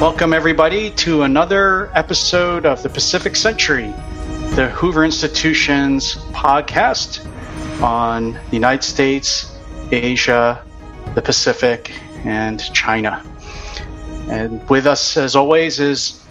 Welcome, 0.00 0.32
everybody, 0.32 0.92
to 0.92 1.22
another 1.24 1.90
episode 1.92 2.64
of 2.64 2.84
the 2.84 2.88
Pacific 2.88 3.34
Century, 3.34 3.92
the 4.54 4.68
Hoover 4.72 5.04
Institution's 5.04 6.14
podcast 6.30 7.26
on 7.82 8.34
the 8.34 8.52
United 8.52 8.84
States, 8.84 9.52
Asia, 9.90 10.64
the 11.16 11.20
Pacific, 11.20 11.92
and 12.24 12.60
China. 12.72 13.24
And 14.28 14.66
with 14.70 14.86
us, 14.86 15.16
as 15.16 15.34
always, 15.34 15.80
is 15.80 16.24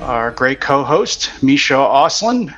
our 0.00 0.30
great 0.30 0.62
co 0.62 0.82
host, 0.82 1.30
Misha 1.42 1.74
Auslin, 1.74 2.56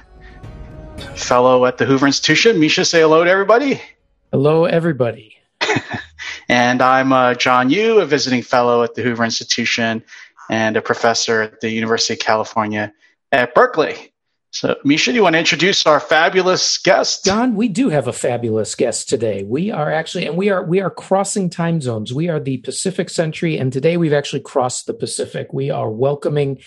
fellow 1.16 1.66
at 1.66 1.78
the 1.78 1.86
Hoover 1.86 2.06
Institution. 2.06 2.60
Misha, 2.60 2.84
say 2.84 3.00
hello 3.00 3.24
to 3.24 3.30
everybody. 3.30 3.82
Hello, 4.30 4.66
everybody. 4.66 5.38
and 6.48 6.80
I'm 6.80 7.12
uh, 7.12 7.34
John 7.34 7.68
Yoo, 7.68 7.98
a 7.98 8.06
visiting 8.06 8.42
fellow 8.42 8.84
at 8.84 8.94
the 8.94 9.02
Hoover 9.02 9.24
Institution 9.24 10.04
and 10.52 10.76
a 10.76 10.82
professor 10.82 11.40
at 11.40 11.62
the 11.62 11.70
University 11.70 12.12
of 12.12 12.20
California 12.20 12.92
at 13.32 13.54
Berkeley. 13.54 14.11
So, 14.54 14.76
Misha, 14.84 15.12
do 15.12 15.16
you 15.16 15.22
want 15.22 15.32
to 15.32 15.38
introduce 15.38 15.86
our 15.86 15.98
fabulous 15.98 16.76
guest? 16.76 17.24
Don, 17.24 17.56
we 17.56 17.68
do 17.68 17.88
have 17.88 18.06
a 18.06 18.12
fabulous 18.12 18.74
guest 18.74 19.08
today. 19.08 19.44
We 19.44 19.70
are 19.70 19.90
actually, 19.90 20.26
and 20.26 20.36
we 20.36 20.50
are 20.50 20.62
we 20.62 20.78
are 20.78 20.90
crossing 20.90 21.48
time 21.48 21.80
zones. 21.80 22.12
We 22.12 22.28
are 22.28 22.38
the 22.38 22.58
Pacific 22.58 23.08
Century, 23.08 23.56
and 23.56 23.72
today 23.72 23.96
we've 23.96 24.12
actually 24.12 24.42
crossed 24.42 24.84
the 24.84 24.92
Pacific. 24.92 25.54
We 25.54 25.70
are 25.70 25.90
welcoming 25.90 26.58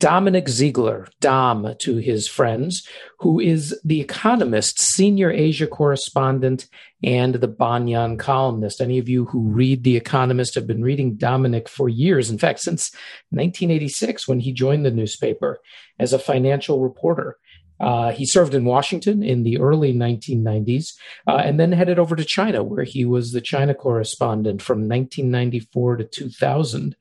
Dominic 0.00 0.48
Ziegler, 0.48 1.06
Dom, 1.20 1.74
to 1.80 1.96
his 1.98 2.26
friends, 2.26 2.88
who 3.18 3.38
is 3.38 3.78
the 3.84 4.00
Economist 4.00 4.80
senior 4.80 5.30
Asia 5.30 5.66
correspondent 5.66 6.66
and 7.02 7.34
the 7.34 7.48
Banyan 7.48 8.16
columnist. 8.16 8.80
Any 8.80 8.98
of 8.98 9.10
you 9.10 9.26
who 9.26 9.50
read 9.50 9.84
The 9.84 9.98
Economist 9.98 10.54
have 10.54 10.66
been 10.66 10.82
reading 10.82 11.16
Dominic 11.16 11.68
for 11.68 11.90
years. 11.90 12.30
In 12.30 12.38
fact, 12.38 12.60
since 12.60 12.90
1986, 13.28 14.26
when 14.26 14.40
he 14.40 14.52
joined 14.54 14.86
the 14.86 14.90
newspaper 14.90 15.60
as 15.98 16.12
a 16.12 16.18
financial 16.18 16.80
reporter. 16.80 17.38
Uh, 17.80 18.12
he 18.12 18.24
served 18.24 18.54
in 18.54 18.64
Washington 18.64 19.22
in 19.22 19.42
the 19.42 19.58
early 19.58 19.92
1990s 19.92 20.92
uh, 21.26 21.36
and 21.44 21.58
then 21.58 21.72
headed 21.72 21.98
over 21.98 22.14
to 22.14 22.24
China, 22.24 22.62
where 22.62 22.84
he 22.84 23.04
was 23.04 23.32
the 23.32 23.40
China 23.40 23.74
correspondent 23.74 24.62
from 24.62 24.88
1994 24.88 25.96
to 25.96 26.04
2000. 26.04 26.96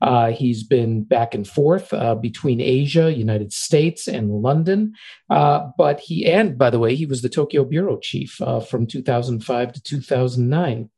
Uh, 0.00 0.30
he's 0.30 0.62
been 0.62 1.02
back 1.02 1.34
and 1.34 1.46
forth 1.46 1.92
uh, 1.92 2.14
between 2.14 2.60
Asia, 2.60 3.12
United 3.12 3.52
States, 3.52 4.08
and 4.08 4.30
London. 4.30 4.94
Uh, 5.28 5.68
but 5.76 6.00
he, 6.00 6.26
and 6.26 6.56
by 6.56 6.70
the 6.70 6.78
way, 6.78 6.94
he 6.94 7.06
was 7.06 7.22
the 7.22 7.28
Tokyo 7.28 7.64
bureau 7.64 7.98
chief 7.98 8.40
uh, 8.42 8.60
from 8.60 8.86
2005 8.86 9.72
to 9.72 9.82
2009. 9.82 10.90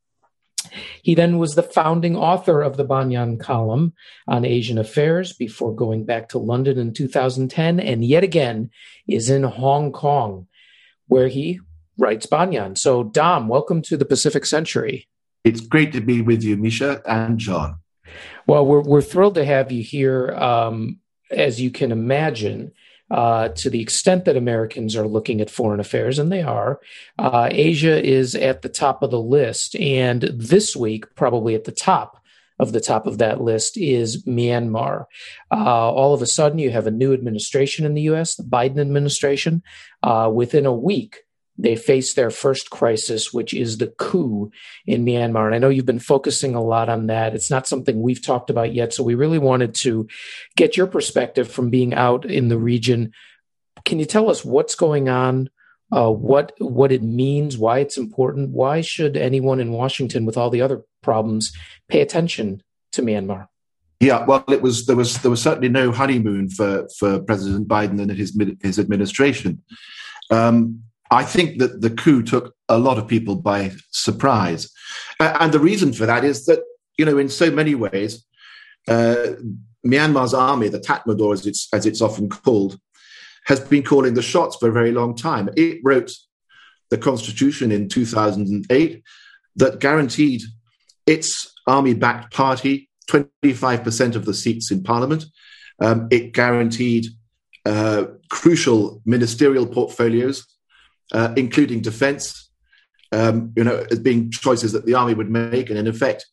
He 1.02 1.14
then 1.14 1.38
was 1.38 1.54
the 1.54 1.62
founding 1.62 2.16
author 2.16 2.62
of 2.62 2.76
the 2.76 2.84
Banyan 2.84 3.38
column 3.38 3.94
on 4.26 4.44
Asian 4.44 4.78
affairs 4.78 5.32
before 5.32 5.74
going 5.74 6.04
back 6.04 6.28
to 6.30 6.38
London 6.38 6.78
in 6.78 6.92
2010, 6.92 7.80
and 7.80 8.04
yet 8.04 8.24
again 8.24 8.70
is 9.06 9.30
in 9.30 9.42
Hong 9.42 9.92
Kong, 9.92 10.46
where 11.06 11.28
he 11.28 11.60
writes 11.98 12.26
Banyan. 12.26 12.76
So, 12.76 13.02
Dom, 13.04 13.48
welcome 13.48 13.82
to 13.82 13.96
the 13.96 14.04
Pacific 14.04 14.46
Century. 14.46 15.08
It's 15.44 15.60
great 15.60 15.92
to 15.92 16.00
be 16.00 16.22
with 16.22 16.42
you, 16.42 16.56
Misha 16.56 17.02
and 17.06 17.38
John. 17.38 17.76
Well, 18.46 18.66
we're 18.66 18.82
we're 18.82 19.02
thrilled 19.02 19.34
to 19.36 19.44
have 19.44 19.72
you 19.72 19.82
here. 19.82 20.32
Um, 20.34 21.00
as 21.30 21.60
you 21.60 21.70
can 21.70 21.92
imagine, 21.92 22.72
uh, 23.10 23.48
to 23.48 23.70
the 23.70 23.80
extent 23.80 24.24
that 24.24 24.36
Americans 24.36 24.96
are 24.96 25.06
looking 25.06 25.40
at 25.40 25.50
foreign 25.50 25.80
affairs, 25.80 26.18
and 26.18 26.32
they 26.32 26.42
are, 26.42 26.80
uh, 27.18 27.48
Asia 27.50 28.02
is 28.04 28.34
at 28.34 28.62
the 28.62 28.68
top 28.68 29.02
of 29.02 29.10
the 29.10 29.20
list. 29.20 29.76
And 29.76 30.22
this 30.22 30.74
week, 30.74 31.14
probably 31.14 31.54
at 31.54 31.64
the 31.64 31.72
top 31.72 32.20
of 32.58 32.72
the 32.72 32.80
top 32.80 33.06
of 33.06 33.18
that 33.18 33.40
list 33.40 33.76
is 33.76 34.24
Myanmar. 34.24 35.06
Uh, 35.50 35.90
all 35.90 36.14
of 36.14 36.22
a 36.22 36.26
sudden, 36.26 36.58
you 36.58 36.70
have 36.70 36.86
a 36.86 36.92
new 36.92 37.12
administration 37.12 37.84
in 37.84 37.94
the 37.94 38.02
US, 38.02 38.36
the 38.36 38.44
Biden 38.44 38.78
administration. 38.78 39.62
Uh, 40.02 40.30
within 40.32 40.66
a 40.66 40.72
week, 40.72 41.23
they 41.56 41.76
face 41.76 42.14
their 42.14 42.30
first 42.30 42.70
crisis, 42.70 43.32
which 43.32 43.54
is 43.54 43.78
the 43.78 43.86
coup 43.86 44.50
in 44.86 45.04
Myanmar. 45.04 45.46
And 45.46 45.54
I 45.54 45.58
know 45.58 45.68
you've 45.68 45.86
been 45.86 46.00
focusing 46.00 46.54
a 46.54 46.62
lot 46.62 46.88
on 46.88 47.06
that. 47.06 47.34
It's 47.34 47.50
not 47.50 47.68
something 47.68 48.02
we've 48.02 48.24
talked 48.24 48.50
about 48.50 48.74
yet. 48.74 48.92
So 48.92 49.04
we 49.04 49.14
really 49.14 49.38
wanted 49.38 49.74
to 49.76 50.08
get 50.56 50.76
your 50.76 50.86
perspective 50.86 51.50
from 51.50 51.70
being 51.70 51.94
out 51.94 52.24
in 52.24 52.48
the 52.48 52.58
region. 52.58 53.12
Can 53.84 53.98
you 53.98 54.04
tell 54.04 54.30
us 54.30 54.44
what's 54.44 54.74
going 54.74 55.08
on? 55.08 55.50
Uh, 55.92 56.10
what 56.10 56.52
what 56.58 56.90
it 56.90 57.02
means, 57.02 57.56
why 57.56 57.78
it's 57.78 57.98
important, 57.98 58.50
why 58.50 58.80
should 58.80 59.16
anyone 59.16 59.60
in 59.60 59.70
Washington, 59.70 60.24
with 60.24 60.36
all 60.36 60.50
the 60.50 60.62
other 60.62 60.82
problems, 61.02 61.52
pay 61.88 62.00
attention 62.00 62.62
to 62.92 63.02
Myanmar? 63.02 63.46
Yeah, 64.00 64.24
well, 64.24 64.44
it 64.48 64.60
was 64.60 64.86
there 64.86 64.96
was 64.96 65.18
there 65.18 65.30
was 65.30 65.42
certainly 65.42 65.68
no 65.68 65.92
honeymoon 65.92 66.48
for 66.48 66.88
for 66.98 67.20
President 67.20 67.68
Biden 67.68 68.00
and 68.00 68.10
his 68.10 68.36
his 68.60 68.78
administration. 68.78 69.62
Um, 70.30 70.82
I 71.14 71.22
think 71.22 71.58
that 71.60 71.80
the 71.80 71.90
coup 71.90 72.24
took 72.24 72.56
a 72.68 72.76
lot 72.76 72.98
of 72.98 73.06
people 73.06 73.36
by 73.36 73.70
surprise. 73.92 74.68
And 75.20 75.52
the 75.52 75.60
reason 75.60 75.92
for 75.92 76.06
that 76.06 76.24
is 76.24 76.44
that, 76.46 76.60
you 76.98 77.04
know, 77.04 77.18
in 77.18 77.28
so 77.28 77.52
many 77.52 77.76
ways, 77.76 78.24
uh, 78.88 79.34
Myanmar's 79.86 80.34
army, 80.34 80.68
the 80.68 80.80
Tatmadaw 80.80 81.32
as 81.32 81.46
it's, 81.46 81.68
as 81.72 81.86
it's 81.86 82.00
often 82.00 82.28
called, 82.28 82.80
has 83.46 83.60
been 83.60 83.84
calling 83.84 84.14
the 84.14 84.22
shots 84.22 84.56
for 84.56 84.68
a 84.68 84.72
very 84.72 84.90
long 84.90 85.14
time. 85.14 85.48
It 85.56 85.78
wrote 85.84 86.10
the 86.90 86.98
constitution 86.98 87.70
in 87.70 87.88
2008 87.88 89.02
that 89.56 89.78
guaranteed 89.78 90.42
its 91.06 91.54
army 91.68 91.94
backed 91.94 92.34
party 92.34 92.90
25% 93.08 94.16
of 94.16 94.24
the 94.24 94.34
seats 94.34 94.72
in 94.72 94.82
parliament. 94.82 95.26
Um, 95.78 96.08
it 96.10 96.32
guaranteed 96.32 97.06
uh, 97.64 98.06
crucial 98.30 99.00
ministerial 99.04 99.66
portfolios 99.66 100.44
uh, 101.14 101.32
including 101.36 101.80
defence, 101.80 102.50
um, 103.12 103.52
you 103.56 103.64
know, 103.64 103.86
as 103.90 104.00
being 104.00 104.30
choices 104.30 104.72
that 104.72 104.84
the 104.84 104.94
army 104.94 105.14
would 105.14 105.30
make. 105.30 105.70
And 105.70 105.78
in 105.78 105.86
effect, 105.86 106.26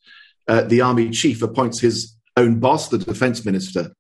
uh, 0.48 0.64
the 0.64 0.82
army 0.82 1.12
chief 1.12 1.42
appoints 1.42 1.80
his 1.80 2.18
own 2.36 2.60
boss, 2.60 2.90
the 2.90 2.98
defence 2.98 3.46
minister. 3.46 3.94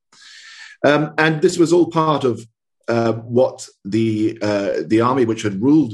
Um, 0.85 1.13
and 1.17 1.41
this 1.41 1.57
was 1.57 1.71
all 1.71 1.89
part 1.89 2.23
of 2.23 2.45
uh, 2.87 3.13
what 3.13 3.67
the 3.85 4.37
uh, 4.41 4.81
the 4.87 5.01
army, 5.01 5.25
which 5.25 5.43
had 5.43 5.61
ruled 5.61 5.93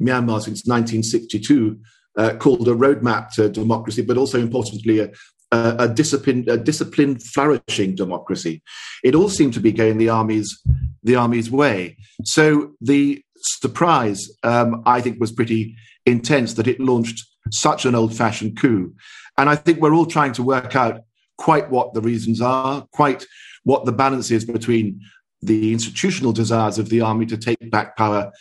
Myanmar 0.00 0.42
since 0.42 0.66
1962, 0.66 1.80
uh, 2.18 2.34
called 2.36 2.68
a 2.68 2.74
roadmap 2.74 3.32
to 3.32 3.48
democracy, 3.48 4.02
but 4.02 4.18
also 4.18 4.38
importantly 4.38 5.00
a, 5.00 5.10
a, 5.52 5.88
disciplined, 5.88 6.48
a 6.48 6.56
disciplined, 6.56 7.22
flourishing 7.22 7.94
democracy. 7.94 8.62
It 9.02 9.14
all 9.14 9.28
seemed 9.28 9.54
to 9.54 9.60
be 9.60 9.72
going 9.72 9.96
the 9.98 10.10
army's 10.10 10.62
the 11.02 11.16
army's 11.16 11.50
way. 11.50 11.96
So 12.24 12.72
the 12.80 13.22
surprise, 13.46 14.30
um, 14.42 14.82
I 14.86 15.00
think, 15.00 15.20
was 15.20 15.32
pretty 15.32 15.76
intense 16.04 16.54
that 16.54 16.66
it 16.66 16.80
launched 16.80 17.24
such 17.50 17.84
an 17.84 17.94
old 17.94 18.14
fashioned 18.14 18.56
coup. 18.58 18.94
And 19.38 19.48
I 19.48 19.56
think 19.56 19.80
we're 19.80 19.94
all 19.94 20.06
trying 20.06 20.32
to 20.32 20.42
work 20.42 20.74
out 20.76 21.00
quite 21.38 21.70
what 21.70 21.94
the 21.94 22.00
reasons 22.00 22.40
are, 22.40 22.86
quite 22.92 23.26
what 23.64 23.84
the 23.84 23.92
balance 23.92 24.30
is 24.30 24.44
between 24.44 25.00
the 25.42 25.72
institutional 25.72 26.32
desires 26.32 26.78
of 26.78 26.88
the 26.88 27.00
army 27.00 27.26
to 27.26 27.36
take 27.36 27.70
back 27.70 27.96
power 27.96 28.32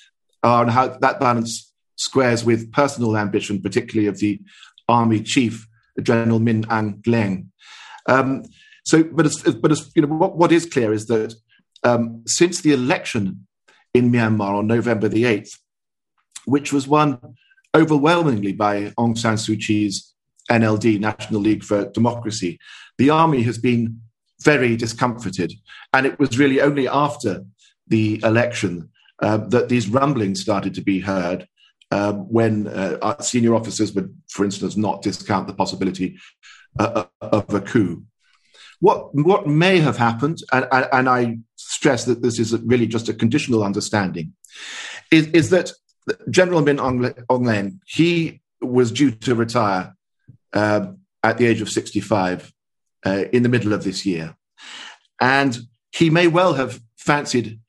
are, 0.43 0.61
and 0.63 0.71
how 0.71 0.87
that 0.87 1.19
balance 1.19 1.73
squares 1.97 2.43
with 2.43 2.71
personal 2.71 3.17
ambition, 3.17 3.61
particularly 3.61 4.07
of 4.07 4.19
the 4.19 4.39
army 4.87 5.21
chief, 5.21 5.67
General 6.01 6.39
Min 6.39 6.63
Aung 6.63 7.01
Hlaing. 7.01 7.47
Um, 8.07 8.43
so, 8.85 9.03
but 9.03 9.25
as, 9.25 9.41
but 9.55 9.71
as, 9.71 9.91
you 9.95 10.03
know, 10.03 10.07
what, 10.07 10.37
what 10.37 10.51
is 10.51 10.65
clear 10.65 10.93
is 10.93 11.07
that 11.07 11.33
um, 11.83 12.23
since 12.25 12.61
the 12.61 12.71
election 12.71 13.44
in 13.95 14.11
Myanmar 14.11 14.57
on 14.59 14.67
November 14.67 15.07
the 15.07 15.23
8th, 15.23 15.57
which 16.45 16.73
was 16.73 16.85
won 16.87 17.17
overwhelmingly 17.73 18.51
by 18.51 18.91
Aung 18.99 19.17
San 19.17 19.35
Suu 19.35 19.57
Kyi's 19.57 20.13
NLD, 20.51 20.99
National 20.99 21.41
League 21.41 21.63
for 21.63 21.89
Democracy. 21.91 22.59
The 22.97 23.09
army 23.09 23.41
has 23.43 23.57
been 23.57 24.01
very 24.41 24.75
discomforted. 24.75 25.53
And 25.93 26.05
it 26.05 26.19
was 26.19 26.37
really 26.37 26.59
only 26.61 26.87
after 26.87 27.45
the 27.87 28.21
election 28.23 28.89
uh, 29.21 29.37
that 29.37 29.69
these 29.69 29.87
rumblings 29.87 30.41
started 30.41 30.73
to 30.75 30.81
be 30.81 30.99
heard 30.99 31.47
uh, 31.91 32.13
when 32.13 32.67
uh, 32.67 33.19
senior 33.21 33.55
officers 33.55 33.93
would, 33.93 34.13
for 34.27 34.43
instance, 34.43 34.75
not 34.75 35.01
discount 35.01 35.47
the 35.47 35.53
possibility 35.53 36.17
uh, 36.79 37.05
of 37.21 37.53
a 37.53 37.61
coup. 37.61 38.03
What, 38.81 39.15
what 39.15 39.47
may 39.47 39.79
have 39.79 39.95
happened, 39.95 40.39
and, 40.51 40.67
and 40.71 41.07
I 41.07 41.37
stress 41.67 42.05
that 42.05 42.21
this 42.21 42.39
is 42.39 42.53
really 42.61 42.87
just 42.87 43.09
a 43.09 43.13
conditional 43.13 43.63
understanding, 43.63 44.33
is, 45.11 45.27
is 45.27 45.49
that 45.49 45.71
General 46.29 46.61
Min 46.61 46.77
Aung 46.77 47.15
Hlaing, 47.29 47.79
he 47.85 48.41
was 48.61 48.91
due 48.91 49.11
to 49.11 49.35
retire 49.35 49.95
uh, 50.53 50.87
at 51.23 51.37
the 51.37 51.45
age 51.45 51.61
of 51.61 51.69
65 51.69 52.53
uh, 53.05 53.25
in 53.33 53.43
the 53.43 53.49
middle 53.49 53.73
of 53.73 53.83
this 53.83 54.05
year. 54.05 54.35
And 55.19 55.57
he 55.91 56.09
may 56.09 56.27
well 56.27 56.53
have 56.53 56.79
fancied 56.97 57.59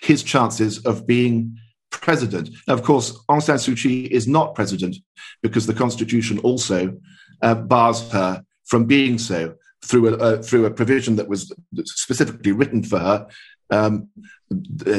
his 0.00 0.22
chances 0.22 0.84
of 0.84 1.06
being 1.06 1.56
president. 1.90 2.50
Of 2.68 2.82
course, 2.82 3.12
Aung 3.28 3.42
San 3.42 3.56
Suu 3.56 3.76
Kyi 3.76 4.06
is 4.06 4.26
not 4.26 4.54
president 4.54 4.96
because 5.42 5.66
the 5.66 5.74
constitution 5.74 6.38
also 6.38 6.96
uh, 7.42 7.54
bars 7.54 8.10
her 8.10 8.44
from 8.64 8.86
being 8.86 9.18
so. 9.18 9.54
Through 9.84 10.14
a 10.14 10.42
through 10.42 10.66
a 10.66 10.70
provision 10.70 11.16
that 11.16 11.28
was 11.28 11.52
specifically 11.84 12.52
written 12.52 12.82
for 12.82 12.98
her, 12.98 13.26
um, 13.70 14.08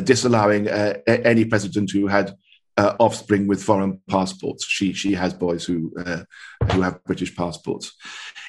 disallowing 0.04 0.68
uh, 0.68 0.96
any 1.08 1.46
president 1.46 1.92
who 1.92 2.08
had 2.08 2.36
uh, 2.78 2.96
offspring 3.00 3.48
with 3.48 3.64
foreign 3.64 4.02
passports. 4.10 4.66
She 4.68 4.94
she 4.94 5.14
has 5.14 5.34
boys 5.34 5.64
who 5.66 5.94
uh, 6.06 6.24
who 6.72 6.82
have 6.82 7.04
British 7.04 7.36
passports. 7.36 7.96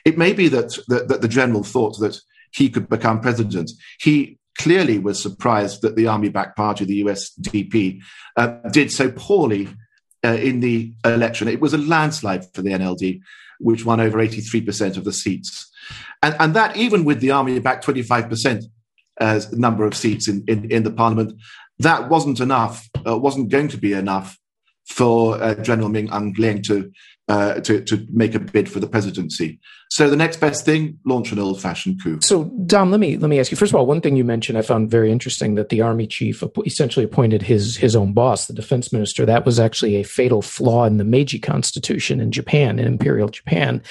It 0.04 0.18
may 0.18 0.32
be 0.32 0.48
that, 0.48 0.76
that, 0.88 1.08
that 1.08 1.22
the 1.22 1.28
general 1.28 1.62
thought 1.62 1.98
that 2.00 2.20
he 2.52 2.68
could 2.68 2.88
become 2.88 3.20
president. 3.20 3.70
He 4.00 4.38
clearly 4.58 4.98
was 4.98 5.20
surprised 5.20 5.82
that 5.82 5.96
the 5.96 6.06
army-backed 6.06 6.56
party, 6.56 6.84
the 6.84 7.02
USDP, 7.02 8.02
uh, 8.36 8.58
did 8.70 8.92
so 8.92 9.10
poorly 9.10 9.68
uh, 10.24 10.34
in 10.34 10.60
the 10.60 10.94
election. 11.04 11.48
It 11.48 11.60
was 11.60 11.74
a 11.74 11.78
landslide 11.78 12.44
for 12.54 12.62
the 12.62 12.70
NLD, 12.70 13.20
which 13.58 13.84
won 13.84 14.00
over 14.00 14.18
83% 14.18 14.96
of 14.96 15.04
the 15.04 15.12
seats. 15.12 15.70
And, 16.22 16.34
and 16.38 16.54
that 16.54 16.76
even 16.76 17.04
with 17.04 17.20
the 17.20 17.30
army 17.30 17.58
back 17.58 17.82
25% 17.82 18.64
as 19.20 19.52
number 19.52 19.84
of 19.84 19.94
seats 19.94 20.28
in, 20.28 20.44
in, 20.48 20.70
in 20.70 20.82
the 20.82 20.90
parliament, 20.90 21.38
that 21.78 22.08
wasn't 22.08 22.40
enough, 22.40 22.88
uh, 23.06 23.16
wasn't 23.16 23.50
going 23.50 23.68
to 23.68 23.76
be 23.76 23.92
enough 23.92 24.38
for 24.86 25.42
uh, 25.42 25.54
General 25.56 25.88
Min 25.88 26.08
Aung 26.08 26.36
Hlaing 26.36 26.62
to 26.64 26.90
uh, 27.28 27.54
to, 27.60 27.80
to 27.82 28.06
make 28.10 28.34
a 28.34 28.38
bid 28.38 28.70
for 28.70 28.80
the 28.80 28.86
presidency. 28.86 29.58
So 29.90 30.10
the 30.10 30.16
next 30.16 30.40
best 30.40 30.64
thing, 30.64 30.98
launch 31.04 31.30
an 31.30 31.38
old-fashioned 31.38 32.02
coup. 32.02 32.18
So 32.20 32.44
Dom, 32.66 32.90
let 32.90 32.98
me 32.98 33.16
let 33.16 33.28
me 33.28 33.38
ask 33.38 33.50
you. 33.50 33.56
First 33.56 33.70
of 33.70 33.76
all, 33.76 33.86
one 33.86 34.00
thing 34.00 34.16
you 34.16 34.24
mentioned 34.24 34.58
I 34.58 34.62
found 34.62 34.90
very 34.90 35.12
interesting 35.12 35.54
that 35.54 35.68
the 35.68 35.82
army 35.82 36.06
chief 36.06 36.42
essentially 36.66 37.04
appointed 37.04 37.42
his 37.42 37.76
his 37.76 37.94
own 37.94 38.12
boss, 38.12 38.46
the 38.46 38.52
defense 38.54 38.92
minister. 38.92 39.24
That 39.24 39.46
was 39.46 39.60
actually 39.60 39.94
a 39.96 40.02
fatal 40.02 40.42
flaw 40.42 40.84
in 40.84 40.96
the 40.96 41.04
Meiji 41.04 41.38
Constitution 41.38 42.20
in 42.20 42.32
Japan, 42.32 42.78
in 42.80 42.86
Imperial 42.86 43.28
Japan, 43.28 43.82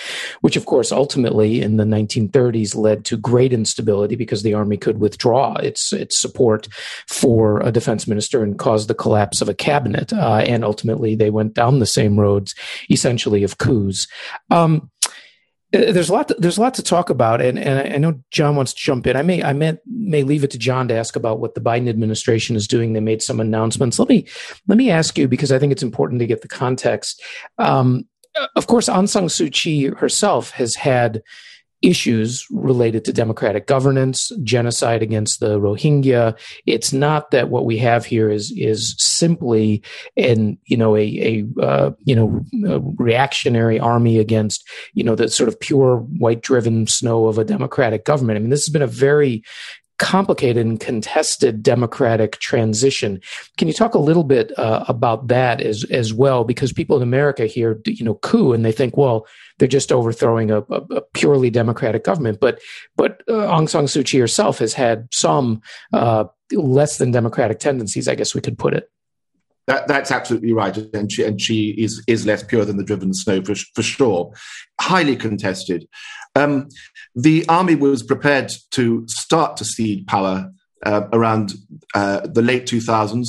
which 0.41 0.57
of 0.57 0.65
course 0.65 0.91
ultimately 0.91 1.61
in 1.61 1.77
the 1.77 1.85
1930s 1.85 2.75
led 2.75 3.05
to 3.05 3.15
great 3.15 3.53
instability 3.53 4.15
because 4.15 4.43
the 4.43 4.53
army 4.53 4.75
could 4.75 4.99
withdraw 4.99 5.53
its 5.55 5.93
its 5.93 6.19
support 6.19 6.67
for 7.07 7.61
a 7.61 7.71
defense 7.71 8.07
minister 8.07 8.43
and 8.43 8.59
cause 8.59 8.87
the 8.87 8.93
collapse 8.93 9.41
of 9.41 9.47
a 9.47 9.53
cabinet. 9.53 10.11
Uh, 10.11 10.43
and 10.45 10.65
ultimately, 10.65 11.15
they 11.15 11.29
went 11.29 11.53
down 11.53 11.79
the 11.79 11.85
same 11.85 12.19
roads, 12.19 12.53
essentially 12.89 13.22
of 13.43 13.57
coups. 13.57 14.07
Um, 14.49 14.89
uh, 15.73 15.91
there's 15.91 16.09
a 16.09 16.13
lot. 16.13 16.27
To, 16.27 16.35
there's 16.37 16.57
a 16.57 16.61
lot 16.61 16.75
to 16.75 16.83
talk 16.83 17.09
about, 17.09 17.41
and, 17.41 17.57
and 17.57 17.93
I 17.93 17.97
know 17.97 18.21
John 18.29 18.55
wants 18.55 18.73
to 18.73 18.79
jump 18.79 19.07
in. 19.07 19.15
I 19.15 19.23
may 19.23 19.41
I 19.43 19.53
may, 19.53 19.77
may 19.87 20.23
leave 20.23 20.43
it 20.43 20.51
to 20.51 20.59
John 20.59 20.87
to 20.89 20.93
ask 20.93 21.15
about 21.15 21.39
what 21.39 21.55
the 21.55 21.61
Biden 21.61 21.89
administration 21.89 22.55
is 22.55 22.67
doing. 22.67 22.93
They 22.93 22.99
made 22.99 23.23
some 23.23 23.39
announcements. 23.39 23.97
Let 23.97 24.09
me 24.09 24.27
let 24.67 24.77
me 24.77 24.91
ask 24.91 25.17
you 25.17 25.27
because 25.27 25.51
I 25.51 25.57
think 25.57 25.71
it's 25.71 25.83
important 25.83 26.19
to 26.19 26.27
get 26.27 26.41
the 26.41 26.47
context. 26.47 27.21
Um, 27.57 28.07
of 28.55 28.67
course, 28.67 28.87
Aung 28.87 29.09
San 29.09 29.25
Suu 29.25 29.51
Kyi 29.51 29.85
herself 29.85 30.51
has 30.51 30.75
had 30.75 31.23
issues 31.83 32.47
related 32.49 33.03
to 33.05 33.13
democratic 33.13 33.67
governance, 33.67 34.31
genocide 34.41 35.03
against 35.03 35.41
the 35.41 35.59
Rohingya. 35.59 36.37
It's 36.65 36.93
not 36.93 37.31
that 37.31 37.49
what 37.49 37.65
we 37.65 37.77
have 37.77 38.05
here 38.05 38.31
is 38.31 38.51
is 38.55 38.95
simply 38.97 39.83
an 40.17 40.57
you 40.65 40.77
know 40.77 40.95
a 40.95 41.03
a 41.03 41.61
uh, 41.61 41.91
you 42.05 42.15
know 42.15 42.95
reactionary 42.97 43.79
army 43.79 44.17
against 44.17 44.67
you 44.93 45.03
know 45.03 45.15
the 45.15 45.27
sort 45.27 45.49
of 45.49 45.59
pure 45.59 45.97
white 45.97 46.41
driven 46.41 46.87
snow 46.87 47.27
of 47.27 47.37
a 47.37 47.45
democratic 47.45 48.05
government. 48.05 48.37
I 48.37 48.39
mean, 48.39 48.49
this 48.49 48.65
has 48.65 48.71
been 48.71 48.81
a 48.81 48.87
very 48.87 49.43
complicated 50.03 50.65
and 50.65 50.81
contested 50.81 51.63
democratic 51.63 52.37
transition. 52.39 53.21
Can 53.57 53.69
you 53.69 53.73
talk 53.73 53.93
a 53.93 53.99
little 53.99 54.25
bit 54.25 54.51
uh, 54.59 54.83
about 54.89 55.29
that 55.29 55.61
as 55.61 55.85
as 55.85 56.13
well? 56.13 56.43
Because 56.43 56.73
people 56.73 56.97
in 56.97 57.03
America 57.03 57.45
hear 57.45 57.81
you 57.85 58.03
know 58.03 58.15
coup 58.15 58.51
and 58.51 58.65
they 58.65 58.73
think, 58.73 58.97
well, 58.97 59.25
they're 59.57 59.67
just 59.67 59.93
overthrowing 59.93 60.51
a, 60.51 60.59
a, 60.59 60.81
a 60.91 61.01
purely 61.13 61.49
democratic 61.49 62.03
government. 62.03 62.41
But 62.41 62.59
but 62.97 63.23
uh, 63.29 63.47
Aung 63.47 63.69
San 63.69 63.85
Suu 63.85 64.05
Kyi 64.05 64.19
herself 64.19 64.59
has 64.59 64.73
had 64.73 65.07
some 65.13 65.61
uh, 65.93 66.25
less 66.51 66.97
than 66.97 67.11
democratic 67.11 67.59
tendencies, 67.59 68.09
I 68.09 68.15
guess 68.15 68.35
we 68.35 68.41
could 68.41 68.57
put 68.57 68.73
it. 68.73 68.89
That, 69.67 69.87
that's 69.87 70.11
absolutely 70.11 70.51
right, 70.51 70.75
and 70.93 71.09
she, 71.09 71.23
and 71.23 71.39
she 71.39 71.69
is 71.77 72.03
is 72.05 72.25
less 72.25 72.43
pure 72.43 72.65
than 72.65 72.75
the 72.75 72.83
driven 72.83 73.13
snow 73.13 73.41
for 73.41 73.55
for 73.73 73.81
sure. 73.81 74.33
Highly 74.81 75.15
contested. 75.15 75.87
Um, 76.35 76.69
the 77.15 77.45
army 77.47 77.75
was 77.75 78.03
prepared 78.03 78.51
to 78.71 79.05
start 79.07 79.57
to 79.57 79.65
cede 79.65 80.07
power 80.07 80.51
uh, 80.85 81.07
around 81.13 81.53
uh, 81.93 82.21
the 82.21 82.41
late 82.41 82.65
2000s. 82.65 83.27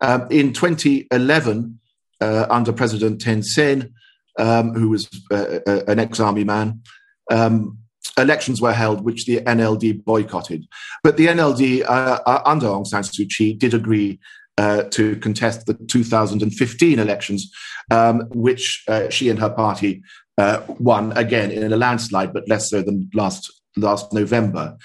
Um, 0.00 0.26
in 0.30 0.52
2011, 0.52 1.78
uh, 2.20 2.46
under 2.50 2.72
President 2.72 3.22
Thein 3.22 3.42
Sein, 3.42 3.92
um, 4.38 4.74
who 4.74 4.90
was 4.90 5.08
uh, 5.30 5.60
uh, 5.66 5.80
an 5.88 5.98
ex-army 5.98 6.44
man, 6.44 6.82
um, 7.30 7.78
elections 8.18 8.60
were 8.60 8.72
held, 8.72 9.04
which 9.04 9.26
the 9.26 9.40
NLD 9.40 10.04
boycotted. 10.04 10.66
But 11.02 11.16
the 11.16 11.26
NLD, 11.28 11.84
uh, 11.86 12.42
under 12.44 12.66
Aung 12.66 12.86
San 12.86 13.02
Suu 13.02 13.28
Kyi, 13.28 13.54
did 13.54 13.74
agree 13.74 14.18
uh, 14.58 14.84
to 14.84 15.16
contest 15.16 15.66
the 15.66 15.74
2015 15.74 16.98
elections, 16.98 17.50
um, 17.90 18.28
which 18.30 18.84
uh, 18.88 19.08
she 19.08 19.28
and 19.28 19.38
her 19.38 19.50
party 19.50 20.02
uh, 20.38 20.62
won 20.78 21.12
again 21.12 21.50
in 21.50 21.72
a 21.72 21.76
landslide, 21.76 22.32
but 22.32 22.48
less 22.48 22.70
so 22.70 22.82
than 22.82 23.10
last 23.14 23.52
last 23.76 24.12
November. 24.12 24.76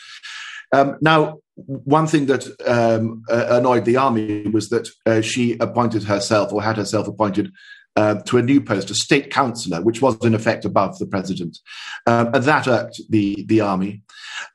Um, 0.74 0.98
now, 1.02 1.40
one 1.56 2.08
thing 2.08 2.26
that 2.28 2.48
um, 2.68 3.24
annoyed 3.30 3.86
the 3.86 3.98
army 3.98 4.48
was 4.48 4.70
that 4.70 4.90
uh, 5.06 5.22
she 5.22 5.58
appointed 5.60 6.04
herself 6.04 6.54
or 6.54 6.62
had 6.62 6.78
herself 6.78 7.08
appointed 7.08 7.52
uh, 7.98 8.22
to 8.22 8.38
a 8.38 8.44
new 8.44 8.62
post, 8.62 8.92
a 8.92 8.96
state 8.96 9.32
councillor, 9.32 9.82
which 9.82 10.02
was 10.02 10.16
in 10.24 10.36
effect 10.36 10.66
above 10.66 11.00
the 11.00 11.08
president. 11.08 11.58
Um, 12.06 12.28
and 12.28 12.44
that 12.44 12.68
irked 12.68 13.02
the, 13.10 13.44
the 13.48 13.60
army. 13.62 14.04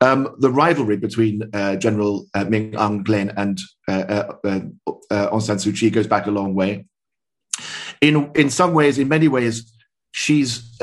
Um, 0.01 0.37
the 0.39 0.51
rivalry 0.51 0.97
between 0.97 1.43
uh, 1.53 1.75
General 1.75 2.25
uh, 2.35 2.45
Min 2.45 2.71
Aung 2.73 3.05
Hlaing 3.05 3.35
and 3.37 3.59
uh, 3.89 4.33
uh, 4.45 4.61
uh, 5.11 5.31
Aung 5.31 5.43
San 5.43 5.57
Suu 5.57 5.77
Kyi 5.77 5.91
goes 5.91 6.07
back 6.07 6.27
a 6.27 6.31
long 6.31 6.55
way. 6.55 6.87
In, 8.01 8.31
in 8.37 8.49
some 8.49 8.75
ways, 8.75 8.99
in 8.99 9.09
many 9.09 9.27
ways, 9.27 9.73
she's 10.13 10.77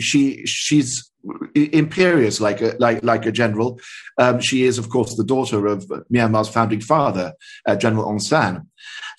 she 0.00 0.44
she's 0.46 1.10
imperious 1.54 2.40
like 2.40 2.60
a 2.60 2.76
like 2.78 3.02
like 3.02 3.26
a 3.26 3.32
general. 3.32 3.80
Um, 4.18 4.40
she 4.40 4.64
is, 4.64 4.78
of 4.78 4.88
course, 4.88 5.16
the 5.16 5.24
daughter 5.24 5.66
of 5.66 5.84
Myanmar's 6.12 6.48
founding 6.48 6.80
father, 6.80 7.34
uh, 7.66 7.76
General 7.76 8.06
Aung 8.06 8.20
San, 8.20 8.66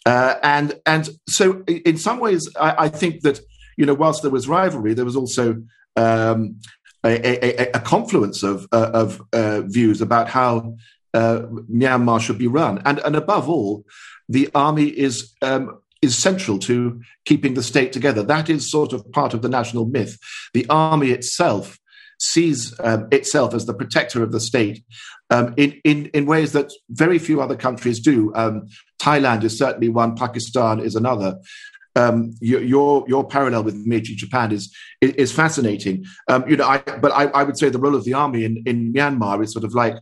uh, 0.05 0.35
and 0.43 0.79
and 0.85 1.09
so 1.27 1.63
in 1.67 1.97
some 1.97 2.19
ways, 2.19 2.49
I, 2.59 2.85
I, 2.85 2.89
think 2.89 3.21
that 3.21 3.39
you 3.77 3.85
know, 3.85 3.93
whilst 3.93 4.21
there 4.21 4.31
was 4.31 4.47
rivalry, 4.47 4.93
there 4.93 5.05
was 5.05 5.15
also 5.15 5.63
um, 5.95 6.59
a, 7.03 7.63
a, 7.63 7.71
a, 7.73 7.79
confluence 7.79 8.43
of 8.43 8.67
uh, 8.71 8.91
of 8.93 9.21
uh, 9.33 9.61
views 9.61 10.01
about 10.01 10.27
how 10.27 10.75
uh, 11.13 11.41
Myanmar 11.71 12.19
should 12.19 12.39
be 12.39 12.47
run, 12.47 12.81
and 12.85 12.99
and 12.99 13.15
above 13.15 13.49
all, 13.49 13.85
the 14.27 14.49
army 14.55 14.87
is. 14.87 15.33
Um, 15.41 15.80
is 16.01 16.17
central 16.17 16.57
to 16.59 17.01
keeping 17.25 17.53
the 17.53 17.63
state 17.63 17.93
together. 17.93 18.23
That 18.23 18.49
is 18.49 18.69
sort 18.69 18.93
of 18.93 19.09
part 19.11 19.33
of 19.33 19.41
the 19.41 19.49
national 19.49 19.85
myth. 19.85 20.17
The 20.53 20.65
army 20.69 21.11
itself 21.11 21.77
sees 22.19 22.73
um, 22.79 23.07
itself 23.11 23.53
as 23.53 23.65
the 23.65 23.73
protector 23.73 24.23
of 24.23 24.31
the 24.31 24.39
state 24.39 24.83
um, 25.31 25.53
in, 25.57 25.79
in, 25.83 26.05
in 26.07 26.25
ways 26.25 26.51
that 26.51 26.71
very 26.89 27.17
few 27.17 27.41
other 27.41 27.55
countries 27.55 27.99
do. 27.99 28.31
Um, 28.35 28.67
Thailand 28.99 29.43
is 29.43 29.57
certainly 29.57 29.89
one, 29.89 30.15
Pakistan 30.15 30.79
is 30.79 30.95
another. 30.95 31.39
Um, 31.95 32.33
your, 32.39 32.61
your, 32.61 33.05
your 33.07 33.27
parallel 33.27 33.63
with 33.63 33.75
Meiji 33.75 34.15
Japan 34.15 34.53
is 34.53 34.73
is 35.01 35.31
fascinating. 35.31 36.05
Um, 36.29 36.47
you 36.47 36.55
know, 36.55 36.65
I, 36.65 36.77
but 36.77 37.11
I, 37.11 37.25
I 37.25 37.43
would 37.43 37.57
say 37.57 37.67
the 37.67 37.79
role 37.79 37.95
of 37.95 38.05
the 38.05 38.13
army 38.13 38.45
in, 38.45 38.63
in 38.65 38.93
Myanmar 38.93 39.43
is 39.43 39.51
sort 39.51 39.65
of 39.65 39.73
like 39.73 39.97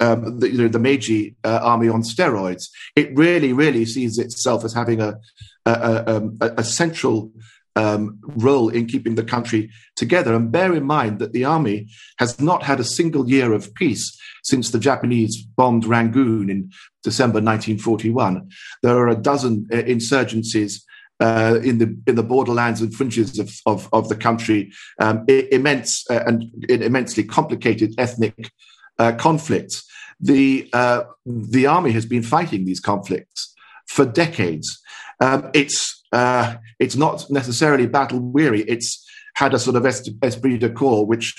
um, 0.00 0.40
the, 0.40 0.50
you 0.50 0.58
know, 0.58 0.68
the 0.68 0.78
Meiji 0.78 1.36
uh, 1.44 1.60
army 1.62 1.88
on 1.88 2.02
steroids. 2.02 2.68
It 2.96 3.16
really, 3.16 3.52
really 3.52 3.84
sees 3.84 4.18
itself 4.18 4.64
as 4.64 4.72
having 4.72 5.00
a 5.00 5.18
a, 5.66 6.30
a, 6.40 6.46
a 6.58 6.64
central 6.64 7.32
um, 7.76 8.18
role 8.36 8.68
in 8.68 8.86
keeping 8.86 9.14
the 9.14 9.24
country 9.24 9.70
together. 9.96 10.34
And 10.34 10.52
bear 10.52 10.74
in 10.74 10.84
mind 10.84 11.18
that 11.18 11.32
the 11.32 11.44
army 11.44 11.88
has 12.18 12.40
not 12.40 12.62
had 12.62 12.80
a 12.80 12.84
single 12.84 13.28
year 13.28 13.52
of 13.52 13.74
peace 13.74 14.16
since 14.42 14.70
the 14.70 14.78
Japanese 14.78 15.42
bombed 15.42 15.84
Rangoon 15.84 16.50
in 16.50 16.70
December 17.02 17.40
1941. 17.40 18.48
There 18.82 18.96
are 18.96 19.08
a 19.08 19.16
dozen 19.16 19.66
uh, 19.72 19.76
insurgencies. 19.76 20.82
Uh, 21.20 21.60
in 21.62 21.78
the 21.78 21.96
in 22.08 22.16
the 22.16 22.24
borderlands 22.24 22.80
and 22.80 22.92
fringes 22.92 23.38
of 23.38 23.48
of, 23.66 23.88
of 23.92 24.08
the 24.08 24.16
country, 24.16 24.72
um, 24.98 25.24
immense 25.28 26.04
uh, 26.10 26.24
and 26.26 26.50
immensely 26.68 27.22
complicated 27.22 27.94
ethnic 27.98 28.50
uh, 28.98 29.12
conflicts. 29.12 29.84
The 30.20 30.68
uh, 30.72 31.04
the 31.26 31.66
army 31.66 31.92
has 31.92 32.06
been 32.06 32.22
fighting 32.22 32.64
these 32.64 32.80
conflicts 32.80 33.54
for 33.86 34.04
decades. 34.04 34.80
Um, 35.20 35.50
it's 35.54 36.02
uh, 36.12 36.56
it's 36.78 36.96
not 36.96 37.30
necessarily 37.30 37.86
battle 37.86 38.20
weary. 38.20 38.62
It's 38.62 39.04
had 39.34 39.54
a 39.54 39.58
sort 39.58 39.76
of 39.76 39.84
esprit 39.86 40.58
de 40.58 40.70
corps, 40.70 41.06
which 41.06 41.34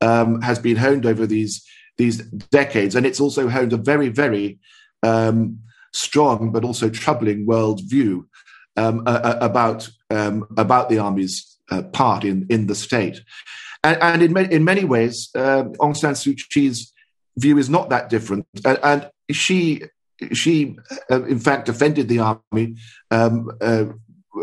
um, 0.00 0.40
has 0.42 0.58
been 0.58 0.76
honed 0.76 1.06
over 1.06 1.26
these 1.26 1.64
these 1.96 2.18
decades, 2.50 2.94
and 2.94 3.06
it's 3.06 3.20
also 3.20 3.48
honed 3.48 3.72
a 3.72 3.78
very 3.78 4.08
very 4.08 4.58
um, 5.02 5.58
strong 5.92 6.52
but 6.52 6.64
also 6.64 6.90
troubling 6.90 7.46
world 7.46 7.80
view 7.84 8.28
um, 8.76 9.02
about 9.06 9.88
um, 10.10 10.44
about 10.56 10.88
the 10.88 10.98
army's 10.98 11.58
uh, 11.70 11.82
part 11.82 12.24
in 12.24 12.46
in 12.50 12.66
the 12.66 12.74
state. 12.74 13.22
and, 13.84 13.98
and 14.02 14.22
in, 14.22 14.36
in 14.52 14.64
many 14.64 14.84
ways, 14.84 15.30
uh, 15.34 15.64
Aung 15.80 15.96
San 15.96 16.14
Suu 16.14 16.36
Kyi's 16.52 16.92
view 17.38 17.58
is 17.58 17.68
not 17.68 17.90
that 17.90 18.08
different. 18.08 18.46
And, 18.64 18.78
and 18.82 19.10
she, 19.30 19.82
she 20.32 20.76
uh, 21.10 21.24
in 21.24 21.38
fact, 21.38 21.66
defended 21.66 22.08
the 22.08 22.20
army 22.20 22.76
um, 23.10 23.50
uh, 23.60 23.86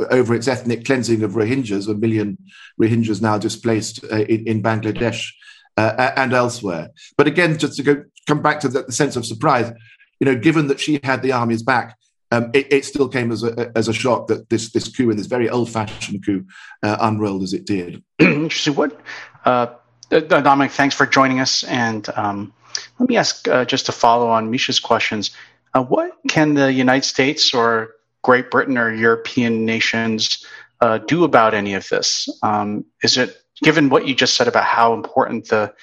over 0.09 0.33
its 0.33 0.47
ethnic 0.47 0.85
cleansing 0.85 1.23
of 1.23 1.31
Rohingyas, 1.31 1.88
a 1.88 1.93
million 1.93 2.38
Rohingyas 2.81 3.21
now 3.21 3.38
displaced 3.38 4.03
uh, 4.12 4.17
in, 4.17 4.47
in, 4.47 4.63
Bangladesh 4.63 5.31
uh, 5.77 6.12
and 6.15 6.33
elsewhere. 6.33 6.89
But 7.17 7.27
again, 7.27 7.57
just 7.57 7.77
to 7.77 7.83
go 7.83 8.03
come 8.27 8.41
back 8.41 8.59
to 8.62 8.67
the, 8.67 8.83
the, 8.83 8.91
sense 8.91 9.15
of 9.15 9.25
surprise, 9.25 9.71
you 10.19 10.25
know, 10.25 10.35
given 10.35 10.67
that 10.67 10.79
she 10.79 11.00
had 11.03 11.21
the 11.21 11.31
army's 11.31 11.63
back, 11.63 11.97
um, 12.31 12.50
it, 12.53 12.71
it, 12.71 12.85
still 12.85 13.07
came 13.07 13.31
as 13.31 13.43
a, 13.43 13.71
as 13.75 13.88
a 13.88 13.93
shock 13.93 14.27
that 14.27 14.50
this 14.50 14.71
this 14.71 14.88
coup 14.88 15.12
and 15.12 15.19
this 15.19 15.27
very 15.27 15.50
old 15.50 15.69
fashioned 15.69 16.25
coup 16.25 16.45
uh, 16.81 16.97
unrolled 17.00 17.43
as 17.43 17.53
it 17.53 17.65
did. 17.65 18.03
Interesting. 18.19 18.75
What, 18.75 19.00
uh, 19.45 19.67
Dominic? 20.09 20.71
Thanks 20.71 20.95
for 20.95 21.05
joining 21.05 21.39
us. 21.39 21.63
And 21.63 22.07
um, 22.15 22.53
let 23.00 23.09
me 23.09 23.17
ask 23.17 23.47
uh, 23.47 23.65
just 23.65 23.85
to 23.88 23.91
follow 23.91 24.29
on 24.29 24.51
Misha's 24.51 24.79
questions. 24.79 25.31
Uh, 25.73 25.83
what 25.83 26.12
can 26.27 26.53
the 26.53 26.71
United 26.71 27.05
States 27.05 27.53
or 27.53 27.95
Great 28.21 28.51
Britain 28.51 28.77
or 28.77 28.93
European 28.93 29.65
nations 29.65 30.45
uh, 30.81 31.00
do 31.00 31.23
about 31.23 31.53
any 31.53 31.73
of 31.73 31.88
this? 31.89 32.29
Um, 32.43 32.85
is 33.01 33.17
it 33.17 33.38
given 33.62 33.89
what 33.89 34.07
you 34.07 34.15
just 34.15 34.35
said 34.35 34.47
about 34.47 34.65
how 34.65 34.93
important 34.93 35.47
the 35.50 35.73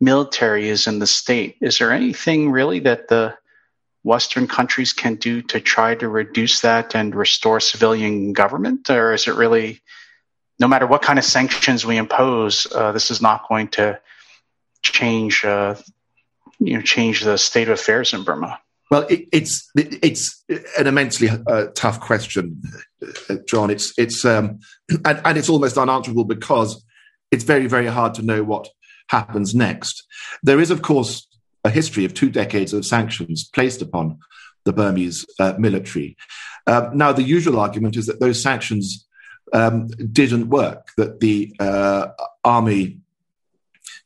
military 0.00 0.68
is 0.68 0.86
in 0.86 0.98
the 0.98 1.06
state? 1.06 1.56
Is 1.60 1.78
there 1.78 1.92
anything 1.92 2.50
really 2.50 2.80
that 2.80 3.08
the 3.08 3.36
Western 4.02 4.46
countries 4.46 4.92
can 4.92 5.16
do 5.16 5.42
to 5.42 5.60
try 5.60 5.94
to 5.94 6.08
reduce 6.08 6.60
that 6.60 6.94
and 6.94 7.14
restore 7.14 7.60
civilian 7.60 8.32
government? 8.32 8.88
Or 8.88 9.12
is 9.12 9.26
it 9.26 9.34
really, 9.34 9.80
no 10.58 10.68
matter 10.68 10.86
what 10.86 11.02
kind 11.02 11.18
of 11.18 11.24
sanctions 11.24 11.84
we 11.84 11.96
impose, 11.96 12.66
uh, 12.72 12.92
this 12.92 13.10
is 13.10 13.20
not 13.20 13.48
going 13.48 13.68
to 13.68 14.00
change, 14.82 15.44
uh, 15.44 15.74
you 16.58 16.74
know, 16.74 16.82
change 16.82 17.22
the 17.22 17.36
state 17.36 17.68
of 17.68 17.74
affairs 17.74 18.12
in 18.12 18.24
Burma? 18.24 18.58
Well, 18.90 19.02
it, 19.08 19.28
it's 19.32 19.68
it's 19.74 20.44
an 20.78 20.86
immensely 20.86 21.28
uh, 21.28 21.66
tough 21.74 22.00
question, 22.00 22.62
uh, 23.28 23.36
John. 23.48 23.70
It's 23.70 23.92
it's 23.98 24.24
um, 24.24 24.60
and, 25.04 25.20
and 25.24 25.36
it's 25.36 25.48
almost 25.48 25.76
unanswerable 25.76 26.24
because 26.24 26.84
it's 27.32 27.42
very 27.44 27.66
very 27.66 27.86
hard 27.88 28.14
to 28.14 28.22
know 28.22 28.44
what 28.44 28.68
happens 29.08 29.54
next. 29.54 30.04
There 30.42 30.60
is, 30.60 30.70
of 30.70 30.82
course, 30.82 31.26
a 31.64 31.70
history 31.70 32.04
of 32.04 32.14
two 32.14 32.30
decades 32.30 32.72
of 32.72 32.86
sanctions 32.86 33.48
placed 33.52 33.82
upon 33.82 34.18
the 34.64 34.72
Burmese 34.72 35.26
uh, 35.40 35.54
military. 35.58 36.16
Uh, 36.66 36.90
now, 36.92 37.12
the 37.12 37.22
usual 37.22 37.58
argument 37.58 37.96
is 37.96 38.06
that 38.06 38.20
those 38.20 38.42
sanctions 38.42 39.06
um, 39.52 39.88
didn't 40.12 40.48
work, 40.48 40.88
that 40.96 41.20
the 41.20 41.54
uh, 41.58 42.08
army 42.44 42.98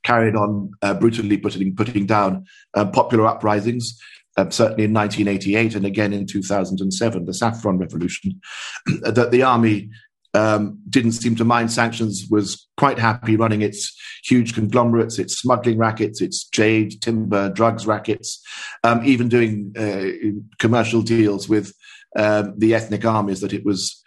carried 0.03 0.37
on 0.37 0.73
uh, 0.83 0.95
brutally 0.95 1.37
putting, 1.37 1.75
putting 1.75 2.07
down 2.07 2.45
uh, 2.75 2.87
popular 2.87 3.27
uprisings. 3.27 3.99
Um, 4.37 4.53
certainly 4.53 4.85
in 4.85 4.95
1988 4.95 5.75
and 5.75 5.85
again 5.85 6.13
in 6.13 6.25
2007, 6.25 7.27
the 7.27 7.35
Saffron 7.35 7.79
Revolution, 7.79 8.41
that 9.03 9.33
the 9.33 9.43
army 9.43 9.91
um, 10.35 10.79
didn't 10.89 11.13
seem 11.13 11.35
to 11.37 11.45
mind 11.45 11.73
sanctions, 11.73 12.27
was 12.31 12.69
quite 12.77 12.99
happy 12.99 13.37
running 13.37 13.63
its 13.63 13.99
huge 14.25 14.55
conglomerates, 14.55 15.19
its 15.19 15.39
smuggling 15.39 15.79
rackets, 15.79 16.21
its 16.21 16.45
jade, 16.45 17.03
timber, 17.03 17.51
drugs 17.51 17.87
rackets, 17.87 18.43
um, 18.85 19.05
even 19.05 19.29
doing 19.29 19.73
uh, 19.77 20.39
commercial 20.59 21.03
deals 21.03 21.49
with 21.49 21.75
um, 22.17 22.55
the 22.59 22.75
ethnic 22.75 23.05
armies 23.05 23.41
that 23.41 23.53
it 23.53 23.65
was 23.65 24.03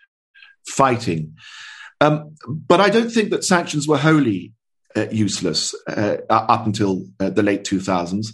fighting. 0.68 1.36
Um, 2.02 2.36
but 2.48 2.80
I 2.80 2.90
don't 2.90 3.10
think 3.10 3.30
that 3.32 3.44
sanctions 3.44 3.88
were 3.88 3.98
wholly 3.98 4.54
uh, 4.96 5.08
useless 5.12 5.76
uh, 5.88 6.18
up 6.30 6.66
until 6.66 7.06
uh, 7.20 7.30
the 7.30 7.44
late 7.44 7.64
2000s. 7.64 8.28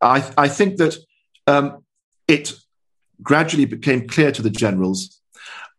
I, 0.00 0.24
I 0.36 0.48
think 0.48 0.76
that 0.78 0.96
um, 1.46 1.84
it 2.28 2.54
gradually 3.22 3.64
became 3.64 4.08
clear 4.08 4.32
to 4.32 4.42
the 4.42 4.50
generals 4.50 5.20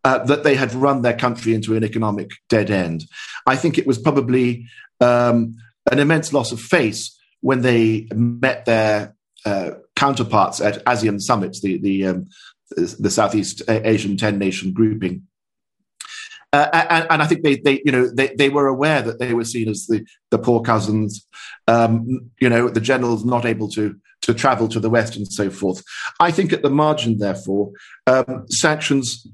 uh, 0.04 0.20
that 0.26 0.44
they 0.44 0.56
had 0.56 0.74
run 0.74 1.02
their 1.02 1.18
country 1.18 1.54
into 1.54 1.76
an 1.76 1.84
economic 1.84 2.32
dead 2.50 2.70
end. 2.70 3.06
I 3.46 3.56
think 3.56 3.78
it 3.78 3.88
was 3.88 3.98
probably 3.98 4.68
um, 5.00 5.56
an 5.92 6.00
immense 6.00 6.34
loss 6.34 6.52
of 6.52 6.60
face 6.60 7.18
when 7.42 7.62
they 7.62 8.08
met 8.14 8.66
their 8.66 9.16
uh, 9.46 9.72
counterparts 9.96 10.62
at 10.62 10.84
ASEAN 10.86 11.20
summits, 11.20 11.62
the 11.62 11.80
the, 11.80 12.06
um, 12.06 12.28
the 12.76 13.10
Southeast 13.10 13.62
Asian 13.68 14.18
ten 14.18 14.38
nation 14.38 14.74
grouping. 14.74 15.24
Uh, 16.54 16.68
and, 16.74 17.08
and, 17.10 17.22
I 17.22 17.28
think 17.28 17.44
they, 17.44 17.56
they, 17.56 17.82
you 17.86 17.94
know, 17.94 18.10
they, 18.14 18.36
they 18.36 18.50
were 18.50 18.68
aware 18.68 19.02
that 19.02 19.20
they 19.20 19.34
were 19.34 19.46
seen 19.46 19.70
as 19.70 19.88
the, 19.88 20.06
the 20.32 20.38
poor 20.38 20.62
cousins, 20.62 21.26
um, 21.68 22.30
you 22.42 22.50
know, 22.50 22.68
the 22.68 22.82
generals 22.82 23.24
not 23.24 23.46
able 23.46 23.70
to 23.70 23.96
to 24.22 24.34
travel 24.34 24.68
to 24.68 24.80
the 24.80 24.90
West 24.90 25.16
and 25.16 25.28
so 25.32 25.50
forth. 25.50 25.84
I 26.20 26.32
think 26.32 26.54
at 26.54 26.62
the 26.62 26.70
margin, 26.70 27.18
therefore, 27.18 27.72
um, 28.06 28.46
sanctions 28.50 29.28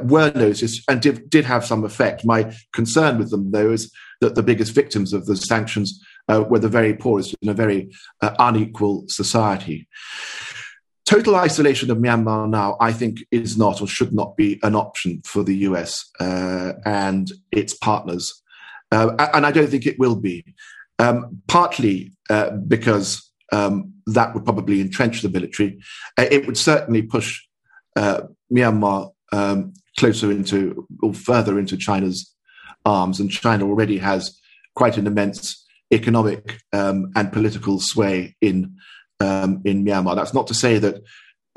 were 0.00 0.32
noticed 0.34 0.82
and 0.88 1.00
did, 1.00 1.30
did 1.30 1.44
have 1.44 1.64
some 1.64 1.84
effect. 1.84 2.24
My 2.24 2.54
concern 2.72 3.18
with 3.18 3.30
them, 3.30 3.50
though, 3.50 3.72
is 3.72 3.92
that 4.20 4.34
the 4.34 4.42
biggest 4.42 4.74
victims 4.74 5.12
of 5.12 5.26
the 5.26 5.36
sanctions 5.36 6.02
uh, 6.28 6.44
were 6.48 6.58
the 6.58 6.68
very 6.68 6.94
poorest 6.94 7.34
in 7.40 7.48
a 7.48 7.54
very 7.54 7.90
uh, 8.20 8.34
unequal 8.38 9.04
society. 9.08 9.86
Total 11.06 11.36
isolation 11.36 11.88
of 11.92 11.98
Myanmar 11.98 12.48
now, 12.48 12.76
I 12.80 12.92
think, 12.92 13.18
is 13.30 13.56
not 13.56 13.80
or 13.80 13.86
should 13.86 14.12
not 14.12 14.36
be 14.36 14.58
an 14.64 14.74
option 14.74 15.22
for 15.24 15.44
the 15.44 15.54
US 15.58 16.04
uh, 16.18 16.72
and 16.84 17.30
its 17.52 17.74
partners. 17.74 18.42
Uh, 18.90 19.14
and 19.32 19.46
I 19.46 19.52
don't 19.52 19.68
think 19.68 19.86
it 19.86 20.00
will 20.00 20.16
be, 20.16 20.44
um, 20.98 21.40
partly 21.46 22.12
uh, 22.28 22.50
because 22.50 23.22
um, 23.52 23.92
that 24.06 24.34
would 24.34 24.44
probably 24.44 24.80
entrench 24.80 25.22
the 25.22 25.28
military. 25.28 25.78
Uh, 26.18 26.26
it 26.28 26.44
would 26.44 26.58
certainly 26.58 27.02
push 27.02 27.40
Myanmar 27.96 29.12
um, 29.32 29.74
closer 29.98 30.30
into 30.32 30.86
or 31.02 31.14
further 31.14 31.58
into 31.58 31.76
China's 31.76 32.34
arms, 32.84 33.20
and 33.20 33.30
China 33.30 33.64
already 33.64 33.98
has 33.98 34.36
quite 34.74 34.96
an 34.96 35.06
immense 35.06 35.64
economic 35.92 36.60
um, 36.72 37.12
and 37.14 37.32
political 37.32 37.78
sway 37.78 38.36
in 38.40 38.76
um, 39.20 39.62
in 39.64 39.84
Myanmar. 39.84 40.16
That's 40.16 40.34
not 40.34 40.46
to 40.48 40.54
say 40.54 40.78
that 40.78 40.96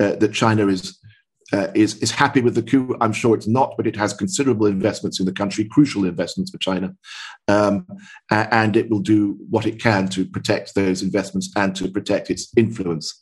uh, 0.00 0.16
that 0.16 0.32
China 0.32 0.68
is. 0.68 0.96
Uh, 1.52 1.66
is 1.74 1.96
is 1.98 2.12
happy 2.12 2.40
with 2.40 2.54
the 2.54 2.62
coup? 2.62 2.96
I'm 3.00 3.12
sure 3.12 3.34
it's 3.34 3.48
not, 3.48 3.74
but 3.76 3.84
it 3.84 3.96
has 3.96 4.14
considerable 4.14 4.66
investments 4.66 5.18
in 5.18 5.26
the 5.26 5.32
country, 5.32 5.64
crucial 5.64 6.04
investments 6.04 6.52
for 6.52 6.58
China, 6.58 6.94
um, 7.48 7.88
and 8.30 8.76
it 8.76 8.88
will 8.88 9.00
do 9.00 9.36
what 9.50 9.66
it 9.66 9.82
can 9.82 10.06
to 10.10 10.24
protect 10.24 10.76
those 10.76 11.02
investments 11.02 11.50
and 11.56 11.74
to 11.74 11.88
protect 11.88 12.30
its 12.30 12.52
influence. 12.56 13.20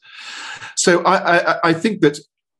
So 0.76 1.02
I, 1.04 1.38
I, 1.38 1.59
I 1.71 1.73
think 1.73 2.02
that 2.02 2.18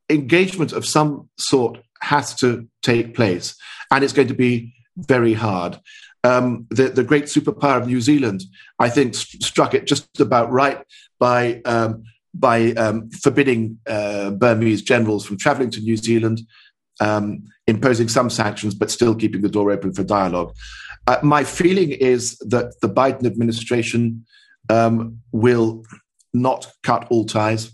engagement 0.09 0.73
of 0.73 0.87
some 0.87 1.29
sort 1.37 1.81
has 2.01 2.35
to 2.37 2.67
take 2.83 3.15
place, 3.15 3.55
and 3.91 4.03
it's 4.03 4.15
going 4.15 4.29
to 4.29 4.35
be 4.35 4.73
very 4.97 5.35
hard. 5.35 5.79
Um, 6.25 6.67
the, 6.71 6.89
the 6.89 7.05
great 7.05 7.25
superpower 7.25 7.81
of 7.81 7.87
New 7.87 8.01
Zealand, 8.01 8.43
I 8.79 8.89
think, 8.89 9.15
st- 9.15 9.43
struck 9.43 9.75
it 9.75 9.87
just 9.87 10.21
about 10.21 10.51
right 10.51 10.85
by 11.19 11.61
um, 11.65 12.03
by 12.35 12.73
um, 12.73 13.11
forbidding 13.11 13.79
uh, 13.87 14.31
Burmese 14.31 14.83
generals 14.83 15.25
from 15.25 15.39
traveling 15.39 15.71
to 15.71 15.81
New 15.81 15.97
Zealand, 15.97 16.41
um, 17.01 17.45
imposing 17.67 18.09
some 18.09 18.31
sanctions, 18.31 18.75
but 18.75 18.91
still 18.91 19.15
keeping 19.15 19.43
the 19.43 19.49
door 19.49 19.71
open 19.71 19.93
for 19.93 20.05
dialogue. 20.05 20.55
Uh, 21.07 21.19
my 21.23 21.45
feeling 21.45 21.91
is 21.91 22.37
that 22.39 22.75
the 22.83 22.89
Biden 22.89 23.25
administration 23.25 24.27
um, 24.69 25.21
will 25.33 25.85
not 26.35 26.71
cut 26.83 27.07
all 27.11 27.25
ties 27.25 27.73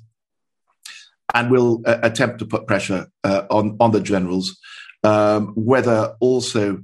and 1.34 1.50
will 1.50 1.82
uh, 1.84 1.98
attempt 2.02 2.38
to 2.38 2.46
put 2.46 2.66
pressure 2.66 3.08
uh, 3.24 3.42
on 3.50 3.76
on 3.80 3.90
the 3.90 4.00
generals. 4.00 4.58
Um, 5.02 5.48
whether 5.54 6.14
also 6.20 6.78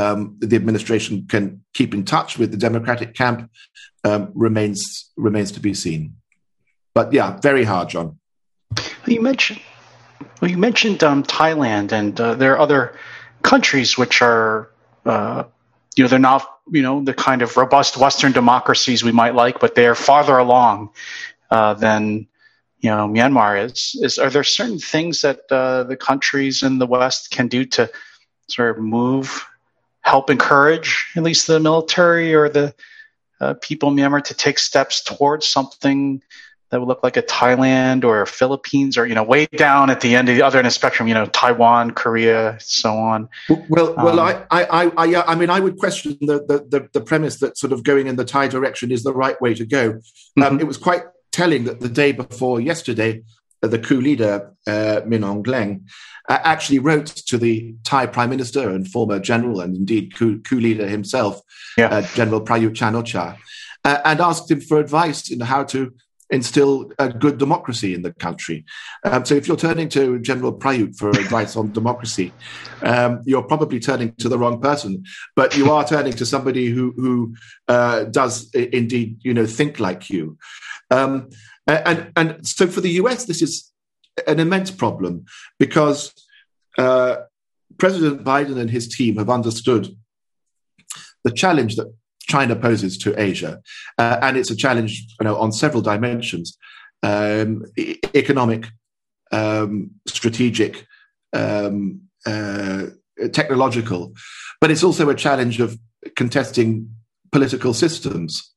um, 0.00 0.36
the 0.38 0.56
administration 0.56 1.26
can 1.28 1.62
keep 1.74 1.94
in 1.94 2.04
touch 2.04 2.38
with 2.38 2.50
the 2.50 2.56
Democratic 2.56 3.14
camp 3.14 3.50
um, 4.04 4.30
remains 4.34 5.10
remains 5.16 5.52
to 5.52 5.60
be 5.60 5.74
seen. 5.74 6.14
But 6.94 7.12
yeah, 7.12 7.38
very 7.40 7.64
hard, 7.64 7.90
John. 7.90 8.18
You 9.06 9.20
mentioned 9.20 9.60
well, 10.40 10.50
you 10.50 10.58
mentioned 10.58 11.02
um, 11.02 11.22
Thailand, 11.22 11.92
and 11.92 12.18
uh, 12.20 12.34
there 12.34 12.52
are 12.54 12.58
other 12.58 12.96
countries 13.42 13.98
which 13.98 14.22
are. 14.22 14.70
Uh, 15.04 15.44
you 15.96 16.04
know, 16.04 16.08
they're 16.08 16.20
not, 16.20 16.60
you 16.70 16.82
know, 16.82 17.02
the 17.02 17.12
kind 17.12 17.42
of 17.42 17.56
robust 17.56 17.96
Western 17.96 18.30
democracies 18.30 19.02
we 19.02 19.10
might 19.10 19.34
like, 19.34 19.58
but 19.58 19.74
they 19.74 19.86
are 19.86 19.96
farther 19.96 20.38
along 20.38 20.90
uh, 21.50 21.74
than 21.74 22.28
you 22.78 22.90
know 22.90 23.08
Myanmar 23.08 23.64
is. 23.64 23.98
Is 24.00 24.18
are 24.18 24.30
there 24.30 24.44
certain 24.44 24.78
things 24.78 25.22
that 25.22 25.40
uh, 25.50 25.82
the 25.84 25.96
countries 25.96 26.62
in 26.62 26.78
the 26.78 26.86
West 26.86 27.30
can 27.32 27.48
do 27.48 27.64
to 27.66 27.90
sort 28.48 28.76
of 28.76 28.82
move, 28.82 29.44
help 30.02 30.30
encourage 30.30 31.06
at 31.16 31.22
least 31.22 31.46
the 31.46 31.60
military 31.60 32.34
or 32.34 32.48
the 32.48 32.74
uh, 33.40 33.54
people 33.54 33.88
in 33.90 33.96
Myanmar 33.96 34.22
to 34.24 34.34
take 34.34 34.58
steps 34.58 35.02
towards 35.02 35.46
something 35.46 36.22
that 36.70 36.78
would 36.78 36.86
look 36.86 37.02
like 37.02 37.16
a 37.16 37.22
Thailand 37.22 38.04
or 38.04 38.24
Philippines 38.26 38.96
or, 38.96 39.04
you 39.04 39.14
know, 39.14 39.24
way 39.24 39.46
down 39.46 39.90
at 39.90 40.00
the 40.00 40.14
end 40.14 40.28
of 40.28 40.36
the 40.36 40.42
other 40.42 40.58
end 40.58 40.66
of 40.66 40.72
the 40.72 40.74
spectrum, 40.74 41.08
you 41.08 41.14
know, 41.14 41.26
Taiwan, 41.26 41.90
Korea, 41.90 42.56
so 42.60 42.96
on. 42.96 43.28
Well, 43.68 43.94
well, 43.96 44.20
um, 44.20 44.44
I, 44.50 44.64
I, 44.64 44.92
I, 44.96 45.32
I, 45.32 45.34
mean, 45.34 45.50
I 45.50 45.58
would 45.58 45.78
question 45.78 46.16
the, 46.20 46.38
the, 46.46 46.66
the, 46.68 46.88
the, 46.92 47.00
premise 47.00 47.40
that 47.40 47.58
sort 47.58 47.72
of 47.72 47.82
going 47.82 48.06
in 48.06 48.14
the 48.14 48.24
Thai 48.24 48.46
direction 48.46 48.92
is 48.92 49.02
the 49.02 49.12
right 49.12 49.40
way 49.40 49.52
to 49.54 49.66
go. 49.66 49.90
Um, 49.90 50.00
mm-hmm. 50.38 50.60
It 50.60 50.66
was 50.66 50.76
quite 50.76 51.02
telling 51.32 51.64
that 51.64 51.80
the 51.80 51.88
day 51.88 52.12
before 52.12 52.60
yesterday, 52.60 53.22
the 53.62 53.78
coup 53.78 54.00
leader, 54.00 54.54
uh, 54.66 55.00
Min 55.06 55.22
Aung 55.22 55.44
Hlaing, 55.44 55.84
uh, 56.28 56.38
actually 56.42 56.78
wrote 56.78 57.06
to 57.06 57.38
the 57.38 57.74
Thai 57.84 58.06
prime 58.06 58.30
minister 58.30 58.70
and 58.70 58.88
former 58.88 59.18
general 59.18 59.60
and 59.60 59.76
indeed 59.76 60.14
coup, 60.14 60.40
coup 60.40 60.60
leader 60.60 60.88
himself, 60.88 61.40
yeah. 61.76 61.88
uh, 61.88 62.02
General 62.14 62.40
Prayut 62.40 62.74
Chan-o-cha, 62.74 63.36
uh, 63.84 63.98
and 64.04 64.20
asked 64.20 64.50
him 64.50 64.60
for 64.60 64.78
advice 64.78 65.30
in 65.30 65.40
how 65.40 65.64
to 65.64 65.92
instill 66.30 66.92
a 66.98 67.08
good 67.08 67.38
democracy 67.38 67.92
in 67.92 68.02
the 68.02 68.12
country. 68.12 68.64
Um, 69.04 69.24
so 69.24 69.34
if 69.34 69.48
you're 69.48 69.56
turning 69.56 69.88
to 69.90 70.20
General 70.20 70.52
Prayut 70.52 70.96
for 70.96 71.10
advice 71.10 71.56
on 71.56 71.72
democracy, 71.72 72.32
um, 72.82 73.20
you're 73.24 73.42
probably 73.42 73.80
turning 73.80 74.14
to 74.16 74.28
the 74.28 74.38
wrong 74.38 74.60
person. 74.60 75.04
But 75.34 75.56
you 75.56 75.70
are 75.72 75.84
turning 75.84 76.12
to 76.14 76.24
somebody 76.24 76.66
who 76.68 76.92
who 76.96 77.34
uh, 77.68 78.04
does 78.04 78.50
indeed, 78.54 79.18
you 79.22 79.34
know, 79.34 79.46
think 79.46 79.80
like 79.80 80.08
you. 80.08 80.38
Um, 80.90 81.30
and 81.74 82.12
and 82.16 82.46
so 82.46 82.66
for 82.66 82.80
the 82.80 82.90
US, 83.02 83.24
this 83.24 83.42
is 83.42 83.70
an 84.26 84.40
immense 84.40 84.70
problem 84.70 85.24
because 85.58 86.12
uh, 86.78 87.16
President 87.78 88.24
Biden 88.24 88.58
and 88.58 88.70
his 88.70 88.88
team 88.88 89.16
have 89.16 89.30
understood 89.30 89.96
the 91.24 91.30
challenge 91.30 91.76
that 91.76 91.92
China 92.22 92.56
poses 92.56 92.96
to 92.98 93.20
Asia, 93.20 93.60
uh, 93.98 94.18
and 94.22 94.36
it's 94.36 94.50
a 94.50 94.56
challenge 94.56 95.06
you 95.20 95.24
know, 95.24 95.36
on 95.36 95.52
several 95.52 95.82
dimensions: 95.82 96.56
um, 97.02 97.64
e- 97.76 97.98
economic, 98.14 98.68
um, 99.32 99.90
strategic, 100.06 100.86
um, 101.32 102.02
uh, 102.26 102.86
technological, 103.32 104.14
but 104.60 104.70
it's 104.70 104.84
also 104.84 105.08
a 105.10 105.14
challenge 105.14 105.60
of 105.60 105.78
contesting 106.16 106.90
political 107.32 107.74
systems. 107.74 108.52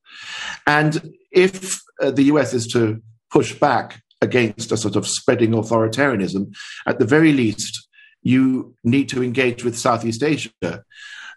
And 0.66 1.14
if 1.32 1.82
uh, 2.04 2.12
the 2.12 2.24
US 2.24 2.54
is 2.54 2.68
to 2.68 3.02
push 3.32 3.58
back 3.58 4.02
against 4.22 4.72
a 4.72 4.78
sort 4.78 4.96
of 4.96 5.08
spreading 5.08 5.52
authoritarianism, 5.52 6.54
at 6.88 7.00
the 7.00 7.06
very 7.06 7.34
least, 7.34 7.88
you 8.22 8.76
need 8.84 9.10
to 9.10 9.24
engage 9.24 9.64
with 9.64 9.78
Southeast 9.78 10.24
Asia. 10.24 10.52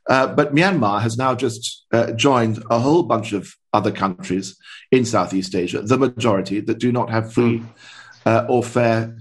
Uh, 0.09 0.27
but 0.29 0.55
Myanmar 0.55 1.01
has 1.03 1.19
now 1.19 1.35
just 1.35 1.85
uh, 1.93 2.13
joined 2.13 2.63
a 2.71 2.79
whole 2.79 3.03
bunch 3.03 3.33
of 3.33 3.53
other 3.73 3.91
countries 3.91 4.57
in 4.93 5.05
Southeast 5.05 5.55
Asia, 5.55 5.83
the 5.83 5.99
majority 5.99 6.61
that 6.61 6.79
do 6.79 6.93
not 6.93 7.11
have 7.11 7.33
free 7.33 7.61
uh, 8.25 8.47
or 8.49 8.63
fair 8.63 9.17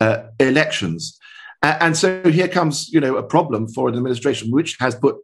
uh, 0.00 0.22
elections. 0.38 1.18
and 1.62 1.96
so 1.96 2.22
here 2.30 2.46
comes, 2.46 2.88
you 2.88 3.00
know, 3.00 3.16
a 3.16 3.22
problem 3.22 3.66
for 3.66 3.88
an 3.88 3.96
administration 3.96 4.52
which 4.52 4.76
has 4.78 4.94
put 4.94 5.16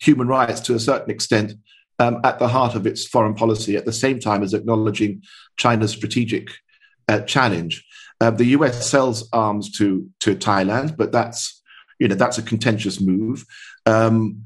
human 0.00 0.26
rights 0.26 0.60
to 0.60 0.74
a 0.74 0.80
certain 0.80 1.10
extent 1.10 1.52
um, 1.98 2.20
at 2.24 2.38
the 2.38 2.48
heart 2.48 2.74
of 2.74 2.86
its 2.86 3.06
foreign 3.06 3.34
policy, 3.34 3.76
at 3.76 3.84
the 3.84 3.92
same 3.92 4.18
time 4.18 4.42
as 4.42 4.54
acknowledging 4.54 5.22
China's 5.56 5.92
strategic 5.92 6.48
uh, 7.08 7.20
challenge. 7.20 7.84
Uh, 8.20 8.30
the 8.30 8.46
US 8.46 8.88
sells 8.88 9.28
arms 9.32 9.70
to 9.78 10.08
to 10.20 10.34
Thailand, 10.34 10.96
but 10.96 11.12
that's 11.12 11.62
you 11.98 12.08
know 12.08 12.14
that's 12.14 12.38
a 12.38 12.42
contentious 12.42 13.00
move. 13.00 13.44
Um, 13.86 14.44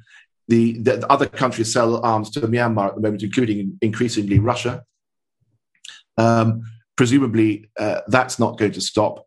the, 0.48 0.78
the, 0.78 1.12
other 1.12 1.26
countries 1.26 1.72
sell 1.72 2.04
arms 2.04 2.30
to 2.30 2.40
Myanmar 2.40 2.88
at 2.88 2.94
the 2.94 3.00
moment, 3.00 3.24
including 3.24 3.78
increasingly 3.82 4.38
Russia. 4.38 4.84
Um, 6.16 6.62
presumably, 6.96 7.68
uh, 7.78 8.02
that's 8.06 8.38
not 8.38 8.56
going 8.56 8.72
to 8.72 8.80
stop. 8.80 9.26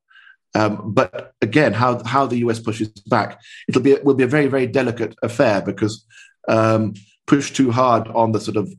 Um, 0.55 0.93
but 0.93 1.33
again, 1.41 1.73
how 1.73 2.03
how 2.03 2.25
the 2.25 2.37
US 2.37 2.59
pushes 2.59 2.89
back, 3.07 3.39
it'll 3.67 3.81
be 3.81 3.95
will 4.03 4.15
be 4.15 4.23
a 4.23 4.27
very 4.27 4.47
very 4.47 4.65
delicate 4.65 5.15
affair 5.21 5.61
because 5.61 6.05
um, 6.47 6.93
push 7.29 7.51
too 7.51 7.71
hard 7.71 8.07
on 8.09 8.33
the 8.33 8.39
sort 8.39 8.57
of 8.57 8.73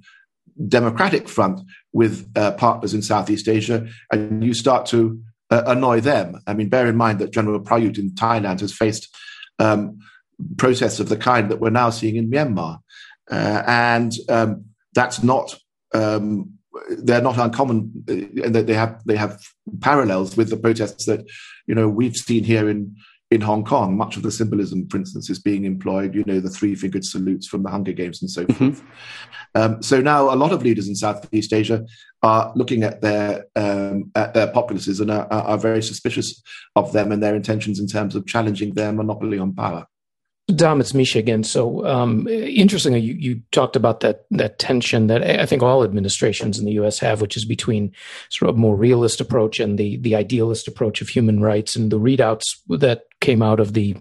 democratic 0.69 1.29
front 1.29 1.61
with 1.93 2.31
uh, 2.37 2.53
partners 2.53 2.93
in 2.93 3.01
Southeast 3.01 3.49
Asia, 3.49 3.89
and 4.13 4.45
you 4.45 4.53
start 4.53 4.85
to 4.87 5.19
uh, 5.51 5.63
annoy 5.67 6.01
them. 6.01 6.41
I 6.47 6.55
mean, 6.55 6.69
bear 6.69 6.87
in 6.87 6.97
mind 6.97 7.21
that 7.21 7.33
General 7.33 7.61
Prayut 7.61 7.97
in 7.97 8.11
Thailand 8.11 8.61
has 8.61 8.75
faced 8.75 9.09
um, 9.59 9.99
process 10.59 11.01
of 11.01 11.09
the 11.09 11.17
kind 11.17 11.51
that 11.51 11.61
we're 11.61 11.71
now 11.71 11.91
seeing 11.91 12.17
in 12.17 12.31
Myanmar. 12.31 12.79
Uh, 13.31 13.63
and 13.67 14.13
um, 14.29 14.65
that's 14.95 15.23
not 15.23 15.57
um, 15.95 16.59
they're 16.99 17.23
not 17.23 17.39
uncommon 17.39 18.05
and 18.09 18.45
uh, 18.45 18.49
that 18.51 18.67
they 18.67 18.75
have 18.75 19.01
they 19.05 19.17
have 19.17 19.41
parallels 19.81 20.37
with 20.37 20.51
the 20.51 20.57
protests 20.57 21.05
that 21.07 21.25
you 21.67 21.75
know 21.75 21.89
we've 21.89 22.17
seen 22.17 22.45
here 22.45 22.69
in 22.69 22.97
in 23.31 23.41
Hong 23.41 23.65
Kong. 23.65 23.97
Much 23.97 24.17
of 24.17 24.23
the 24.23 24.31
symbolism, 24.31 24.89
for 24.89 24.97
instance, 24.97 25.31
is 25.31 25.39
being 25.39 25.65
employed. 25.65 26.15
You 26.15 26.25
know, 26.25 26.41
the 26.41 26.51
three 26.51 26.75
fingered 26.75 27.05
salutes 27.05 27.47
from 27.47 27.63
the 27.63 27.71
Hunger 27.71 27.93
Games 27.93 28.21
and 28.21 28.31
so 28.31 28.45
mm-hmm. 28.45 28.71
forth. 28.71 28.83
Um, 29.55 29.83
so 29.83 30.01
now 30.01 30.33
a 30.33 30.37
lot 30.37 30.53
of 30.53 30.63
leaders 30.63 30.89
in 30.89 30.95
Southeast 30.95 31.53
Asia 31.53 31.85
are 32.23 32.53
looking 32.55 32.83
at 32.83 33.01
their 33.01 33.47
um, 33.57 34.11
at 34.15 34.35
their 34.35 34.49
populaces 34.49 35.01
and 35.01 35.11
are, 35.11 35.27
are 35.33 35.59
very 35.59 35.83
suspicious 35.83 36.43
of 36.77 36.93
them 36.93 37.13
and 37.13 37.23
their 37.23 37.35
intentions 37.35 37.79
in 37.79 37.87
terms 37.87 38.15
of 38.15 38.27
challenging 38.27 38.75
their 38.75 38.93
monopoly 38.93 39.39
on 39.39 39.55
power. 39.55 39.87
Dom, 40.55 40.81
it's 40.81 40.95
Misha 40.95 41.19
again. 41.19 41.45
So, 41.45 41.87
um, 41.87 42.27
interestingly, 42.27 43.01
you, 43.01 43.15
you, 43.15 43.43
talked 43.53 43.77
about 43.77 44.01
that 44.01 44.25
that 44.33 44.59
tension 44.59 45.07
that 45.07 45.23
I 45.23 45.47
think 45.47 45.63
all 45.63 45.85
administrations 45.85 46.59
in 46.59 46.65
the 46.65 46.73
U.S. 46.73 46.99
have, 46.99 47.21
which 47.21 47.37
is 47.37 47.45
between 47.45 47.93
sort 48.31 48.49
of 48.49 48.57
a 48.57 48.59
more 48.59 48.75
realist 48.75 49.21
approach 49.21 49.61
and 49.61 49.79
the 49.79 49.97
the 49.99 50.17
idealist 50.17 50.67
approach 50.67 51.01
of 51.01 51.09
human 51.09 51.41
rights, 51.41 51.77
and 51.77 51.93
the 51.93 52.01
readouts 52.01 52.57
that 52.69 53.05
came 53.21 53.43
out 53.43 53.61
of 53.61 53.73
the 53.73 53.97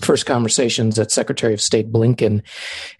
first 0.00 0.26
conversations 0.26 0.96
that 0.96 1.12
Secretary 1.12 1.52
of 1.52 1.60
State 1.60 1.92
Blinken 1.92 2.42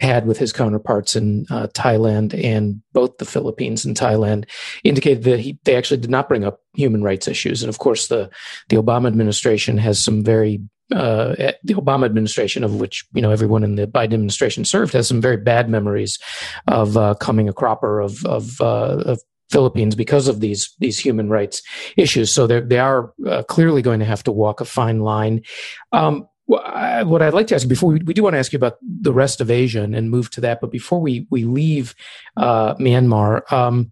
had 0.01 0.27
with 0.27 0.39
his 0.39 0.53
counterparts 0.53 1.17
in 1.17 1.47
uh, 1.51 1.67
Thailand 1.69 2.39
and 2.45 2.83
both 2.93 3.19
the 3.19 3.25
Philippines 3.25 3.85
and 3.85 3.97
Thailand 3.97 4.45
indicated 4.85 5.25
that 5.25 5.41
he, 5.41 5.59
they 5.65 5.77
actually 5.77 6.01
did 6.01 6.11
not 6.11 6.29
bring 6.29 6.45
up 6.45 6.61
human 6.75 7.03
rights 7.03 7.27
issues. 7.27 7.63
And 7.63 7.71
of 7.71 7.79
course, 7.79 8.09
the 8.09 8.31
the 8.69 8.77
Obama 8.77 9.09
administration 9.09 9.79
has 9.79 10.03
some 10.03 10.23
very 10.23 10.61
uh, 10.93 11.53
the 11.63 11.75
Obama 11.75 12.05
administration, 12.05 12.65
of 12.65 12.81
which 12.81 13.05
you 13.13 13.23
know 13.23 13.31
everyone 13.31 13.65
in 13.65 13.77
the 13.77 13.87
Biden 13.87 14.15
administration 14.15 14.65
served, 14.65 14.93
has 14.93 15.09
some 15.09 15.21
very 15.21 15.37
bad 15.37 15.69
memories 15.69 16.19
of 16.67 16.97
uh, 16.97 17.15
coming 17.15 17.49
a 17.49 17.53
cropper 17.53 18.01
of 18.01 18.25
of, 18.27 18.61
uh, 18.61 19.03
of 19.07 19.21
Philippines 19.51 19.95
because 19.95 20.29
of 20.29 20.41
these 20.41 20.75
these 20.79 20.99
human 20.99 21.29
rights 21.29 21.63
issues. 21.97 22.33
So 22.33 22.47
they 22.47 22.79
are 22.79 23.13
uh, 23.27 23.43
clearly 23.45 23.83
going 23.83 24.01
to 24.01 24.07
have 24.07 24.23
to 24.25 24.33
walk 24.33 24.61
a 24.61 24.65
fine 24.65 25.01
line. 25.01 25.43
Um, 25.93 26.29
what 26.47 27.23
I'd 27.23 27.35
like 27.35 27.47
to 27.49 27.55
ask 27.55 27.69
before 27.69 27.93
we, 27.93 28.01
we, 28.01 28.13
do 28.13 28.25
want 28.25 28.35
to 28.35 28.39
ask 28.39 28.53
you 28.53 28.57
about 28.57 28.79
the 28.83 29.13
rest 29.13 29.41
of 29.41 29.53
Asia 29.53 29.83
and, 29.83 29.95
and 29.95 30.11
move 30.11 30.31
to 30.33 30.41
that, 30.41 30.61
but 30.61 30.73
before 30.73 31.01
we 31.01 31.27
we 31.31 31.45
leave 31.45 31.95
uh, 32.37 32.75
Myanmar. 32.75 33.51
Um, 33.53 33.91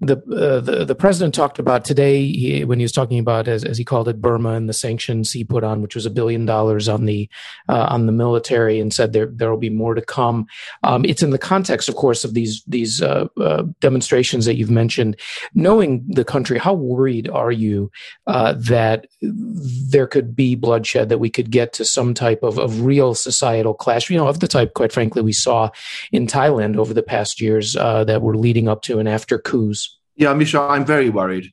the, 0.00 0.16
uh, 0.16 0.60
the 0.60 0.84
the 0.84 0.94
president 0.94 1.34
talked 1.34 1.58
about 1.58 1.84
today 1.84 2.24
he, 2.24 2.64
when 2.64 2.78
he 2.78 2.84
was 2.84 2.92
talking 2.92 3.18
about 3.18 3.48
as, 3.48 3.64
as 3.64 3.76
he 3.78 3.84
called 3.84 4.08
it 4.08 4.20
Burma 4.20 4.50
and 4.50 4.68
the 4.68 4.72
sanctions 4.72 5.32
he 5.32 5.42
put 5.42 5.64
on, 5.64 5.82
which 5.82 5.96
was 5.96 6.06
a 6.06 6.10
billion 6.10 6.46
dollars 6.46 6.88
on 6.88 7.04
the 7.04 7.28
uh, 7.68 7.86
on 7.90 8.06
the 8.06 8.12
military, 8.12 8.78
and 8.78 8.94
said 8.94 9.12
there 9.12 9.26
there 9.26 9.50
will 9.50 9.58
be 9.58 9.70
more 9.70 9.94
to 9.94 10.00
come. 10.02 10.46
Um, 10.84 11.04
it's 11.04 11.22
in 11.22 11.30
the 11.30 11.38
context, 11.38 11.88
of 11.88 11.96
course, 11.96 12.24
of 12.24 12.34
these 12.34 12.62
these 12.68 13.02
uh, 13.02 13.26
uh 13.40 13.64
demonstrations 13.80 14.44
that 14.44 14.56
you've 14.56 14.70
mentioned. 14.70 15.18
Knowing 15.54 16.04
the 16.06 16.24
country, 16.24 16.58
how 16.58 16.74
worried 16.74 17.28
are 17.28 17.52
you 17.52 17.90
uh, 18.28 18.52
that 18.56 19.08
there 19.20 20.06
could 20.06 20.36
be 20.36 20.54
bloodshed, 20.54 21.08
that 21.08 21.18
we 21.18 21.30
could 21.30 21.50
get 21.50 21.72
to 21.72 21.84
some 21.84 22.14
type 22.14 22.44
of, 22.44 22.56
of 22.56 22.82
real 22.82 23.16
societal 23.16 23.74
clash? 23.74 24.08
You 24.08 24.18
know, 24.18 24.28
of 24.28 24.38
the 24.38 24.46
type, 24.46 24.74
quite 24.74 24.92
frankly, 24.92 25.22
we 25.22 25.32
saw 25.32 25.70
in 26.12 26.28
Thailand 26.28 26.76
over 26.76 26.94
the 26.94 27.02
past 27.02 27.40
years 27.40 27.72
that 27.72 28.22
were 28.22 28.36
leading 28.36 28.68
up 28.68 28.82
to 28.82 29.00
and 29.00 29.08
after 29.08 29.38
coups. 29.38 29.87
Yeah, 30.18 30.34
Misha, 30.34 30.60
I'm 30.60 30.84
very 30.84 31.10
worried. 31.10 31.52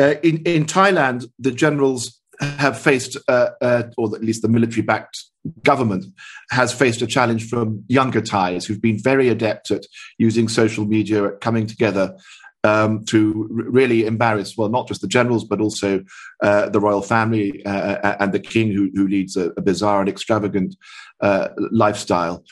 Uh, 0.00 0.14
in, 0.22 0.38
in 0.44 0.64
Thailand, 0.64 1.26
the 1.38 1.52
generals 1.52 2.20
have 2.40 2.78
faced, 2.78 3.18
uh, 3.28 3.50
uh, 3.60 3.82
or 3.98 4.14
at 4.16 4.24
least 4.24 4.42
the 4.42 4.48
military 4.48 4.82
backed 4.82 5.24
government 5.62 6.06
has 6.50 6.72
faced 6.72 7.02
a 7.02 7.06
challenge 7.06 7.48
from 7.48 7.84
younger 7.88 8.22
Thais 8.22 8.64
who've 8.64 8.80
been 8.80 8.98
very 8.98 9.28
adept 9.28 9.70
at 9.70 9.84
using 10.16 10.48
social 10.48 10.86
media, 10.86 11.26
at 11.26 11.40
coming 11.40 11.66
together 11.66 12.16
um, 12.64 13.04
to 13.06 13.46
really 13.50 14.06
embarrass, 14.06 14.56
well, 14.56 14.68
not 14.70 14.88
just 14.88 15.02
the 15.02 15.08
generals, 15.08 15.44
but 15.44 15.60
also 15.60 16.02
uh, 16.42 16.70
the 16.70 16.80
royal 16.80 17.02
family 17.02 17.64
uh, 17.66 17.70
uh, 17.70 18.16
and 18.20 18.32
the 18.32 18.40
king, 18.40 18.72
who, 18.72 18.90
who 18.94 19.06
leads 19.06 19.36
a, 19.36 19.50
a, 19.56 19.60
bizarre 19.60 20.00
and 20.00 20.08
extravagant 20.08 20.74
uh, 21.20 21.48
lifestyle. 21.70 22.44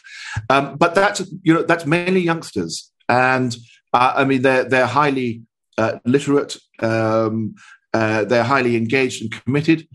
Um, 0.50 0.76
but 0.76 0.94
that's 0.94 1.22
you 1.42 1.52
know 1.52 1.62
that's 1.62 1.86
mainly 1.86 2.20
youngsters, 2.20 2.92
and 3.08 3.56
uh, 3.92 4.12
I 4.16 4.24
mean, 4.24 4.42
they're 4.42 4.64
they're 4.64 4.86
highly 4.86 5.42
uh, 5.78 5.98
literate, 6.04 6.56
um, 6.80 7.54
uh, 7.92 8.24
they're 8.24 8.44
highly 8.44 8.76
engaged 8.76 9.22
and 9.22 9.30
committed, 9.44 9.88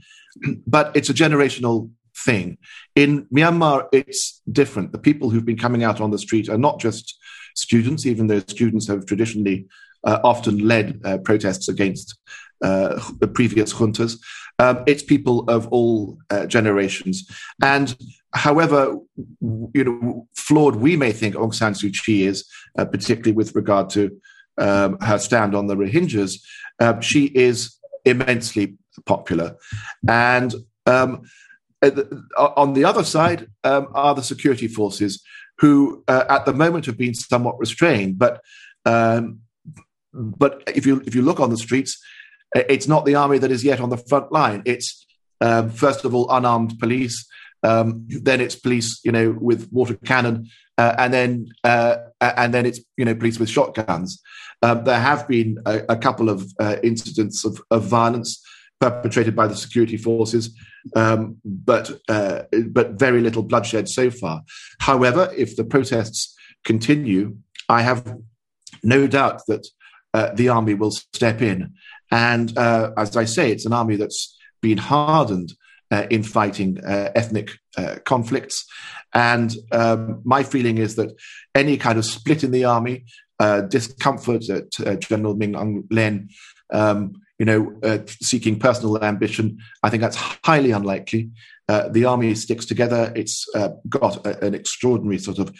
but 0.66 0.96
it's 0.96 1.10
a 1.10 1.14
generational 1.14 1.90
thing. 2.16 2.58
In 2.96 3.26
Myanmar, 3.34 3.88
it's 3.92 4.42
different. 4.52 4.92
The 4.92 5.00
people 5.00 5.30
who've 5.30 5.46
been 5.46 5.58
coming 5.58 5.84
out 5.84 6.02
on 6.02 6.12
the 6.12 6.18
street 6.18 6.50
are 6.50 6.58
not 6.58 6.80
just 6.80 7.18
students, 7.56 8.06
even 8.06 8.28
though 8.28 8.40
students 8.40 8.88
have 8.88 9.06
traditionally 9.06 9.68
uh, 10.04 10.20
often 10.24 10.68
led 10.68 11.00
uh, 11.04 11.18
protests 11.20 11.68
against 11.70 12.18
uh, 12.64 13.00
previous 13.34 13.74
juntas. 13.74 14.20
Um, 14.60 14.84
it's 14.86 15.04
people 15.04 15.44
of 15.50 15.68
all 15.70 16.18
uh, 16.30 16.46
generations. 16.46 17.28
And 17.62 17.96
however, 18.34 18.96
you 19.74 19.84
know, 19.84 20.28
flawed 20.36 20.76
we 20.76 20.96
may 20.96 21.12
think 21.12 21.36
Aung 21.36 21.54
San 21.54 21.74
Suu 21.74 21.92
Kyi 21.92 22.26
is, 22.26 22.46
uh, 22.78 22.86
particularly 22.86 23.32
with 23.32 23.56
regard 23.56 23.90
to 23.92 24.12
um, 24.58 24.98
her 25.00 25.18
stand 25.18 25.56
on 25.56 25.68
the 25.68 25.76
Rohingyas, 25.76 26.42
um, 26.80 27.02
she 27.02 27.26
is 27.26 27.78
immensely 28.06 28.78
popular. 29.06 29.56
And 30.08 30.54
um, 30.86 31.24
on 32.38 32.74
the 32.74 32.86
other 32.86 33.04
side 33.04 33.48
um, 33.64 33.88
are 33.94 34.16
the 34.16 34.24
security 34.24 34.68
forces, 34.68 35.24
who 35.60 36.04
uh, 36.08 36.26
at 36.30 36.46
the 36.46 36.54
moment 36.54 36.86
have 36.86 36.98
been 36.98 37.14
somewhat 37.14 37.60
restrained. 37.60 38.18
But 38.18 38.42
um, 38.86 39.40
but 40.14 40.64
if 40.76 40.86
you 40.86 41.02
if 41.06 41.16
you 41.16 41.22
look 41.22 41.40
on 41.40 41.50
the 41.50 41.58
streets, 41.58 42.02
it's 42.56 42.88
not 42.88 43.06
the 43.06 43.16
army 43.16 43.38
that 43.38 43.52
is 43.52 43.64
yet 43.64 43.80
on 43.80 43.90
the 43.90 43.98
front 43.98 44.32
line. 44.32 44.64
It's 44.66 45.06
um, 45.40 45.70
first 45.70 46.04
of 46.06 46.14
all 46.14 46.30
unarmed 46.32 46.80
police, 46.80 47.26
then 47.64 48.42
it's 48.42 48.56
police, 48.56 49.00
you 49.04 49.12
know, 49.12 49.36
with 49.40 49.70
water 49.72 49.96
cannon, 49.96 50.50
uh, 50.78 50.96
and 50.98 51.14
then 51.14 51.48
uh, 51.64 51.98
and 52.22 52.54
then 52.54 52.66
it's 52.66 52.80
you 52.98 53.06
know 53.06 53.16
police 53.16 53.40
with 53.40 53.50
shotguns. 53.50 54.22
Um, 54.62 54.84
there 54.84 55.00
have 55.00 55.28
been 55.28 55.58
a, 55.66 55.82
a 55.90 55.98
couple 55.98 56.30
of 56.30 56.46
uh, 56.60 56.78
incidents 56.84 57.44
of, 57.44 57.60
of, 57.72 57.84
violence 57.84 58.42
perpetrated 58.80 59.36
by 59.36 59.48
the 59.48 59.56
security 59.56 59.98
forces, 59.98 60.56
um, 60.96 61.38
but 61.44 62.00
uh, 62.08 62.44
but 62.68 62.92
very 63.00 63.22
little 63.22 63.44
bloodshed 63.44 63.90
so 63.90 64.10
far. 64.12 64.42
However, 64.80 65.32
if 65.36 65.56
the 65.56 65.64
protests 65.64 66.36
continue, 66.64 67.38
I 67.68 67.82
have 67.82 68.16
no 68.84 69.08
doubt 69.08 69.42
that 69.48 69.68
uh, 70.14 70.30
the 70.34 70.50
army 70.50 70.76
will 70.76 70.92
step 70.92 71.42
in 71.42 71.74
and 72.12 72.56
uh, 72.58 72.92
as 72.98 73.16
I 73.16 73.26
say, 73.26 73.52
it's 73.52 73.66
an 73.66 73.74
army 73.74 73.96
that's 73.96 74.38
been 74.62 74.78
hardened 74.78 75.54
uh, 75.92 76.08
in 76.10 76.24
fighting 76.24 76.80
uh, 76.84 77.12
ethnic 77.16 77.52
uh, 77.78 77.96
conflicts. 78.06 78.66
And 79.14 79.56
um, 79.72 80.22
my 80.24 80.44
feeling 80.44 80.78
is 80.78 80.96
that 80.96 81.14
any 81.54 81.78
kind 81.78 82.00
of 82.00 82.06
split 82.06 82.44
in 82.44 82.52
the 82.52 82.66
army, 82.66 83.06
uh, 83.40 83.62
discomfort 83.62 84.50
at 84.50 84.80
uh, 84.86 84.96
General 84.96 85.36
Min 85.36 85.54
Aung 85.54 85.88
Hlaing, 85.90 86.30
um, 86.72 87.22
you 87.38 87.46
know, 87.46 88.04
seeking 88.22 88.60
personal 88.60 89.04
ambition, 89.04 89.58
I 89.82 89.90
think 89.90 90.02
that's 90.02 90.16
highly 90.44 90.72
unlikely. 90.72 91.32
the 91.68 92.06
army 92.06 92.36
sticks 92.36 92.66
together. 92.68 93.12
It's 93.16 93.48
got 93.90 94.26
a, 94.28 94.46
an 94.46 94.54
extraordinary 94.54 95.18
sort 95.18 95.40
of 95.40 95.52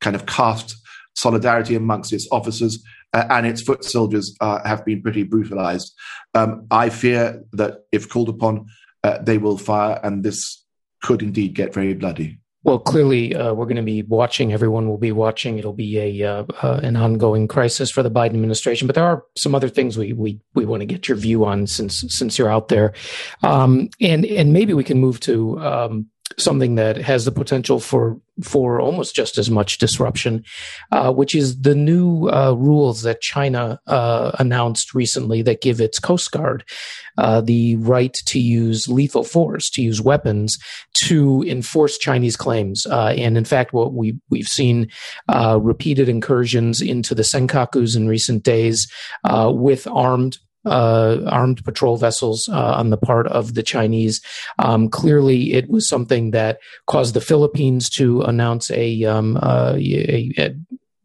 kind 0.00 0.14
of 0.14 0.24
caste 0.26 0.76
solidarity 1.16 1.74
amongst 1.74 2.12
its 2.12 2.28
officers 2.30 2.84
uh, 3.12 3.24
and 3.30 3.46
its 3.46 3.62
foot 3.62 3.84
soldiers 3.84 4.36
uh, 4.40 4.60
have 4.64 4.84
been 4.84 5.02
pretty 5.02 5.22
brutalized. 5.22 5.94
Um, 6.34 6.66
I 6.70 6.90
fear 6.90 7.42
that 7.54 7.84
if 7.90 8.08
called 8.08 8.28
upon, 8.28 8.66
uh, 9.04 9.18
they 9.22 9.38
will 9.38 9.58
fire, 9.58 10.00
and 10.02 10.22
this 10.24 10.64
could 11.02 11.22
indeed 11.22 11.54
get 11.54 11.74
very 11.74 11.94
bloody. 11.94 12.38
Well, 12.66 12.80
clearly, 12.80 13.32
uh, 13.32 13.54
we're 13.54 13.66
going 13.66 13.76
to 13.76 13.82
be 13.82 14.02
watching. 14.02 14.52
Everyone 14.52 14.88
will 14.88 14.98
be 14.98 15.12
watching. 15.12 15.56
It'll 15.56 15.72
be 15.72 16.20
a 16.20 16.28
uh, 16.28 16.44
uh, 16.64 16.80
an 16.82 16.96
ongoing 16.96 17.46
crisis 17.46 17.92
for 17.92 18.02
the 18.02 18.10
Biden 18.10 18.34
administration. 18.34 18.88
But 18.88 18.96
there 18.96 19.04
are 19.04 19.24
some 19.36 19.54
other 19.54 19.68
things 19.68 19.96
we 19.96 20.12
we 20.12 20.40
we 20.54 20.64
want 20.64 20.80
to 20.80 20.86
get 20.86 21.06
your 21.06 21.16
view 21.16 21.44
on 21.44 21.68
since 21.68 22.00
since 22.08 22.36
you're 22.36 22.50
out 22.50 22.66
there, 22.66 22.92
um, 23.44 23.88
and 24.00 24.26
and 24.26 24.52
maybe 24.52 24.74
we 24.74 24.82
can 24.82 24.98
move 24.98 25.20
to 25.20 25.60
um, 25.60 26.06
something 26.38 26.74
that 26.74 26.96
has 26.96 27.24
the 27.24 27.32
potential 27.32 27.80
for 27.80 28.20
for 28.42 28.80
almost 28.80 29.14
just 29.14 29.38
as 29.38 29.50
much 29.50 29.78
disruption, 29.78 30.44
uh, 30.92 31.10
which 31.10 31.34
is 31.34 31.62
the 31.62 31.74
new 31.74 32.28
uh, 32.28 32.52
rules 32.52 33.00
that 33.02 33.22
China 33.22 33.80
uh, 33.86 34.32
announced 34.38 34.94
recently 34.94 35.40
that 35.40 35.62
give 35.62 35.80
its 35.80 35.98
Coast 35.98 36.30
Guard 36.32 36.62
uh, 37.16 37.40
the 37.40 37.76
right 37.76 38.12
to 38.26 38.38
use 38.38 38.88
lethal 38.88 39.24
force, 39.24 39.70
to 39.70 39.82
use 39.82 40.02
weapons 40.02 40.58
to 41.04 41.42
enforce 41.46 41.96
Chinese 41.96 42.36
claims. 42.36 42.84
Uh, 42.84 43.14
and 43.16 43.38
in 43.38 43.44
fact, 43.44 43.72
what 43.72 43.94
we 43.94 44.18
we've 44.28 44.48
seen 44.48 44.90
uh, 45.28 45.58
repeated 45.60 46.08
incursions 46.08 46.82
into 46.82 47.14
the 47.14 47.22
Senkakus 47.22 47.96
in 47.96 48.06
recent 48.06 48.42
days 48.42 48.86
with 49.24 49.86
armed 49.86 50.38
uh, 50.66 51.20
armed 51.26 51.64
patrol 51.64 51.96
vessels 51.96 52.48
uh, 52.48 52.74
on 52.74 52.90
the 52.90 52.96
part 52.96 53.26
of 53.28 53.54
the 53.54 53.62
Chinese. 53.62 54.20
Um, 54.58 54.88
clearly, 54.88 55.54
it 55.54 55.70
was 55.70 55.88
something 55.88 56.32
that 56.32 56.58
caused 56.86 57.14
the 57.14 57.20
Philippines 57.20 57.88
to 57.90 58.22
announce 58.22 58.70
a, 58.70 59.04
um, 59.04 59.38
uh, 59.40 59.74
a, 59.76 60.32
a 60.38 60.54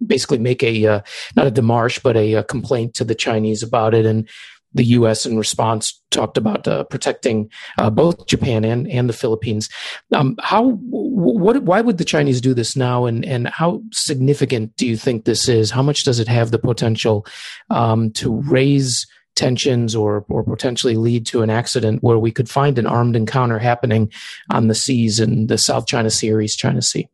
basically 0.06 0.40
make 0.40 0.64
a 0.64 0.86
uh, 0.86 1.02
not 1.36 1.48
a 1.48 1.52
demarche 1.52 2.02
but 2.02 2.18
a, 2.18 2.34
a, 2.34 2.44
complaint 2.44 2.96
to 2.96 3.04
the 3.04 3.14
Chinese 3.14 3.62
about 3.62 3.94
it 3.94 4.04
and 4.04 4.28
the 4.74 4.86
U.S. 4.86 5.26
in 5.26 5.38
response 5.38 6.02
talked 6.12 6.38
about 6.38 6.68
uh, 6.68 6.84
protecting 6.86 7.50
uh, 7.78 7.90
both 7.90 8.26
Japan 8.28 8.64
and, 8.64 8.88
and 8.88 9.10
the 9.10 9.14
Philippines. 9.14 9.70
Um, 10.14 10.36
how 10.42 10.72
what 10.72 11.64
why 11.64 11.82
would 11.82 11.98
the 11.98 12.06
Chinese 12.06 12.42
do 12.42 12.54
this 12.54 12.76
now, 12.76 13.06
and 13.06 13.26
and 13.26 13.48
how 13.50 13.82
significant 13.92 14.76
do 14.78 14.88
you 14.88 14.96
think 14.96 15.26
this 15.26 15.50
is? 15.50 15.72
How 15.72 15.82
much 15.82 16.04
does 16.04 16.20
it 16.20 16.28
have 16.28 16.52
the 16.52 16.60
potential 16.60 17.26
um, 17.70 18.12
to 18.12 18.42
raise 18.42 19.06
tensions 19.36 19.96
or 19.96 20.26
or 20.30 20.44
potentially 20.44 20.96
lead 20.96 21.26
to 21.26 21.42
an 21.42 21.50
accident 21.50 22.04
where 22.04 22.20
we 22.20 22.32
could 22.32 22.50
find 22.50 22.78
an 22.78 22.86
armed 22.86 23.16
encounter 23.16 23.60
happening 23.60 24.12
on 24.50 24.68
the 24.68 24.76
seas 24.76 25.20
in 25.20 25.48
the 25.48 25.58
South 25.58 25.88
China 25.88 26.10
Sea 26.10 26.32
or 26.32 26.42
East 26.42 26.60
China 26.60 26.82
Sea. 26.82 27.08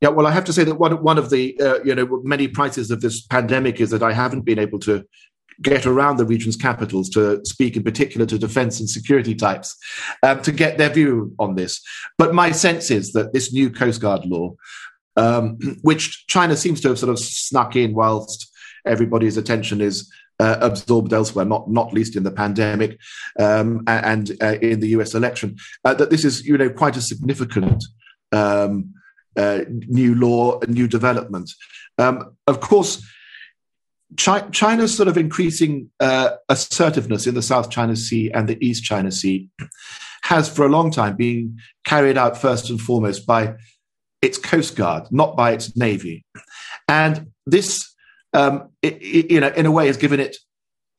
Yeah, 0.00 0.10
well, 0.10 0.26
I 0.26 0.32
have 0.32 0.44
to 0.44 0.52
say 0.52 0.64
that 0.64 0.76
one 0.76 1.02
one 1.02 1.18
of 1.18 1.30
the 1.30 1.58
uh, 1.60 1.82
you 1.82 1.94
know 1.94 2.20
many 2.22 2.48
prices 2.48 2.90
of 2.90 3.00
this 3.00 3.22
pandemic 3.22 3.80
is 3.80 3.90
that 3.90 4.02
I 4.02 4.12
haven't 4.12 4.42
been 4.42 4.58
able 4.58 4.78
to 4.80 5.04
get 5.62 5.86
around 5.86 6.16
the 6.16 6.24
region's 6.24 6.56
capitals 6.56 7.08
to 7.10 7.40
speak 7.44 7.76
in 7.76 7.82
particular 7.82 8.26
to 8.26 8.38
defense 8.38 8.80
and 8.80 8.90
security 8.90 9.34
types 9.34 9.76
um, 10.22 10.42
to 10.42 10.52
get 10.52 10.78
their 10.78 10.90
view 10.90 11.32
on 11.38 11.54
this. 11.54 11.80
But 12.18 12.34
my 12.34 12.50
sense 12.50 12.90
is 12.90 13.12
that 13.12 13.32
this 13.32 13.52
new 13.52 13.70
Coast 13.70 14.00
Guard 14.00 14.24
law, 14.26 14.54
um, 15.16 15.58
which 15.82 16.26
China 16.26 16.56
seems 16.56 16.80
to 16.82 16.88
have 16.88 16.98
sort 16.98 17.10
of 17.10 17.18
snuck 17.18 17.76
in 17.76 17.94
whilst 17.94 18.50
everybody's 18.86 19.36
attention 19.36 19.80
is 19.80 20.10
uh, 20.40 20.56
absorbed 20.60 21.12
elsewhere, 21.12 21.44
not 21.44 21.70
not 21.70 21.92
least 21.92 22.16
in 22.16 22.22
the 22.22 22.30
pandemic 22.30 22.98
um, 23.38 23.82
and 23.86 24.36
uh, 24.42 24.56
in 24.60 24.80
the 24.80 24.88
U.S. 24.88 25.14
election. 25.14 25.56
Uh, 25.84 25.94
that 25.94 26.10
this 26.10 26.24
is, 26.24 26.44
you 26.46 26.58
know, 26.58 26.70
quite 26.70 26.96
a 26.96 27.00
significant 27.00 27.84
um, 28.32 28.94
uh, 29.36 29.60
new 29.68 30.14
law, 30.14 30.60
new 30.68 30.88
development. 30.88 31.50
Um, 31.98 32.36
of 32.46 32.60
course, 32.60 33.04
Chi- 34.16 34.48
China's 34.50 34.96
sort 34.96 35.08
of 35.08 35.16
increasing 35.16 35.90
uh, 36.00 36.30
assertiveness 36.48 37.26
in 37.26 37.34
the 37.34 37.42
South 37.42 37.70
China 37.70 37.96
Sea 37.96 38.30
and 38.32 38.48
the 38.48 38.64
East 38.64 38.84
China 38.84 39.10
Sea 39.10 39.48
has, 40.22 40.48
for 40.48 40.64
a 40.64 40.68
long 40.68 40.90
time, 40.90 41.16
been 41.16 41.58
carried 41.84 42.16
out 42.16 42.40
first 42.40 42.70
and 42.70 42.80
foremost 42.80 43.26
by 43.26 43.54
its 44.22 44.38
coast 44.38 44.74
guard, 44.74 45.04
not 45.10 45.36
by 45.36 45.52
its 45.52 45.76
navy, 45.76 46.24
and 46.88 47.28
this 47.46 47.93
um, 48.34 48.68
it, 48.82 48.94
it, 49.00 49.30
you 49.30 49.40
know, 49.40 49.48
in 49.48 49.64
a 49.64 49.70
way, 49.70 49.86
has 49.86 49.96
given 49.96 50.20
it 50.20 50.36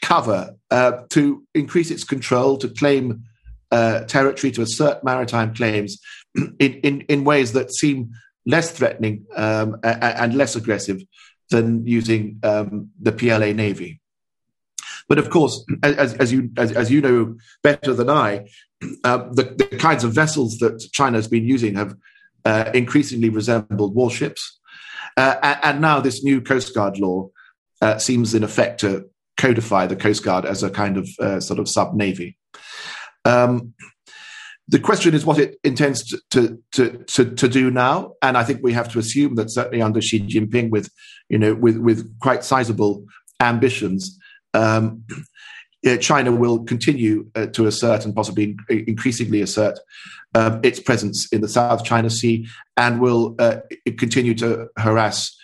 cover 0.01 0.55
uh, 0.71 1.03
to 1.09 1.43
increase 1.53 1.91
its 1.91 2.03
control, 2.03 2.57
to 2.57 2.69
claim 2.69 3.23
uh, 3.71 4.01
territory, 4.05 4.51
to 4.51 4.61
assert 4.61 5.03
maritime 5.03 5.53
claims 5.53 5.99
in, 6.35 6.55
in, 6.59 7.01
in 7.01 7.23
ways 7.23 7.53
that 7.53 7.73
seem 7.73 8.11
less 8.45 8.71
threatening 8.71 9.25
um, 9.35 9.77
and, 9.83 10.35
less 10.35 10.55
aggressive 10.55 11.01
than 11.49 11.85
using 11.85 12.39
um, 12.43 12.91
the 13.01 13.11
PLA 13.11 13.51
Navy. 13.51 13.99
But 15.07 15.17
of 15.17 15.29
course, 15.29 15.63
as, 15.83 16.13
as 16.15 16.31
you 16.31 16.49
as, 16.57 16.71
as, 16.71 16.91
you 16.91 17.01
know 17.01 17.35
better 17.61 17.93
than 17.93 18.09
I, 18.09 18.47
uh, 19.03 19.29
the, 19.31 19.55
the, 19.57 19.77
kinds 19.77 20.03
of 20.03 20.13
vessels 20.13 20.57
that 20.57 20.79
China 20.91 21.17
has 21.17 21.27
been 21.27 21.45
using 21.45 21.75
have 21.75 21.95
uh, 22.43 22.71
increasingly 22.73 23.29
resembled 23.29 23.93
warships. 23.93 24.59
Uh, 25.17 25.57
and 25.63 25.81
now 25.81 25.99
this 25.99 26.23
new 26.23 26.41
Coast 26.41 26.73
Guard 26.73 26.99
law 26.99 27.29
uh, 27.81 27.97
seems 27.97 28.33
in 28.33 28.43
effect 28.43 28.81
to 28.81 29.09
codify 29.37 29.87
the 29.87 29.95
Coast 29.95 30.23
Guard 30.23 30.45
as 30.45 30.63
a 30.63 30.69
kind 30.69 30.97
of 30.97 31.09
uh, 31.19 31.39
sort 31.39 31.59
of 31.59 31.69
sub 31.69 31.93
navy. 31.93 32.37
Um, 33.23 33.73
the 34.67 34.79
question 34.79 35.13
is 35.13 35.25
what 35.25 35.37
it 35.37 35.57
intends 35.63 36.03
to, 36.31 36.59
to, 36.71 37.03
to, 37.05 37.35
to, 37.35 37.47
do 37.47 37.69
now, 37.69 38.13
and 38.21 38.35
I 38.35 38.43
think 38.43 38.61
we 38.63 38.73
have 38.73 38.91
to 38.93 38.99
assume 38.99 39.35
that 39.35 39.51
certainly 39.51 39.81
under 39.81 40.01
Xi 40.01 40.21
Jinping, 40.21 40.71
with 40.71 40.89
you 41.29 41.37
know 41.37 41.53
with 41.53 41.77
with 41.77 42.19
quite 42.19 42.43
sizable 42.43 43.05
ambitions, 43.39 44.17
um, 44.55 45.03
China 46.01 46.31
will 46.31 46.63
continue 46.63 47.29
uh, 47.35 47.45
to 47.47 47.67
assert 47.67 48.05
and 48.05 48.15
possibly 48.15 48.57
increasingly 48.69 49.41
assert 49.41 49.79
um, 50.33 50.59
its 50.63 50.79
presence 50.79 51.31
in 51.31 51.41
the 51.41 51.47
South 51.47 51.83
China 51.83 52.09
Sea 52.09 52.47
and 52.75 52.99
will 52.99 53.35
uh, 53.39 53.57
continue 53.97 54.33
to 54.35 54.67
harass 54.77 55.35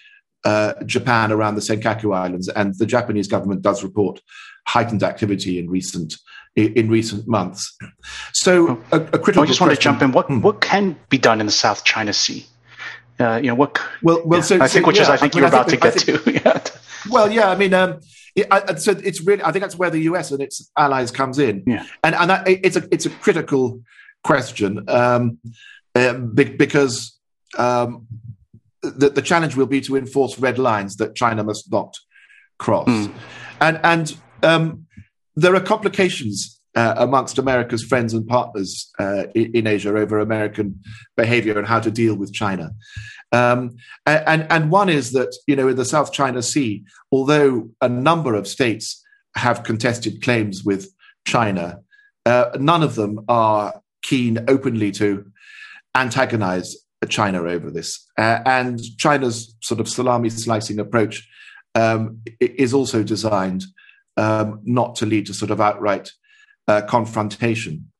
uh, 0.43 0.73
Japan 0.85 1.31
around 1.31 1.55
the 1.55 1.61
Senkaku 1.61 2.15
Islands. 2.15 2.47
And 2.49 2.75
the 2.77 2.85
Japanese 2.85 3.27
government 3.27 3.61
does 3.61 3.83
report 3.83 4.19
heightened 4.67 5.03
activity 5.03 5.59
in 5.59 5.69
recent 5.69 6.15
in 6.55 6.89
recent 6.89 7.27
months. 7.27 7.77
So, 8.33 8.81
a, 8.91 8.97
a 8.97 9.19
critical. 9.19 9.43
I 9.43 9.45
just 9.45 9.61
want 9.61 9.73
to 9.73 9.79
jump 9.79 10.01
in. 10.01 10.11
What 10.11 10.25
hmm. 10.27 10.41
what 10.41 10.59
can 10.61 10.97
be 11.09 11.17
done 11.17 11.39
in 11.39 11.45
the 11.45 11.51
South 11.51 11.85
China 11.85 12.11
Sea? 12.11 12.45
Uh, 13.19 13.37
you 13.37 13.47
know 13.47 13.55
what? 13.55 13.79
Well, 14.01 14.21
well. 14.25 14.39
Yeah, 14.39 14.45
so, 14.45 14.55
I 14.55 14.67
think, 14.67 14.83
so, 14.83 14.87
which 14.87 14.97
yeah, 14.97 15.03
is 15.03 15.09
I 15.09 15.17
think 15.17 15.35
I 15.35 15.37
mean, 15.37 15.41
you're 15.43 15.47
about 15.47 15.69
think, 15.69 15.81
to 15.81 15.91
get 15.91 16.23
think, 16.23 16.43
to. 16.43 16.73
Well, 17.09 17.31
yeah, 17.31 17.49
I 17.49 17.55
mean, 17.55 17.73
um, 17.73 17.99
it, 18.35 18.47
I, 18.51 18.75
so 18.75 18.91
it's 18.91 19.21
really, 19.21 19.43
I 19.43 19.51
think 19.51 19.63
that's 19.63 19.77
where 19.77 19.89
the 19.89 20.01
US 20.01 20.31
and 20.31 20.41
its 20.41 20.71
allies 20.77 21.11
comes 21.11 21.39
in, 21.39 21.63
yeah. 21.65 21.85
and 22.03 22.15
and 22.15 22.29
that, 22.29 22.47
it's 22.47 22.75
a 22.75 22.87
it's 22.91 23.05
a 23.05 23.09
critical 23.09 23.81
question 24.23 24.87
um, 24.89 25.39
uh, 25.95 26.13
because 26.13 27.17
um, 27.57 28.07
the 28.81 29.09
the 29.09 29.21
challenge 29.21 29.55
will 29.55 29.65
be 29.65 29.81
to 29.81 29.95
enforce 29.97 30.37
red 30.39 30.59
lines 30.59 30.95
that 30.97 31.15
China 31.15 31.43
must 31.43 31.71
not 31.71 31.97
cross, 32.57 32.87
mm. 32.87 33.13
and 33.59 33.79
and 33.83 34.17
um, 34.43 34.85
there 35.35 35.55
are 35.55 35.61
complications 35.61 36.61
uh, 36.75 36.95
amongst 36.97 37.37
America's 37.37 37.83
friends 37.83 38.13
and 38.13 38.27
partners 38.27 38.91
uh, 38.99 39.23
in, 39.35 39.55
in, 39.55 39.67
Asia 39.67 39.89
over 39.89 40.19
American 40.19 40.79
behavior 41.17 41.57
and 41.57 41.67
how 41.67 41.79
to 41.79 41.91
deal 41.91 42.15
with 42.15 42.31
China. 42.31 42.71
Um, 43.31 43.77
and, 44.05 44.45
and 44.49 44.71
one 44.71 44.89
is 44.89 45.11
that, 45.13 45.35
you 45.47 45.55
know, 45.55 45.69
in 45.69 45.77
the 45.77 45.85
South 45.85 46.11
China 46.11 46.41
Sea, 46.41 46.83
although 47.11 47.69
a 47.81 47.87
number 47.87 48.33
of 48.33 48.47
states 48.47 49.01
have 49.35 49.63
contested 49.63 50.21
claims 50.21 50.63
with 50.63 50.93
China, 51.25 51.79
uh, 52.25 52.51
none 52.59 52.83
of 52.83 52.95
them 52.95 53.23
are 53.29 53.81
keen 54.03 54.43
openly 54.47 54.91
to 54.91 55.25
antagonize 55.95 56.75
China 57.09 57.43
over 57.43 57.71
this. 57.71 58.05
Uh, 58.17 58.39
and 58.45 58.79
China's 58.97 59.55
sort 59.61 59.79
of 59.79 59.87
salami 59.87 60.29
slicing 60.29 60.79
approach 60.79 61.27
um, 61.75 62.21
is 62.39 62.73
also 62.73 63.03
designed 63.03 63.63
um, 64.17 64.59
not 64.63 64.95
to 64.95 65.05
lead 65.05 65.25
to 65.27 65.33
sort 65.33 65.51
of 65.51 65.61
outright 65.61 66.11
uh, 66.67 66.81
confrontation. 66.81 67.91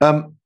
Um, 0.00 0.36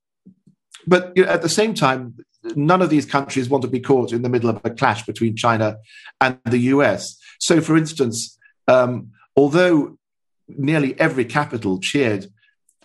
but 0.86 1.12
you 1.14 1.24
know, 1.24 1.30
at 1.30 1.42
the 1.42 1.48
same 1.48 1.74
time, 1.74 2.16
none 2.56 2.82
of 2.82 2.90
these 2.90 3.06
countries 3.06 3.48
want 3.48 3.62
to 3.62 3.68
be 3.68 3.80
caught 3.80 4.12
in 4.12 4.22
the 4.22 4.28
middle 4.28 4.50
of 4.50 4.60
a 4.64 4.70
clash 4.70 5.04
between 5.04 5.36
China 5.36 5.76
and 6.20 6.38
the 6.44 6.58
US. 6.58 7.16
So, 7.38 7.60
for 7.60 7.76
instance, 7.76 8.38
um, 8.68 9.10
although 9.36 9.98
nearly 10.48 10.98
every 10.98 11.24
capital 11.24 11.78
cheered 11.78 12.26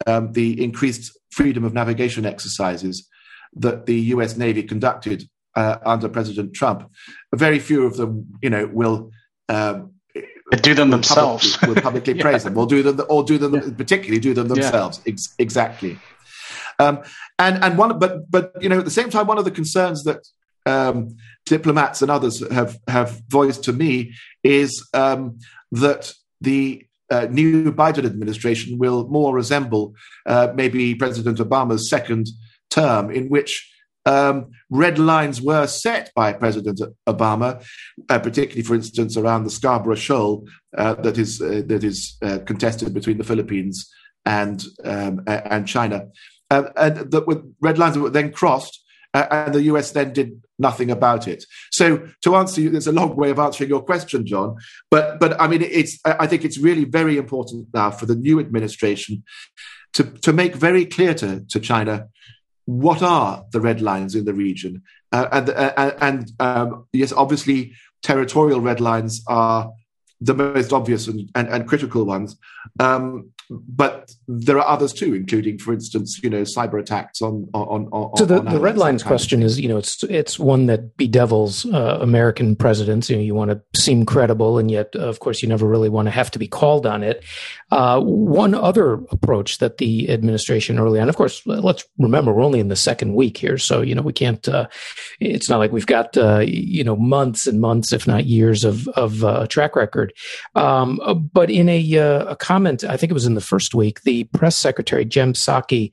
um, 0.06 0.32
the 0.34 0.64
increased 0.64 1.18
freedom 1.32 1.64
of 1.64 1.74
navigation 1.74 2.26
exercises 2.26 3.08
that 3.54 3.86
the 3.86 4.00
US 4.14 4.38
Navy 4.38 4.64
conducted 4.64 5.28
uh, 5.56 5.78
under 5.86 6.08
President 6.08 6.54
Trump, 6.54 6.90
very 7.34 7.60
few 7.60 7.86
of 7.86 7.98
them, 7.98 8.28
you 8.42 8.50
know, 8.50 8.70
will. 8.72 9.12
Um, 9.50 9.94
do 10.62 10.74
them 10.74 10.92
themselves. 10.92 11.58
Publicly, 11.58 11.76
will 11.76 11.82
publicly 11.82 12.14
yeah. 12.18 12.22
praise 12.22 12.44
them, 12.44 12.58
or 12.58 12.66
do 12.66 12.82
them, 12.82 13.06
or 13.10 13.24
do 13.24 13.38
them, 13.38 13.56
yeah. 13.56 13.62
particularly 13.76 14.20
do 14.20 14.34
them 14.34 14.48
themselves. 14.48 15.02
Yeah. 15.06 15.14
Ex- 15.14 15.36
exactly. 15.38 16.00
Um, 16.80 17.02
and 17.40 17.64
and 17.64 17.78
one, 17.78 17.98
but 18.00 18.30
but 18.30 18.54
you 18.62 18.70
know, 18.70 18.80
at 18.80 18.86
the 18.86 18.92
same 18.92 19.10
time, 19.10 19.28
one 19.28 19.38
of 19.38 19.46
the 19.46 19.52
concerns 19.52 20.04
that 20.04 20.28
um, 20.66 21.16
diplomats 21.46 22.02
and 22.02 22.12
others 22.12 22.48
have 22.52 22.78
have 22.88 23.22
voiced 23.30 23.64
to 23.66 23.74
me 23.74 24.14
is 24.44 24.88
um, 24.94 25.40
that 25.72 26.14
the 26.42 26.86
uh, 27.10 27.28
new 27.32 27.72
Biden 27.72 28.06
administration 28.06 28.78
will 28.78 29.08
more 29.08 29.34
resemble 29.34 29.94
uh, 30.26 30.52
maybe 30.56 30.94
President 30.96 31.40
Obama's 31.40 31.90
second 31.90 32.28
term, 32.70 33.10
in 33.10 33.30
which 33.30 33.74
um, 34.06 34.52
red 34.70 35.00
lines 35.00 35.42
were 35.42 35.68
set 35.68 36.12
by 36.16 36.32
President 36.34 36.80
Obama, 37.08 37.66
uh, 38.10 38.20
particularly, 38.20 38.64
for 38.64 38.76
instance, 38.76 39.18
around 39.18 39.44
the 39.44 39.50
Scarborough 39.50 39.96
Shoal 39.96 40.48
uh, 40.78 40.96
that 40.96 41.18
is 41.18 41.42
uh, 41.42 41.64
that 41.66 41.84
is 41.84 42.18
uh, 42.22 42.40
contested 42.46 42.94
between 42.94 43.18
the 43.18 43.24
Philippines 43.24 43.92
and 44.26 44.64
um, 44.84 45.24
and 45.28 45.68
China 45.68 46.08
and 46.50 47.12
that 47.12 47.26
with 47.28 47.44
red 47.62 47.78
lines 47.78 47.96
that 47.96 48.02
were 48.02 48.10
then 48.10 48.32
crossed, 48.32 48.84
uh, 49.14 49.26
and 49.30 49.54
the 49.54 49.64
US 49.64 49.92
then 49.92 50.14
did 50.14 50.42
nothing 50.60 50.92
about 50.92 51.28
it. 51.28 51.46
So 51.72 52.08
to 52.22 52.36
answer 52.36 52.62
you, 52.62 52.70
there's 52.70 52.88
a 52.88 52.92
long 52.92 53.16
way 53.16 53.30
of 53.30 53.40
answering 53.40 53.70
your 53.70 53.84
question, 53.84 54.26
John. 54.26 54.58
But 54.90 55.20
but 55.20 55.40
I 55.40 55.48
mean, 55.48 55.62
it's 55.62 56.00
I 56.06 56.28
think 56.28 56.46
it's 56.46 56.58
really 56.58 56.86
very 56.86 57.18
important 57.18 57.68
now 57.74 57.92
for 57.92 58.06
the 58.06 58.16
new 58.16 58.40
administration 58.40 59.24
to 59.94 60.04
to 60.04 60.34
make 60.34 60.56
very 60.56 60.86
clear 60.86 61.14
to 61.16 61.46
to 61.50 61.60
China 61.60 62.08
what 62.66 63.02
are 63.02 63.46
the 63.52 63.62
red 63.62 63.82
lines 63.82 64.14
in 64.14 64.26
the 64.26 64.34
region, 64.34 64.84
uh, 65.12 65.28
and 65.32 65.50
uh, 65.50 65.94
and 66.02 66.32
um, 66.40 66.86
yes, 66.92 67.14
obviously 67.14 67.74
territorial 68.04 68.62
red 68.62 68.80
lines 68.80 69.24
are 69.28 69.72
the 70.20 70.34
most 70.34 70.74
obvious 70.74 71.08
and, 71.08 71.30
and, 71.36 71.48
and 71.48 71.68
critical 71.68 72.06
ones. 72.06 72.38
Um, 72.80 73.32
but 73.50 74.14
there 74.28 74.58
are 74.58 74.68
others 74.68 74.92
too, 74.92 75.14
including, 75.14 75.58
for 75.58 75.74
instance, 75.74 76.20
you 76.22 76.30
know, 76.30 76.42
cyber 76.42 76.80
attacks 76.80 77.22
on 77.22 77.48
on. 77.54 77.88
on 77.94 78.18
so 78.18 78.26
the, 78.26 78.42
the 78.42 78.60
red 78.60 78.78
lines 78.78 79.04
question 79.04 79.42
is, 79.42 79.60
you 79.60 79.70
know, 79.70 79.78
it's 79.78 80.04
it's 80.04 80.38
one 80.38 80.66
that 80.66 80.98
bedevils 80.98 81.66
uh, 81.66 82.00
American 82.02 82.58
presidents. 82.58 83.10
You 83.10 83.16
know, 83.16 83.22
you 83.22 83.36
want 83.36 83.52
to 83.52 83.62
seem 83.80 84.06
credible, 84.06 84.58
and 84.58 84.70
yet, 84.70 84.96
of 84.96 85.20
course, 85.20 85.42
you 85.42 85.48
never 85.48 85.66
really 85.66 85.88
want 85.88 86.08
to 86.08 86.12
have 86.12 86.30
to 86.32 86.40
be 86.40 86.48
called 86.48 86.86
on 86.86 87.04
it. 87.04 87.24
Uh, 87.70 88.00
one 88.00 88.56
other 88.56 88.94
approach 89.12 89.58
that 89.58 89.78
the 89.78 90.10
administration 90.10 90.80
early 90.80 91.00
on, 91.00 91.10
of 91.10 91.18
course, 91.18 91.46
let's 91.46 91.84
remember 91.98 92.34
we're 92.34 92.44
only 92.44 92.62
in 92.62 92.70
the 92.70 92.76
second 92.76 93.14
week 93.14 93.38
here, 93.38 93.58
so 93.58 93.82
you 93.82 93.94
know 93.94 94.02
we 94.02 94.14
can't. 94.14 94.48
Uh, 94.48 94.68
it's 95.20 95.50
not 95.50 95.58
like 95.58 95.74
we've 95.74 95.86
got 95.86 96.16
uh, 96.18 96.40
you 96.40 96.84
know 96.84 96.96
months 96.96 97.46
and 97.46 97.60
months, 97.60 97.92
if 97.92 98.08
not 98.08 98.26
years, 98.26 98.64
of 98.64 98.88
of 98.90 99.24
uh, 99.24 99.48
track 99.48 99.76
record. 99.76 100.14
Um, 100.56 101.30
but 101.34 101.50
in 101.50 101.68
a, 101.68 101.98
uh, 101.98 102.26
a 102.26 102.36
comment, 102.36 102.84
I 102.84 102.96
think 102.96 103.12
it 103.12 103.14
was 103.14 103.26
in 103.26 103.36
the 103.36 103.42
first 103.42 103.76
week, 103.76 104.02
the 104.04 104.24
press 104.26 104.56
secretary, 104.56 105.04
Jen 105.04 105.34
Psaki, 105.34 105.92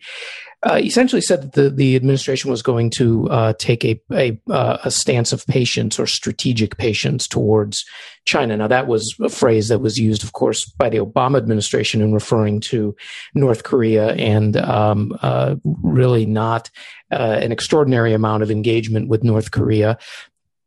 uh, 0.67 0.81
essentially 0.83 1.21
said 1.21 1.43
that 1.43 1.53
the, 1.53 1.69
the 1.69 1.95
administration 1.95 2.51
was 2.51 2.63
going 2.63 2.89
to 2.89 3.29
uh, 3.29 3.53
take 3.59 3.85
a, 3.85 4.01
a, 4.13 4.41
uh, 4.51 4.79
a, 4.85 4.91
stance 4.91 5.33
of 5.33 5.47
patience 5.47 5.99
or 5.99 6.07
strategic 6.07 6.79
patience 6.79 7.29
towards 7.29 7.85
China. 8.25 8.57
Now, 8.57 8.69
that 8.69 8.87
was 8.87 9.15
a 9.21 9.29
phrase 9.29 9.69
that 9.69 9.81
was 9.81 9.99
used, 9.99 10.25
of 10.25 10.33
course, 10.33 10.65
by 10.65 10.89
the 10.89 10.99
Obama 10.99 11.37
administration 11.37 12.01
in 12.01 12.15
referring 12.15 12.61
to 12.61 12.97
North 13.35 13.65
Korea 13.65 14.15
and 14.15 14.57
um, 14.57 15.17
uh, 15.21 15.57
really 15.65 16.25
not 16.25 16.71
uh, 17.13 17.39
an 17.43 17.53
extraordinary 17.53 18.15
amount 18.15 18.43
of 18.43 18.51
engagement 18.51 19.09
with 19.09 19.23
North 19.23 19.51
Korea. 19.51 19.99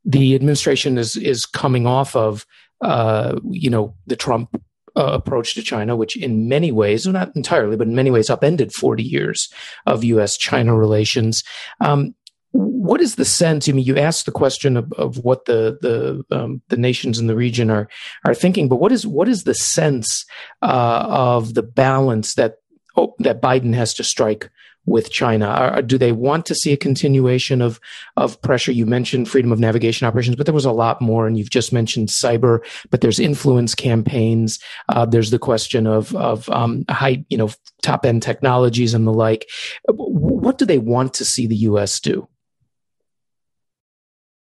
The 0.06 0.36
administration 0.36 0.98
is 0.98 1.18
is 1.18 1.46
coming 1.46 1.88
off 1.88 2.16
of 2.16 2.46
uh, 2.82 3.36
you 3.50 3.70
know 3.70 3.96
the 4.06 4.16
Trump 4.16 4.62
uh, 4.98 5.12
approach 5.14 5.54
to 5.54 5.62
China, 5.62 5.96
which 5.96 6.18
in 6.18 6.50
many 6.50 6.72
ways, 6.72 7.06
well, 7.06 7.14
not 7.14 7.36
entirely, 7.36 7.78
but 7.78 7.88
in 7.88 7.96
many 7.96 8.12
ways, 8.12 8.30
upended 8.30 8.74
40 8.74 9.04
years 9.04 9.48
of 9.86 10.04
U.S. 10.04 10.38
China 10.38 10.76
relations. 10.76 11.44
Um, 11.82 12.16
what 12.52 13.02
is 13.02 13.16
the 13.16 13.26
sense? 13.26 13.70
I 13.70 13.74
mean, 13.74 13.86
you 13.86 13.98
asked 13.98 14.26
the 14.26 14.32
question 14.32 14.78
of, 14.78 14.92
of 14.94 15.18
what 15.18 15.46
the 15.46 15.78
the 15.82 16.36
um, 16.36 16.62
the 16.70 16.78
nations 16.78 17.20
in 17.20 17.28
the 17.28 17.36
region 17.36 17.70
are 17.70 17.88
are 18.26 18.34
thinking, 18.34 18.68
but 18.68 18.78
what 18.78 18.92
is 18.92 19.06
what 19.06 19.30
is 19.30 19.44
the 19.44 19.54
sense 19.54 20.26
uh, 20.64 21.06
of 21.08 21.54
the 21.54 21.62
balance 21.62 22.34
that 22.34 22.56
oh, 22.96 23.14
that 23.20 23.42
Biden 23.42 23.76
has 23.76 23.94
to 23.96 24.04
strike 24.04 24.50
with 24.88 25.12
China? 25.12 25.46
Are, 25.46 25.82
do 25.84 26.00
they 26.00 26.12
want 26.12 26.48
to 26.48 26.56
see 26.56 26.74
a 26.74 26.78
continuation 26.78 27.62
of 27.62 27.80
of 28.16 28.42
pressure? 28.42 28.72
You 28.72 28.88
mentioned 28.88 29.30
freedom 29.30 29.52
of 29.52 29.60
navigation 29.60 30.08
operations, 30.08 30.36
but 30.36 30.48
there 30.48 30.56
was 30.56 30.66
a 30.66 30.72
lot 30.72 31.00
more, 31.02 31.28
and 31.28 31.38
you've 31.38 31.52
just 31.52 31.72
mentioned 31.72 32.08
cyber. 32.08 32.66
But 32.90 33.02
there's 33.02 33.20
influence 33.20 33.76
campaigns. 33.76 34.60
Uh, 34.90 35.06
there's 35.06 35.30
the 35.30 35.38
question 35.38 35.86
of 35.86 36.16
of 36.16 36.50
um, 36.50 36.86
high, 36.90 37.24
you 37.30 37.38
know, 37.38 37.52
top 37.84 38.06
end 38.06 38.24
technologies 38.24 38.96
and 38.96 39.06
the 39.06 39.14
like. 39.14 39.48
What 39.88 40.58
do 40.58 40.66
they 40.66 40.80
want 40.80 41.14
to 41.16 41.26
see 41.26 41.46
the 41.46 41.56
U.S. 41.58 42.00
do? 42.00 42.28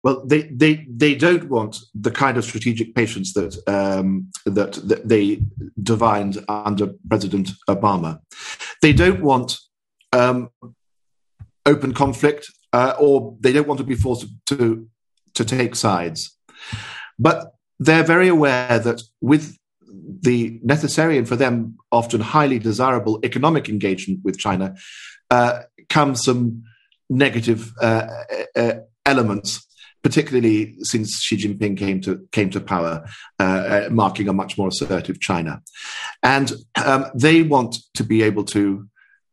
Well, 0.04 0.22
they, 0.26 0.42
they, 0.42 0.87
they 0.87 1.14
don't 1.14 1.48
want 1.48 1.78
the 1.94 2.11
kind 2.11 2.37
of 2.37 2.44
strategic 2.44 2.94
patience 2.94 3.33
that, 3.33 3.57
um, 3.66 4.30
that, 4.44 4.74
that 4.87 5.09
they 5.09 5.40
divined 5.83 6.44
under 6.46 6.92
President 7.09 7.52
Obama. 7.70 8.20
They 8.83 8.92
don't 8.92 9.22
want 9.22 9.59
um, 10.14 10.50
open 11.66 11.92
conflict, 11.92 12.50
uh, 12.72 12.94
or 12.98 13.37
they 13.40 13.53
don't 13.53 13.68
want 13.68 13.79
to 13.79 13.85
be 13.85 13.94
forced 13.94 14.27
to 14.46 14.88
to 15.35 15.44
take 15.44 15.74
sides. 15.74 16.37
But 17.18 17.55
they're 17.79 18.05
very 18.05 18.29
aware 18.29 18.79
that 18.79 19.03
with 19.20 19.57
the 20.22 20.61
necessary 20.62 21.18
and 21.18 21.29
for 21.29 21.37
them 21.37 21.77
often 21.90 22.20
highly 22.20 22.59
desirable 22.59 23.18
economic 23.24 23.68
engagement 23.68 24.20
with 24.24 24.38
China 24.38 24.74
uh, 25.31 25.62
comes 25.88 26.22
some 26.24 26.62
negative 27.11 27.72
uh, 27.83 28.09
uh 28.57 28.72
elements 29.05 29.66
particularly 30.05 30.77
since 30.83 31.20
Xi 31.22 31.37
Jinping 31.37 31.77
came 31.77 32.00
to 32.03 32.29
came 32.31 32.50
to 32.50 32.61
power, 32.61 33.05
uh, 33.40 33.42
uh, 33.42 33.88
marking 33.90 34.29
a 34.29 34.33
much 34.33 34.57
more 34.59 34.68
assertive 34.68 35.18
China, 35.18 35.62
and 36.22 36.53
um, 36.85 37.07
they 37.14 37.42
want 37.42 37.77
to 37.94 38.05
be 38.05 38.22
able 38.22 38.44
to 38.44 38.87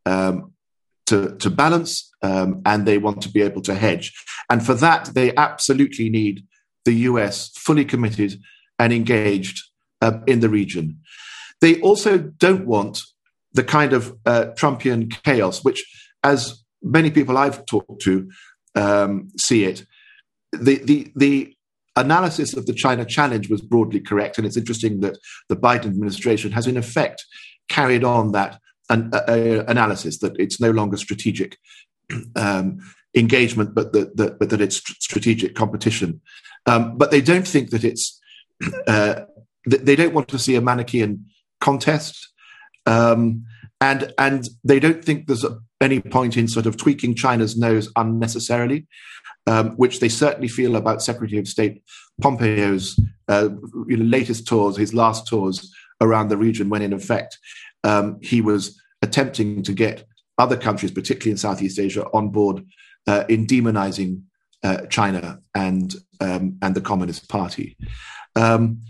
um, 0.05 0.50
to, 1.11 1.35
to 1.37 1.49
balance 1.49 2.09
um, 2.21 2.61
and 2.65 2.85
they 2.85 2.97
want 2.97 3.21
to 3.21 3.29
be 3.29 3.41
able 3.41 3.61
to 3.61 3.75
hedge. 3.75 4.13
And 4.49 4.65
for 4.65 4.73
that, 4.75 5.11
they 5.13 5.35
absolutely 5.35 6.09
need 6.09 6.45
the 6.85 6.93
US 7.09 7.49
fully 7.49 7.85
committed 7.85 8.39
and 8.79 8.93
engaged 8.93 9.61
uh, 10.01 10.19
in 10.25 10.39
the 10.39 10.49
region. 10.49 10.99
They 11.59 11.79
also 11.81 12.17
don't 12.17 12.65
want 12.65 13.01
the 13.53 13.63
kind 13.63 13.91
of 13.91 14.17
uh, 14.25 14.45
Trumpian 14.57 15.11
chaos, 15.23 15.63
which, 15.63 15.83
as 16.23 16.63
many 16.81 17.11
people 17.11 17.37
I've 17.37 17.65
talked 17.65 18.01
to 18.03 18.31
um, 18.75 19.29
see 19.37 19.65
it, 19.65 19.85
the, 20.53 20.77
the, 20.77 21.11
the 21.15 21.55
analysis 21.97 22.53
of 22.53 22.65
the 22.67 22.73
China 22.73 23.03
challenge 23.03 23.49
was 23.49 23.61
broadly 23.61 23.99
correct. 23.99 24.37
And 24.37 24.47
it's 24.47 24.57
interesting 24.57 25.01
that 25.01 25.17
the 25.49 25.57
Biden 25.57 25.87
administration 25.87 26.53
has, 26.53 26.67
in 26.67 26.77
effect, 26.77 27.25
carried 27.67 28.05
on 28.05 28.31
that 28.31 28.59
an, 28.91 29.11
analysis 29.67 30.19
that 30.19 30.39
it's 30.39 30.59
no 30.59 30.71
longer 30.71 30.97
strategic 30.97 31.57
um, 32.35 32.79
engagement, 33.15 33.73
but 33.73 33.93
that, 33.93 34.15
that, 34.17 34.39
but 34.39 34.49
that 34.49 34.61
it's 34.61 34.77
strategic 35.03 35.55
competition. 35.55 36.21
Um, 36.65 36.97
but 36.97 37.11
they 37.11 37.21
don't 37.21 37.47
think 37.47 37.71
that 37.71 37.83
it's, 37.83 38.19
uh, 38.87 39.21
they 39.65 39.95
don't 39.95 40.13
want 40.13 40.27
to 40.29 40.39
see 40.39 40.55
a 40.55 40.61
Manichaean 40.61 41.25
contest. 41.59 42.29
Um, 42.85 43.45
and, 43.79 44.13
and 44.17 44.47
they 44.63 44.79
don't 44.79 45.03
think 45.03 45.27
there's 45.27 45.45
any 45.79 45.99
point 45.99 46.37
in 46.37 46.47
sort 46.47 46.67
of 46.67 46.77
tweaking 46.77 47.15
China's 47.15 47.57
nose 47.57 47.91
unnecessarily 47.95 48.87
um, 49.47 49.71
which 49.71 49.99
they 49.99 50.09
certainly 50.09 50.47
feel 50.47 50.75
about 50.75 51.01
Secretary 51.01 51.39
of 51.39 51.47
State 51.47 51.83
Pompeo's 52.21 52.99
uh, 53.27 53.49
you 53.87 53.97
know, 53.97 54.05
latest 54.05 54.47
tours, 54.47 54.77
his 54.77 54.93
last 54.93 55.27
tours 55.27 55.73
around 55.99 56.29
the 56.29 56.37
region, 56.37 56.69
when 56.69 56.81
in 56.81 56.93
effect 56.93 57.37
um, 57.83 58.19
he 58.21 58.41
was 58.41 58.79
attempting 59.01 59.63
to 59.63 59.73
get 59.73 60.05
other 60.37 60.57
countries, 60.57 60.91
particularly 60.91 61.31
in 61.31 61.37
Southeast 61.37 61.79
Asia, 61.79 62.05
on 62.13 62.29
board 62.29 62.65
uh, 63.07 63.23
in 63.29 63.45
demonizing 63.45 64.23
uh, 64.63 64.85
China 64.87 65.41
and 65.55 65.95
um, 66.19 66.57
and 66.61 66.75
the 66.75 66.81
Communist 66.81 67.29
Party. 67.29 67.77
Um, 68.35 68.81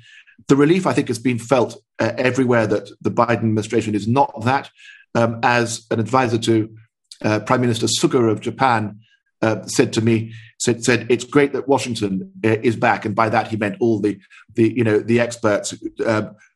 the 0.47 0.55
relief, 0.55 0.85
I 0.85 0.93
think, 0.93 1.07
has 1.07 1.19
been 1.19 1.39
felt 1.39 1.77
uh, 1.99 2.11
everywhere 2.17 2.67
that 2.67 2.89
the 3.01 3.11
Biden 3.11 3.31
administration 3.31 3.95
is 3.95 4.07
not 4.07 4.43
that. 4.43 4.69
Um, 5.13 5.39
as 5.43 5.85
an 5.91 5.99
advisor 5.99 6.37
to 6.37 6.73
uh, 7.21 7.39
Prime 7.41 7.61
Minister 7.61 7.87
Suga 7.87 8.31
of 8.31 8.39
Japan 8.39 8.99
uh, 9.41 9.65
said 9.65 9.91
to 9.93 10.01
me, 10.01 10.33
said, 10.57 10.83
said 10.83 11.07
it's 11.09 11.25
great 11.25 11.53
that 11.53 11.67
Washington 11.67 12.31
uh, 12.45 12.57
is 12.63 12.75
back, 12.75 13.05
and 13.05 13.15
by 13.15 13.29
that 13.29 13.47
he 13.47 13.57
meant 13.57 13.77
all 13.79 13.99
the 13.99 14.19
the 14.55 14.73
you 14.73 14.83
know 14.83 14.99
the 14.99 15.19
experts 15.19 15.73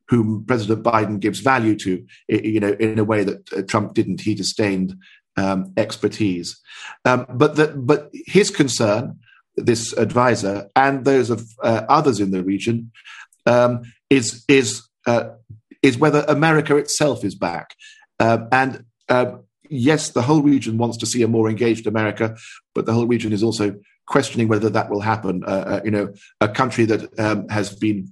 whom 0.07 0.45
President 0.45 0.83
Biden 0.83 1.19
gives 1.19 1.39
value 1.39 1.75
to, 1.77 2.05
you 2.27 2.59
know, 2.59 2.73
in 2.73 2.99
a 2.99 3.03
way 3.03 3.23
that 3.23 3.53
uh, 3.53 3.61
Trump 3.63 3.93
didn't. 3.93 4.21
He 4.21 4.35
disdained 4.35 4.95
um, 5.37 5.73
expertise, 5.77 6.59
um, 7.03 7.25
but 7.33 7.55
that 7.55 7.85
but 7.85 8.09
his 8.13 8.49
concern, 8.49 9.19
this 9.55 9.93
advisor, 9.93 10.69
and 10.75 11.05
those 11.05 11.29
of 11.29 11.45
uh, 11.63 11.83
others 11.89 12.19
in 12.19 12.31
the 12.31 12.43
region, 12.43 12.91
um, 13.45 13.81
is 14.09 14.45
is 14.47 14.87
uh, 15.07 15.29
is 15.81 15.97
whether 15.97 16.23
America 16.27 16.77
itself 16.77 17.25
is 17.25 17.35
back, 17.35 17.75
um, 18.19 18.47
and 18.51 18.85
yes, 19.69 20.09
the 20.11 20.21
whole 20.21 20.41
region 20.41 20.77
wants 20.77 20.97
to 20.97 21.05
see 21.05 21.21
a 21.21 21.27
more 21.27 21.49
engaged 21.49 21.87
America, 21.87 22.35
but 22.73 22.85
the 22.85 22.93
whole 22.93 23.07
region 23.07 23.33
is 23.33 23.43
also 23.43 23.75
questioning 24.07 24.47
whether 24.47 24.69
that 24.69 24.89
will 24.89 25.01
happen. 25.01 25.43
Uh, 25.45 25.47
uh, 25.47 25.81
you 25.83 25.91
know, 25.91 26.13
a 26.41 26.47
country 26.47 26.85
that 26.85 27.19
um, 27.19 27.47
has 27.49 27.75
been 27.75 28.11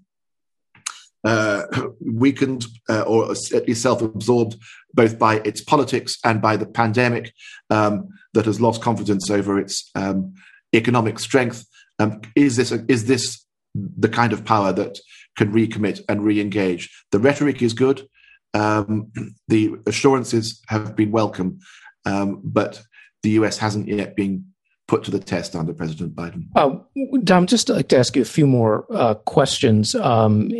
uh, 1.23 1.63
weakened 2.01 2.65
uh, 2.89 3.01
or 3.01 3.31
at 3.31 3.67
least 3.67 3.81
self-absorbed 3.81 4.55
both 4.93 5.17
by 5.17 5.36
its 5.38 5.62
politics 5.62 6.17
and 6.23 6.41
by 6.41 6.55
the 6.55 6.65
pandemic, 6.65 7.33
um, 7.69 8.09
that 8.33 8.45
has 8.45 8.62
lost 8.62 8.81
confidence 8.81 9.29
over 9.29 9.59
its 9.59 9.89
um, 9.95 10.33
economic 10.73 11.19
strength. 11.19 11.65
Um, 11.99 12.21
is 12.36 12.55
this 12.55 12.71
a, 12.71 12.86
is 12.88 13.05
this 13.05 13.45
the 13.73 14.09
kind 14.09 14.33
of 14.33 14.45
power 14.45 14.71
that 14.73 14.99
can 15.36 15.51
recommit 15.51 16.01
and 16.07 16.23
re-engage? 16.23 16.89
The 17.12 17.19
rhetoric 17.19 17.62
is 17.62 17.73
good. 17.73 18.07
Um, 18.53 19.12
the 19.47 19.75
assurances 19.88 20.62
have 20.67 20.95
been 20.95 21.12
welcome, 21.12 21.59
um, 22.05 22.41
but 22.43 22.81
the 23.23 23.31
US 23.31 23.57
hasn't 23.57 23.88
yet 23.88 24.15
been 24.15 24.52
put 24.93 25.03
to 25.03 25.12
the 25.12 25.19
test 25.19 25.56
under 25.56 25.73
President 25.73 26.15
Biden. 26.15 26.45
Uh, 26.56 26.75
Dom, 27.23 27.47
just 27.47 27.67
like 27.69 27.88
to 27.88 27.97
ask 27.97 28.15
you 28.15 28.21
a 28.21 28.25
few 28.25 28.45
more 28.45 28.86
uh, 28.91 29.15
questions. 29.15 29.95
Um, 29.95 30.51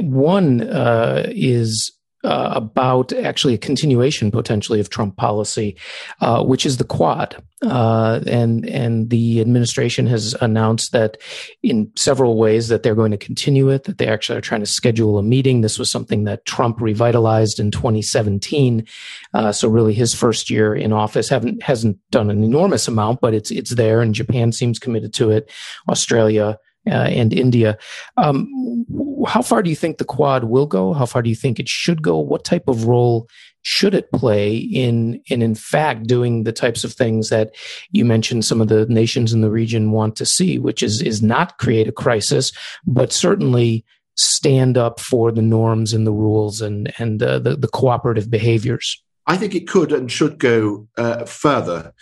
one 0.00 0.62
uh, 0.62 1.24
is 1.28 1.92
uh, 2.24 2.52
about 2.54 3.12
actually 3.12 3.54
a 3.54 3.58
continuation 3.58 4.30
potentially 4.30 4.80
of 4.80 4.90
Trump 4.90 5.16
policy, 5.16 5.76
uh, 6.20 6.42
which 6.42 6.64
is 6.64 6.76
the 6.76 6.84
Quad, 6.84 7.42
uh, 7.62 8.20
and 8.26 8.68
and 8.68 9.10
the 9.10 9.40
administration 9.40 10.06
has 10.06 10.34
announced 10.40 10.92
that 10.92 11.18
in 11.62 11.90
several 11.96 12.36
ways 12.36 12.68
that 12.68 12.82
they're 12.82 12.94
going 12.94 13.10
to 13.10 13.16
continue 13.16 13.68
it. 13.70 13.84
That 13.84 13.98
they 13.98 14.06
actually 14.06 14.38
are 14.38 14.42
trying 14.42 14.60
to 14.60 14.66
schedule 14.66 15.18
a 15.18 15.22
meeting. 15.22 15.60
This 15.60 15.78
was 15.78 15.90
something 15.90 16.24
that 16.24 16.44
Trump 16.44 16.80
revitalized 16.80 17.58
in 17.58 17.70
2017. 17.70 18.86
Uh, 19.34 19.52
so 19.52 19.68
really, 19.68 19.94
his 19.94 20.14
first 20.14 20.48
year 20.48 20.74
in 20.74 20.92
office 20.92 21.28
haven't 21.28 21.62
hasn't 21.62 21.98
done 22.10 22.30
an 22.30 22.44
enormous 22.44 22.86
amount, 22.86 23.20
but 23.20 23.34
it's 23.34 23.50
it's 23.50 23.74
there, 23.74 24.00
and 24.00 24.14
Japan 24.14 24.52
seems 24.52 24.78
committed 24.78 25.12
to 25.14 25.30
it. 25.30 25.50
Australia 25.88 26.58
and 26.86 27.32
India. 27.32 27.78
Um, 28.16 28.84
how 29.26 29.42
far 29.42 29.62
do 29.62 29.70
you 29.70 29.76
think 29.76 29.98
the 29.98 30.04
Quad 30.04 30.44
will 30.44 30.66
go? 30.66 30.92
How 30.92 31.06
far 31.06 31.22
do 31.22 31.30
you 31.30 31.36
think 31.36 31.60
it 31.60 31.68
should 31.68 32.02
go? 32.02 32.18
What 32.18 32.44
type 32.44 32.68
of 32.68 32.86
role 32.86 33.28
should 33.62 33.94
it 33.94 34.10
play 34.10 34.56
in 34.56 35.22
in 35.26 35.40
in 35.40 35.54
fact 35.54 36.06
doing 36.06 36.42
the 36.42 36.52
types 36.52 36.84
of 36.84 36.92
things 36.92 37.28
that 37.28 37.54
you 37.92 38.04
mentioned 38.04 38.44
some 38.44 38.60
of 38.60 38.68
the 38.68 38.86
nations 38.86 39.32
in 39.32 39.40
the 39.40 39.50
region 39.50 39.92
want 39.92 40.16
to 40.16 40.26
see, 40.26 40.58
which 40.58 40.82
is 40.82 41.00
is 41.00 41.22
not 41.22 41.58
create 41.58 41.88
a 41.88 41.92
crisis, 41.92 42.52
but 42.86 43.12
certainly 43.12 43.84
stand 44.16 44.76
up 44.76 45.00
for 45.00 45.32
the 45.32 45.42
norms 45.42 45.92
and 45.92 46.06
the 46.06 46.12
rules 46.12 46.60
and 46.60 46.92
and 46.98 47.22
uh, 47.22 47.38
the 47.38 47.56
the 47.56 47.68
cooperative 47.68 48.30
behaviors. 48.30 49.02
I 49.26 49.36
think 49.36 49.54
it 49.54 49.68
could 49.68 49.92
and 49.92 50.10
should 50.10 50.38
go 50.38 50.88
uh, 50.98 51.24
further, 51.24 51.94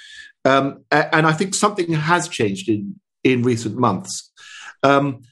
um, 0.47 0.83
and 0.91 1.27
I 1.27 1.33
think 1.33 1.55
something 1.55 1.93
has 1.93 2.29
changed 2.29 2.71
in 2.71 2.99
in 3.23 3.43
recent 3.43 3.77
months. 3.77 4.30
Um, 4.83 5.23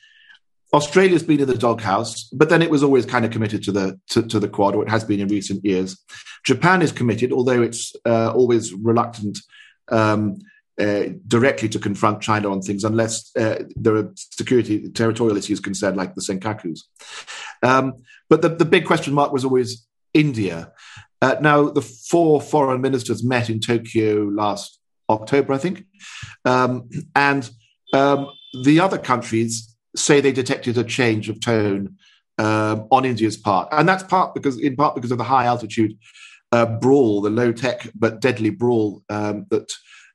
Australia's 0.72 1.22
been 1.22 1.40
in 1.40 1.48
the 1.48 1.56
doghouse, 1.56 2.24
but 2.24 2.50
then 2.50 2.60
it 2.60 2.70
was 2.70 2.82
always 2.82 3.06
kind 3.06 3.24
of 3.24 3.30
committed 3.30 3.62
to 3.64 3.72
the 3.72 3.98
to, 4.10 4.22
to, 4.22 4.38
the 4.38 4.48
Quad, 4.48 4.74
or 4.74 4.82
it 4.82 4.90
has 4.90 5.04
been 5.04 5.20
in 5.20 5.28
recent 5.28 5.64
years. 5.64 5.98
Japan 6.44 6.82
is 6.82 6.92
committed, 6.92 7.32
although 7.32 7.62
it's 7.62 7.94
uh, 8.04 8.32
always 8.32 8.74
reluctant 8.74 9.38
um, 9.90 10.36
uh, 10.78 11.04
directly 11.26 11.68
to 11.70 11.78
confront 11.78 12.20
China 12.20 12.52
on 12.52 12.60
things, 12.60 12.84
unless 12.84 13.34
uh, 13.36 13.64
there 13.76 13.96
are 13.96 14.12
security 14.16 14.88
territorial 14.90 15.36
issues 15.36 15.58
concerned, 15.58 15.96
like 15.96 16.14
the 16.14 16.20
Senkakus. 16.20 16.80
Um, 17.62 17.94
but 18.28 18.42
the, 18.42 18.50
the 18.50 18.64
big 18.64 18.86
question 18.86 19.14
mark 19.14 19.32
was 19.32 19.44
always 19.44 19.86
India. 20.12 20.72
Uh, 21.20 21.36
now, 21.40 21.68
the 21.70 21.82
four 21.82 22.40
foreign 22.40 22.80
ministers 22.80 23.24
met 23.24 23.50
in 23.50 23.58
Tokyo 23.58 24.22
last 24.24 24.78
October, 25.08 25.54
I 25.54 25.58
think, 25.58 25.86
um, 26.44 26.88
and 27.16 27.50
um, 27.92 28.30
the 28.64 28.80
other 28.80 28.98
countries 28.98 29.74
say 29.96 30.20
they 30.20 30.32
detected 30.32 30.78
a 30.78 30.84
change 30.84 31.28
of 31.28 31.40
tone 31.40 31.96
um, 32.38 32.86
on 32.90 33.04
India's 33.04 33.36
part, 33.36 33.68
and 33.72 33.88
that's 33.88 34.02
part 34.02 34.34
because, 34.34 34.58
in 34.58 34.76
part, 34.76 34.94
because 34.94 35.10
of 35.10 35.18
the 35.18 35.24
high 35.24 35.46
altitude 35.46 35.96
uh, 36.52 36.66
brawl, 36.66 37.20
the 37.20 37.30
low 37.30 37.52
tech 37.52 37.88
but 37.94 38.20
deadly 38.20 38.50
brawl 38.50 39.02
um, 39.08 39.46
that 39.50 39.72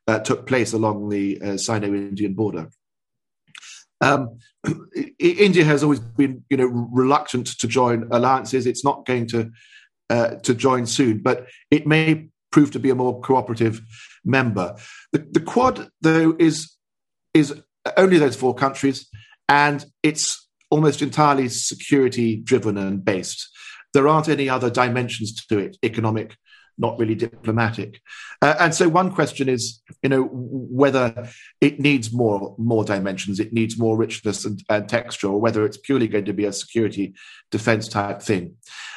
uh, 0.07 0.19
took 0.19 0.47
place 0.47 0.73
along 0.73 1.09
the 1.09 1.41
uh, 1.41 1.57
Sino-Indian 1.57 2.33
border. 2.33 2.69
Um, 4.01 4.39
India 5.19 5.63
has 5.63 5.83
always 5.83 5.99
been, 5.99 6.43
you 6.49 6.57
know, 6.57 6.65
reluctant 6.65 7.47
to 7.59 7.67
join 7.67 8.07
alliances. 8.12 8.65
It's 8.65 8.83
not 8.83 9.05
going 9.05 9.27
to 9.27 9.51
uh, 10.09 10.36
to 10.43 10.53
join 10.53 10.86
soon, 10.86 11.19
but 11.19 11.47
it 11.71 11.88
may 11.88 12.29
prove 12.51 12.71
to 12.71 12.79
be 12.79 12.89
a 12.89 12.95
more 12.95 13.19
cooperative 13.21 13.81
member. 14.23 14.75
The, 15.12 15.25
the 15.31 15.39
Quad, 15.39 15.89
though, 16.01 16.36
is 16.38 16.73
is 17.34 17.62
only 17.98 18.17
those 18.17 18.36
four 18.36 18.56
countries, 18.56 19.08
and 19.50 19.86
it's 20.02 20.48
almost 20.69 21.02
entirely 21.02 21.50
security 21.50 22.38
driven 22.38 22.78
and 22.78 23.04
based. 23.04 23.50
There 23.93 24.08
aren't 24.08 24.30
any 24.30 24.50
other 24.50 24.69
dimensions 24.69 25.46
to 25.46 25.60
it, 25.60 25.78
economic, 25.84 26.36
not 26.78 26.98
really 26.98 27.15
diplomatic. 27.15 28.02
Uh, 28.41 28.56
and 28.60 28.74
so 28.74 28.89
one 28.89 29.12
question 29.12 29.48
is, 29.48 29.82
you 30.02 30.10
know, 30.10 30.24
whether 30.32 31.30
it 31.62 31.80
needs 31.80 32.12
more 32.12 32.56
more 32.58 32.84
dimensions, 32.84 33.39
it 33.39 33.54
needs 33.54 33.78
more 33.78 33.98
richness 33.98 34.46
and, 34.46 34.63
and 34.69 34.89
texture, 34.89 35.28
or 35.28 35.39
whether 35.39 35.65
it's 35.65 35.78
purely 35.78 36.08
going 36.08 36.26
to 36.26 36.34
be 36.34 36.46
a 36.46 36.54
security 36.54 37.13
defense 37.52 37.88
type 37.88 38.22
thing. 38.22 38.56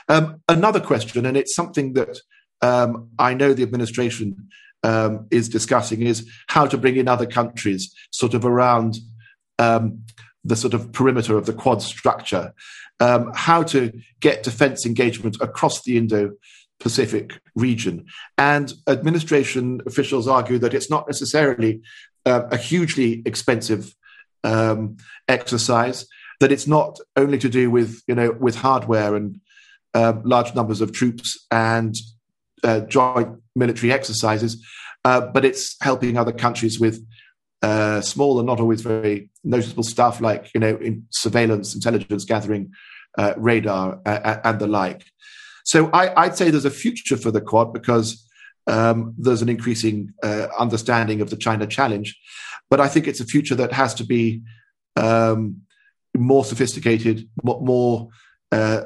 Um, 0.09 0.41
another 0.49 0.81
question, 0.81 1.27
and 1.27 1.37
it's 1.37 1.55
something 1.55 1.93
that 1.93 2.19
um, 2.63 3.11
I 3.19 3.35
know 3.35 3.53
the 3.53 3.63
administration 3.63 4.49
um, 4.83 5.27
is 5.31 5.49
discussing 5.49 6.03
is 6.03 6.29
how 6.49 6.67
to 6.67 6.79
bring 6.79 6.97
in 6.97 7.09
other 7.09 7.27
countries 7.27 7.95
sort 8.11 8.35
of 8.35 8.45
around 8.45 8.97
um, 9.59 10.05
the 10.45 10.57
sort 10.57 10.75
of 10.75 10.93
perimeter 10.93 11.37
of 11.37 11.47
the 11.47 11.53
Quad 11.53 11.83
structure, 11.83 12.55
um, 13.01 13.33
how 13.35 13.63
to 13.65 13.93
get 14.21 14.43
defense 14.43 14.87
engagement 14.87 15.37
across 15.41 15.83
the 15.83 15.97
Indo 15.97 16.33
Pacific 16.79 17.41
region. 17.55 18.07
And 18.39 18.73
administration 18.87 19.81
officials 19.87 20.29
argue 20.29 20.59
that 20.59 20.75
it's 20.75 20.91
not 20.91 21.07
necessarily 21.09 21.81
uh, 22.25 22.43
a 22.51 22.57
hugely 22.57 23.23
expensive 23.27 23.95
um, 24.45 24.99
exercise, 25.27 26.07
that 26.41 26.53
it's 26.53 26.67
not 26.67 26.99
only 27.17 27.39
to 27.39 27.49
do 27.49 27.71
with, 27.71 28.03
you 28.07 28.15
know, 28.15 28.31
with 28.39 28.57
hardware 28.57 29.17
and 29.17 29.41
uh, 29.95 30.15
large 30.25 30.55
numbers 30.55 30.81
of 30.81 30.93
troops 30.93 31.47
and 31.51 31.97
uh, 32.63 32.81
joint 32.81 33.41
military 33.57 33.93
exercises, 33.93 34.65
uh, 35.05 35.21
but 35.21 35.45
it's 35.45 35.77
helping 35.81 36.17
other 36.17 36.33
countries 36.33 36.79
with 36.79 37.05
uh, 37.63 38.01
small 38.01 38.39
and 38.39 38.47
not 38.47 38.61
always 38.61 38.83
very 38.83 39.31
noticeable 39.43 39.83
stuff 39.83 40.21
like 40.21 40.51
you 40.55 40.61
know 40.61 40.77
in 40.77 41.07
surveillance, 41.11 41.75
intelligence 41.75 42.25
gathering, 42.25 42.73
uh, 43.19 43.35
radar, 43.37 44.01
uh, 44.05 44.39
and 44.45 44.59
the 44.59 44.67
like. 44.67 45.05
So 45.65 45.91
I, 45.93 46.27
would 46.27 46.37
say 46.37 46.51
there's 46.51 46.65
a 46.65 46.71
future 46.71 47.17
for 47.17 47.33
the 47.33 47.41
Quad 47.41 47.73
because 47.73 48.25
um, 48.69 49.15
there's 49.19 49.43
an 49.43 49.49
increasing 49.49 50.13
uh, 50.23 50.47
understanding 50.59 51.21
of 51.21 51.31
the 51.31 51.37
China 51.37 51.67
challenge, 51.67 52.17
but 52.71 52.81
I 52.81 52.89
think 52.89 53.09
it's 53.09 53.21
a 53.21 53.25
future 53.25 53.57
that 53.57 53.73
has 53.73 53.95
to 53.95 54.05
be 54.05 54.43
um, 54.95 55.63
more 56.17 56.45
sophisticated, 56.45 57.29
more, 57.43 57.61
more 57.61 58.09
uh, 58.53 58.83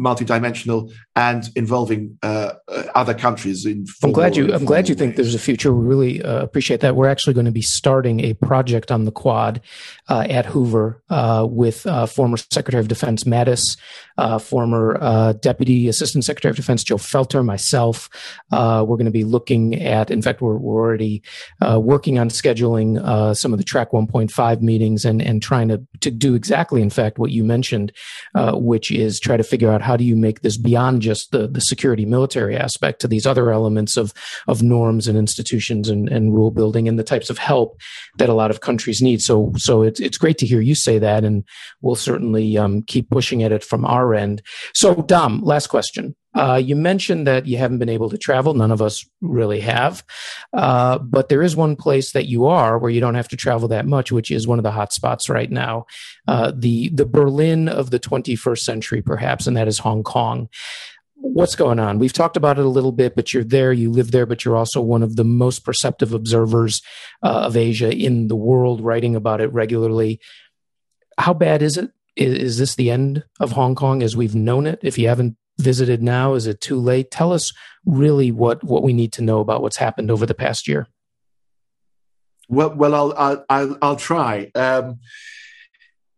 multidimensional 0.00 0.90
and 1.14 1.48
involving 1.54 2.18
uh, 2.22 2.54
uh 2.68 2.84
other 2.94 3.14
countries. 3.14 3.66
In 3.66 3.84
I'm 4.02 4.12
glad 4.12 4.36
you. 4.36 4.52
I'm 4.52 4.64
glad 4.64 4.88
you 4.88 4.94
ways. 4.94 4.98
think 4.98 5.16
there's 5.16 5.34
a 5.34 5.38
future. 5.38 5.72
We 5.72 5.86
really 5.86 6.22
uh, 6.22 6.42
appreciate 6.42 6.80
that. 6.80 6.96
We're 6.96 7.08
actually 7.08 7.34
going 7.34 7.46
to 7.46 7.52
be 7.52 7.62
starting 7.62 8.20
a 8.20 8.34
project 8.34 8.90
on 8.90 9.04
the 9.04 9.12
Quad 9.12 9.60
uh, 10.08 10.26
at 10.28 10.46
Hoover 10.46 11.02
uh, 11.10 11.46
with 11.48 11.86
uh, 11.86 12.06
former 12.06 12.36
Secretary 12.36 12.80
of 12.80 12.88
Defense 12.88 13.24
Mattis, 13.24 13.76
Uh, 14.20 14.38
former 14.38 14.98
uh, 15.00 15.32
Deputy 15.32 15.88
Assistant 15.88 16.24
Secretary 16.24 16.50
of 16.50 16.56
Defense 16.56 16.84
Joe 16.84 16.96
Felter, 16.96 17.44
myself. 17.44 18.10
Uh, 18.52 18.84
we're 18.86 18.96
going 18.96 19.06
to 19.06 19.10
be 19.10 19.24
looking 19.24 19.80
at. 19.80 20.10
In 20.10 20.20
fact, 20.20 20.42
we're, 20.42 20.58
we're 20.58 20.80
already 20.80 21.22
working 21.60 22.18
on 22.18 22.28
scheduling 22.28 22.98
some 23.36 23.52
of 23.52 23.58
the 23.58 23.64
Track 23.64 23.92
1.5 23.92 24.60
meetings 24.60 25.04
and 25.04 25.22
and 25.22 25.42
trying 25.42 25.68
to 25.68 25.86
to 26.00 26.10
do 26.10 26.34
exactly, 26.34 26.82
in 26.82 26.90
fact, 26.90 27.18
what 27.18 27.30
you 27.30 27.44
mentioned, 27.44 27.92
which 28.52 28.90
is 28.90 29.18
try 29.20 29.36
to 29.36 29.42
figure 29.42 29.70
out 29.70 29.82
how 29.82 29.96
do 29.96 30.04
you 30.04 30.16
make 30.16 30.42
this 30.42 30.56
beyond 30.56 31.02
just 31.02 31.32
the, 31.32 31.48
the 31.48 31.60
security 31.60 32.04
military 32.04 32.56
aspect 32.56 33.00
to 33.00 33.08
these 33.08 33.26
other 33.26 33.50
elements 33.50 33.96
of, 33.96 34.12
of 34.46 34.62
norms 34.62 35.08
and 35.08 35.16
institutions 35.16 35.88
and, 35.88 36.08
and 36.08 36.34
rule 36.34 36.50
building 36.50 36.88
and 36.88 36.98
the 36.98 37.04
types 37.04 37.30
of 37.30 37.38
help 37.38 37.80
that 38.18 38.28
a 38.28 38.34
lot 38.34 38.50
of 38.50 38.60
countries 38.60 39.00
need. 39.00 39.22
So, 39.22 39.52
so 39.56 39.82
it's, 39.82 40.00
it's 40.00 40.18
great 40.18 40.38
to 40.38 40.46
hear 40.46 40.60
you 40.60 40.74
say 40.74 40.98
that. 40.98 41.24
And 41.24 41.44
we'll 41.80 41.94
certainly 41.94 42.58
um, 42.58 42.82
keep 42.82 43.10
pushing 43.10 43.42
at 43.42 43.52
it 43.52 43.64
from 43.64 43.84
our 43.84 44.09
end. 44.14 44.42
So, 44.74 44.94
Dom, 44.94 45.42
last 45.42 45.68
question. 45.68 46.14
Uh, 46.34 46.60
you 46.62 46.76
mentioned 46.76 47.26
that 47.26 47.46
you 47.46 47.58
haven't 47.58 47.78
been 47.78 47.88
able 47.88 48.08
to 48.08 48.18
travel. 48.18 48.54
None 48.54 48.70
of 48.70 48.80
us 48.80 49.04
really 49.20 49.60
have. 49.60 50.04
Uh, 50.52 50.98
but 50.98 51.28
there 51.28 51.42
is 51.42 51.56
one 51.56 51.74
place 51.74 52.12
that 52.12 52.26
you 52.26 52.46
are 52.46 52.78
where 52.78 52.90
you 52.90 53.00
don't 53.00 53.16
have 53.16 53.28
to 53.28 53.36
travel 53.36 53.68
that 53.68 53.86
much, 53.86 54.12
which 54.12 54.30
is 54.30 54.46
one 54.46 54.58
of 54.58 54.62
the 54.62 54.70
hot 54.70 54.92
spots 54.92 55.28
right 55.28 55.50
now. 55.50 55.86
Uh, 56.28 56.52
the, 56.54 56.90
the 56.90 57.06
Berlin 57.06 57.68
of 57.68 57.90
the 57.90 57.98
21st 57.98 58.60
century, 58.60 59.02
perhaps, 59.02 59.46
and 59.46 59.56
that 59.56 59.68
is 59.68 59.80
Hong 59.80 60.04
Kong. 60.04 60.48
What's 61.16 61.56
going 61.56 61.78
on? 61.78 61.98
We've 61.98 62.12
talked 62.12 62.36
about 62.36 62.58
it 62.58 62.64
a 62.64 62.68
little 62.68 62.92
bit, 62.92 63.14
but 63.14 63.34
you're 63.34 63.44
there, 63.44 63.72
you 63.72 63.90
live 63.90 64.10
there, 64.10 64.24
but 64.24 64.44
you're 64.44 64.56
also 64.56 64.80
one 64.80 65.02
of 65.02 65.16
the 65.16 65.24
most 65.24 65.64
perceptive 65.64 66.14
observers 66.14 66.80
uh, 67.22 67.42
of 67.42 67.56
Asia 67.56 67.92
in 67.92 68.28
the 68.28 68.36
world, 68.36 68.80
writing 68.80 69.16
about 69.16 69.40
it 69.40 69.52
regularly. 69.52 70.20
How 71.18 71.34
bad 71.34 71.60
is 71.60 71.76
it? 71.76 71.90
Is, 72.20 72.58
this 72.58 72.74
the 72.74 72.90
end 72.90 73.24
of 73.40 73.52
Hong 73.52 73.74
Kong 73.74 74.02
as 74.02 74.14
we've 74.14 74.34
known 74.34 74.66
it? 74.66 74.78
If 74.82 74.98
you 74.98 75.08
haven't 75.08 75.36
visited 75.58 76.02
now? 76.02 76.34
Is 76.34 76.46
it 76.46 76.60
too 76.60 76.78
late? 76.78 77.10
Tell 77.10 77.32
us 77.32 77.52
really 77.86 78.30
what 78.30 78.62
what 78.62 78.82
we 78.82 78.92
need 78.92 79.12
to 79.14 79.22
know 79.22 79.40
about 79.40 79.62
what's 79.62 79.78
happened 79.78 80.10
over 80.10 80.26
the 80.26 80.34
past 80.34 80.68
year. 80.68 80.88
Well, 82.48 82.74
well, 82.74 82.94
I'll 82.94 83.14
I'll 83.16 83.44
I'll, 83.48 83.78
I'll 83.80 83.96
try. 83.96 84.50
Um, 84.54 84.98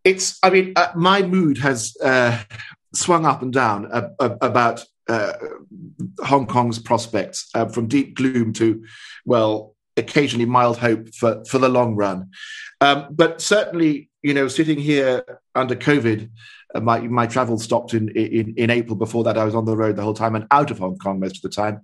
it's 0.04 0.38
I 0.42 0.50
mean, 0.50 0.72
uh, 0.76 0.92
my 0.96 1.22
mood 1.22 1.58
has 1.58 1.96
uh, 2.02 2.42
swung 2.94 3.24
up 3.26 3.42
and 3.42 3.52
down 3.52 3.90
about 4.18 4.84
uh, 5.08 5.32
Hong 6.20 6.46
Kong's 6.46 6.78
prospects, 6.78 7.48
uh, 7.54 7.66
from 7.66 7.86
deep 7.86 8.16
gloom 8.16 8.52
to 8.54 8.84
well, 9.24 9.74
occasionally 9.96 10.46
mild 10.46 10.78
hope 10.78 11.14
for 11.14 11.44
for 11.44 11.58
the 11.58 11.68
long 11.68 11.94
run. 11.94 12.30
Um, 12.80 13.08
but 13.10 13.40
certainly, 13.40 14.10
you 14.22 14.34
know, 14.34 14.48
sitting 14.48 14.78
here 14.78 15.24
under 15.54 15.74
COVID 15.74 16.30
uh, 16.74 16.80
my 16.80 17.00
my 17.00 17.26
travel 17.26 17.58
stopped 17.58 17.94
in, 17.94 18.08
in 18.10 18.54
in 18.56 18.70
April. 18.70 18.96
Before 18.96 19.24
that, 19.24 19.38
I 19.38 19.44
was 19.44 19.54
on 19.54 19.64
the 19.64 19.76
road 19.76 19.96
the 19.96 20.02
whole 20.02 20.14
time 20.14 20.34
and 20.34 20.46
out 20.50 20.70
of 20.70 20.78
Hong 20.78 20.98
Kong 20.98 21.20
most 21.20 21.36
of 21.36 21.42
the 21.42 21.54
time. 21.54 21.82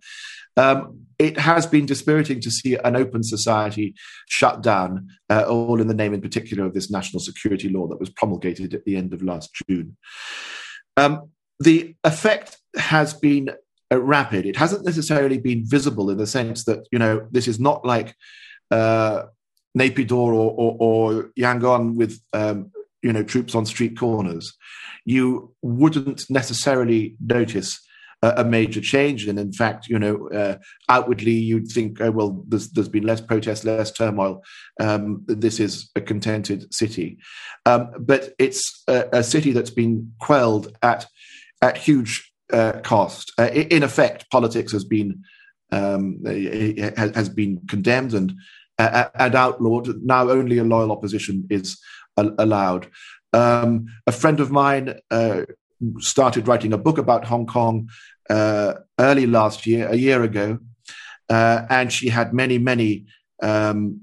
Um, 0.57 1.07
it 1.19 1.39
has 1.39 1.67
been 1.67 1.87
dispiriting 1.87 2.41
to 2.41 2.51
see 2.51 2.75
an 2.77 2.97
open 2.97 3.23
society 3.23 3.95
shut 4.29 4.61
down, 4.61 5.09
uh, 5.31 5.43
all 5.43 5.81
in 5.81 5.87
the 5.87 5.95
name, 5.95 6.15
in 6.15 6.21
particular, 6.21 6.65
of 6.65 6.75
this 6.75 6.91
national 6.91 7.21
security 7.21 7.69
law 7.69 7.87
that 7.89 8.01
was 8.01 8.11
promulgated 8.11 8.75
at 8.75 8.85
the 8.85 8.97
end 8.97 9.13
of 9.13 9.23
last 9.23 9.51
June. 9.69 9.97
Um, 10.97 11.31
the 11.61 11.95
effect 12.03 12.57
has 12.77 13.15
been 13.15 13.51
uh, 13.93 14.01
rapid. 14.01 14.47
It 14.47 14.57
hasn't 14.57 14.85
necessarily 14.85 15.39
been 15.39 15.65
visible 15.65 16.11
in 16.11 16.19
the 16.19 16.27
sense 16.27 16.65
that 16.65 16.87
you 16.91 16.99
know 16.99 17.27
this 17.31 17.47
is 17.47 17.61
not 17.61 17.85
like 17.85 18.15
uh, 18.71 19.25
Naypyidaw 19.77 20.13
or, 20.13 20.33
or, 20.33 20.77
or 20.79 21.31
Yangon 21.39 21.95
with 21.95 22.21
um, 22.33 22.71
you 23.03 23.13
know 23.13 23.23
troops 23.23 23.55
on 23.55 23.67
street 23.67 23.99
corners, 23.99 24.57
you 25.05 25.55
wouldn't 25.63 26.25
necessarily 26.31 27.17
notice 27.21 27.81
a, 28.23 28.35
a 28.39 28.45
major 28.45 28.81
change. 28.81 29.27
And 29.27 29.39
in 29.39 29.53
fact, 29.53 29.89
you 29.89 29.99
know, 29.99 30.29
uh, 30.31 30.59
outwardly 30.89 31.33
you'd 31.33 31.69
think, 31.69 32.01
oh, 32.01 32.11
well, 32.11 32.45
there's, 32.49 32.71
there's 32.71 32.89
been 32.89 33.05
less 33.07 33.21
protest, 33.21 33.65
less 33.65 33.93
turmoil. 33.93 34.43
Um, 34.81 35.25
this 35.27 35.61
is 35.61 35.91
a 35.97 36.01
contented 36.01 36.73
city, 36.75 37.19
um, 37.67 37.91
but 37.99 38.31
it's 38.39 38.83
a, 38.89 39.09
a, 39.13 39.23
city 39.23 39.53
that's 39.53 39.71
been 39.71 40.13
quelled 40.21 40.77
at 40.83 41.07
at 41.61 41.77
huge 41.77 42.33
uh, 42.53 42.73
cost. 42.83 43.33
Uh, 43.39 43.49
in 43.49 43.83
effect, 43.83 44.31
politics 44.31 44.73
has 44.73 44.85
been 44.85 45.23
um, 45.71 46.21
has 46.25 47.29
been 47.29 47.61
condemned 47.69 48.15
and 48.15 48.33
and 48.79 49.35
outlawed. 49.35 50.03
Now 50.03 50.31
only 50.31 50.59
a 50.59 50.65
loyal 50.65 50.93
opposition 50.93 51.47
is 51.51 51.81
allowed. 52.17 52.89
Um, 53.33 53.87
a 54.07 54.13
friend 54.13 54.41
of 54.41 54.51
mine 54.51 54.99
uh, 55.11 55.43
started 55.99 56.49
writing 56.49 56.73
a 56.73 56.79
book 56.79 56.99
about 56.99 57.25
Hong 57.27 57.47
Kong 57.47 57.89
uh, 58.31 58.75
early 58.99 59.27
last 59.27 59.67
year, 59.67 59.89
a 59.89 59.97
year 59.97 60.23
ago, 60.23 60.59
uh, 61.29 61.63
and 61.69 61.93
she 61.93 62.09
had 62.09 62.33
many, 62.33 62.59
many 62.59 63.07
um, 63.43 64.01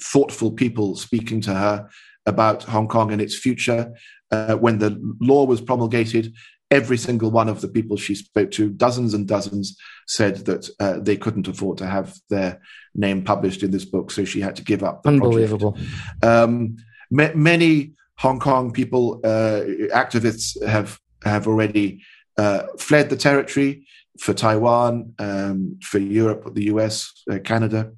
thoughtful 0.00 0.52
people 0.52 0.96
speaking 0.96 1.40
to 1.42 1.54
her 1.54 1.88
about 2.26 2.64
Hong 2.64 2.88
Kong 2.88 3.12
and 3.12 3.20
its 3.20 3.38
future. 3.38 3.92
Uh, 4.30 4.56
when 4.56 4.78
the 4.78 5.00
law 5.20 5.44
was 5.44 5.60
promulgated, 5.60 6.34
every 6.70 6.98
single 6.98 7.30
one 7.30 7.48
of 7.48 7.60
the 7.60 7.68
people 7.68 7.96
she 7.96 8.14
spoke 8.14 8.50
to, 8.52 8.70
dozens 8.70 9.14
and 9.14 9.26
dozens, 9.26 9.76
said 10.06 10.36
that 10.46 10.68
uh, 10.80 10.98
they 10.98 11.16
couldn't 11.16 11.48
afford 11.48 11.78
to 11.78 11.86
have 11.86 12.16
their 12.28 12.60
name 12.94 13.22
published 13.22 13.62
in 13.62 13.70
this 13.70 13.84
book, 13.84 14.10
so 14.10 14.24
she 14.24 14.40
had 14.40 14.56
to 14.56 14.64
give 14.64 14.82
up. 14.82 15.02
Unbelievable. 15.06 15.78
Um, 16.22 16.76
many 17.10 17.92
Hong 18.18 18.40
Kong 18.40 18.72
people, 18.72 19.20
uh, 19.24 19.62
activists, 19.94 20.62
have 20.66 20.98
have 21.24 21.48
already 21.48 22.02
uh, 22.38 22.64
fled 22.78 23.10
the 23.10 23.16
territory 23.16 23.86
for 24.18 24.32
Taiwan, 24.32 25.14
um, 25.18 25.78
for 25.82 25.98
Europe, 25.98 26.54
the 26.54 26.64
US, 26.64 27.12
uh, 27.30 27.38
Canada. 27.38 27.92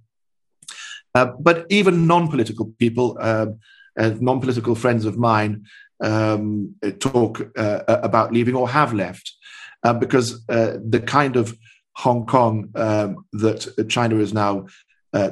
Uh, 1.14 1.32
but 1.40 1.66
even 1.68 2.06
non-political 2.06 2.72
people, 2.78 3.16
um, 3.20 3.58
non-political 3.96 4.74
friends 4.74 5.04
of 5.04 5.18
mine, 5.18 5.64
um, 6.00 6.74
talk 7.00 7.40
uh, 7.56 7.80
about 7.86 8.32
leaving 8.32 8.54
or 8.54 8.68
have 8.68 8.92
left 8.92 9.32
uh, 9.82 9.94
because 9.94 10.44
the 10.46 11.02
kind 11.06 11.36
of 11.36 11.56
Hong 11.96 12.26
Kong 12.26 12.70
um, 12.76 13.24
that 13.32 13.86
China 13.88 14.18
is 14.18 14.32
now 14.32 14.66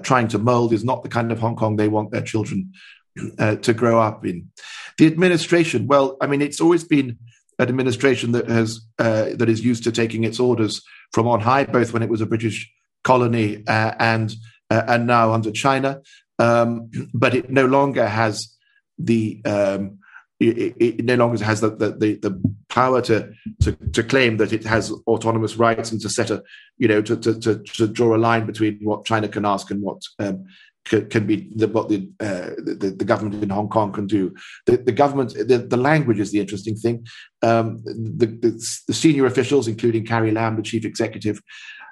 trying 0.03 0.29
to 0.29 0.39
mold 0.39 0.73
is 0.73 0.85
not 0.85 1.03
the 1.03 1.09
kind 1.09 1.31
of 1.31 1.39
Hong 1.39 1.57
Kong 1.57 1.77
they 1.77 1.89
want 1.89 2.11
their 2.11 2.23
children 2.23 2.73
uh, 3.39 3.57
to 3.57 3.73
grow 3.73 4.01
up 4.01 4.25
in. 4.27 4.51
The 4.99 5.07
administration, 5.07 5.87
well, 5.87 6.17
I 6.21 6.27
mean, 6.27 6.43
it's 6.43 6.61
always 6.61 6.85
been 6.85 7.19
an 7.59 7.69
administration 7.69 8.33
that 8.33 8.49
has 8.49 8.81
uh, 8.99 9.31
that 9.35 9.49
is 9.49 9.65
used 9.65 9.85
to 9.85 9.93
taking 9.93 10.25
its 10.25 10.41
orders 10.41 10.83
from 11.13 11.27
on 11.27 11.41
high, 11.41 11.65
both 11.65 11.93
when 11.93 12.03
it 12.03 12.09
was 12.09 12.21
a 12.21 12.27
British 12.27 12.71
colony 13.05 13.63
uh, 13.67 13.95
and 13.99 14.35
uh, 14.71 14.83
and 14.89 15.07
now 15.07 15.33
under 15.33 15.51
China. 15.51 16.01
Um, 16.39 16.91
but 17.15 17.35
it 17.35 17.51
no 17.51 17.67
longer 17.67 18.07
has 18.07 18.55
the 18.99 19.43
um, 19.45 19.99
it, 20.39 20.75
it, 20.79 21.05
no 21.05 21.15
longer 21.15 21.43
has 21.43 21.61
the, 21.61 21.71
the, 21.71 22.19
the, 22.21 22.57
power 22.69 23.01
to, 23.01 23.33
to, 23.63 23.73
to 23.93 24.03
claim 24.03 24.37
that 24.37 24.53
it 24.53 24.65
has 24.65 24.93
autonomous 25.07 25.57
rights 25.57 25.93
and 25.93 26.01
to 26.01 26.11
set 26.11 26.31
a 26.31 26.43
you 26.77 26.87
know 26.87 27.01
to, 27.01 27.17
to, 27.17 27.63
to, 27.63 27.87
draw 27.87 28.15
a 28.15 28.19
line 28.19 28.45
between 28.45 28.79
what 28.83 29.07
China 29.07 29.29
can 29.29 29.47
ask 29.47 29.71
and 29.71 29.81
what 29.81 30.03
um, 30.19 30.45
can, 30.87 31.09
can 31.09 31.27
be 31.27 31.49
the, 31.55 31.69
what 31.69 31.89
the, 31.89 32.09
uh, 32.21 32.51
the, 32.59 32.95
the 32.97 33.05
government 33.05 33.43
in 33.43 33.51
Hong 33.51 33.69
Kong 33.69 33.93
can 33.93 34.07
do. 34.07 34.35
The, 34.67 34.77
the 34.77 34.93
government, 34.93 35.35
the, 35.35 35.59
the 35.59 35.77
language 35.77 36.21
is 36.21 36.33
the 36.33 36.41
interesting 36.41 36.77
thing. 36.77 37.07
Um, 37.43 37.79
the, 37.85 38.27
the, 38.27 38.83
the, 38.87 38.95
senior 38.95 39.27
officials, 39.27 39.69
including 39.69 40.07
Carrie 40.07 40.33
Lam, 40.33 40.57
the 40.57 40.63
chief 40.63 40.85
executive, 40.85 41.41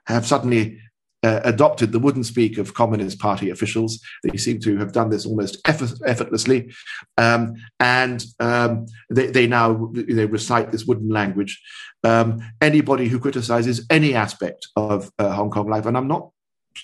have 0.06 0.26
suddenly 0.26 0.78
uh, 1.24 1.40
adopted 1.44 1.90
the 1.90 1.98
wooden 1.98 2.22
speak 2.22 2.58
of 2.58 2.74
Communist 2.74 3.18
Party 3.18 3.50
officials. 3.50 4.00
They 4.22 4.36
seem 4.36 4.60
to 4.60 4.76
have 4.76 4.92
done 4.92 5.08
this 5.08 5.24
almost 5.24 5.56
effort, 5.66 5.92
effortlessly, 6.06 6.72
um, 7.16 7.54
and 7.80 8.24
um, 8.40 8.86
they, 9.10 9.28
they, 9.28 9.46
now 9.46 9.90
they 9.94 10.26
recite 10.26 10.70
this 10.70 10.84
wooden 10.84 11.08
language. 11.08 11.60
Um, 12.04 12.40
anybody 12.60 13.08
who 13.08 13.18
criticizes 13.18 13.86
any 13.88 14.14
aspect 14.14 14.68
of 14.76 15.10
uh, 15.18 15.32
Hong 15.32 15.50
Kong 15.50 15.68
life, 15.68 15.86
and 15.86 15.96
I'm 15.96 16.08
not, 16.08 16.30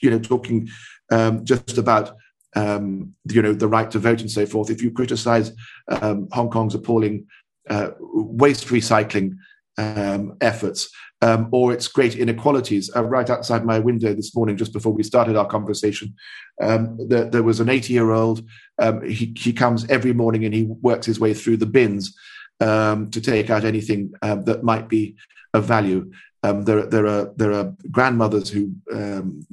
you 0.01 0.11
know, 0.11 0.19
talking 0.19 0.69
um, 1.13 1.45
just 1.45 1.77
about 1.77 2.17
um, 2.57 3.15
you 3.31 3.43
know, 3.43 3.53
the 3.53 3.69
right 3.69 3.91
to 3.91 3.99
vote 3.99 4.23
and 4.23 4.31
so 4.31 4.45
forth, 4.47 4.71
if 4.71 4.83
you 4.83 4.91
criticize 4.91 5.53
um, 5.89 6.29
Hong 6.33 6.51
Kong's 6.51 6.75
appalling 6.75 7.27
uh, 7.69 7.91
waste 8.01 8.67
recycling 8.69 9.37
um, 9.79 10.37
efforts 10.41 10.91
um, 11.23 11.49
or 11.53 11.73
its 11.73 11.89
great 11.89 12.17
inequalities. 12.17 12.91
Uh, 12.95 13.05
right 13.05 13.29
outside 13.29 13.65
my 13.65 13.79
window 13.79 14.15
this 14.15 14.35
morning, 14.35 14.57
just 14.57 14.73
before 14.73 14.93
we 14.93 15.03
started 15.03 15.37
our 15.37 15.47
conversation, 15.47 16.15
um, 16.63 16.99
there, 17.09 17.25
there, 17.25 17.43
was 17.43 17.61
an 17.61 17.69
80 17.69 17.93
year 17.93 18.11
old. 18.11 18.43
Um, 18.79 19.03
he, 19.09 19.35
he 19.37 19.53
comes 19.53 19.89
every 19.89 20.13
morning 20.13 20.45
and 20.45 20.55
he 20.55 20.65
works 20.65 21.07
his 21.07 21.21
way 21.21 21.35
through 21.35 21.59
the 21.59 21.67
bins 21.67 22.17
um, 22.61 23.11
to 23.11 23.21
take 23.21 23.51
out 23.51 23.65
anything 23.65 24.13
uh, 24.23 24.37
that 24.37 24.65
might 24.65 24.89
be 24.89 25.17
of 25.55 25.65
value. 25.65 26.11
Um, 26.43 26.63
there, 26.63 26.87
there 26.87 27.07
are 27.07 27.33
there 27.37 27.53
are 27.53 27.75
grandmothers 27.91 28.49
who 28.49 28.73
um, 28.91 29.47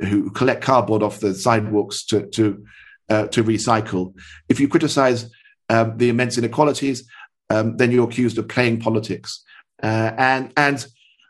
who 0.00 0.30
collect 0.30 0.62
cardboard 0.64 1.02
off 1.02 1.20
the 1.20 1.32
sidewalks 1.32 2.04
to 2.06 2.26
to 2.30 2.64
uh, 3.08 3.26
to 3.28 3.44
recycle. 3.44 4.14
If 4.48 4.58
you 4.58 4.66
criticise 4.66 5.30
um, 5.68 5.96
the 5.96 6.08
immense 6.08 6.36
inequalities, 6.36 7.08
um, 7.50 7.76
then 7.76 7.92
you're 7.92 8.08
accused 8.08 8.38
of 8.38 8.48
playing 8.48 8.80
politics. 8.80 9.44
Uh, 9.84 10.14
and 10.16 10.50
and 10.56 10.86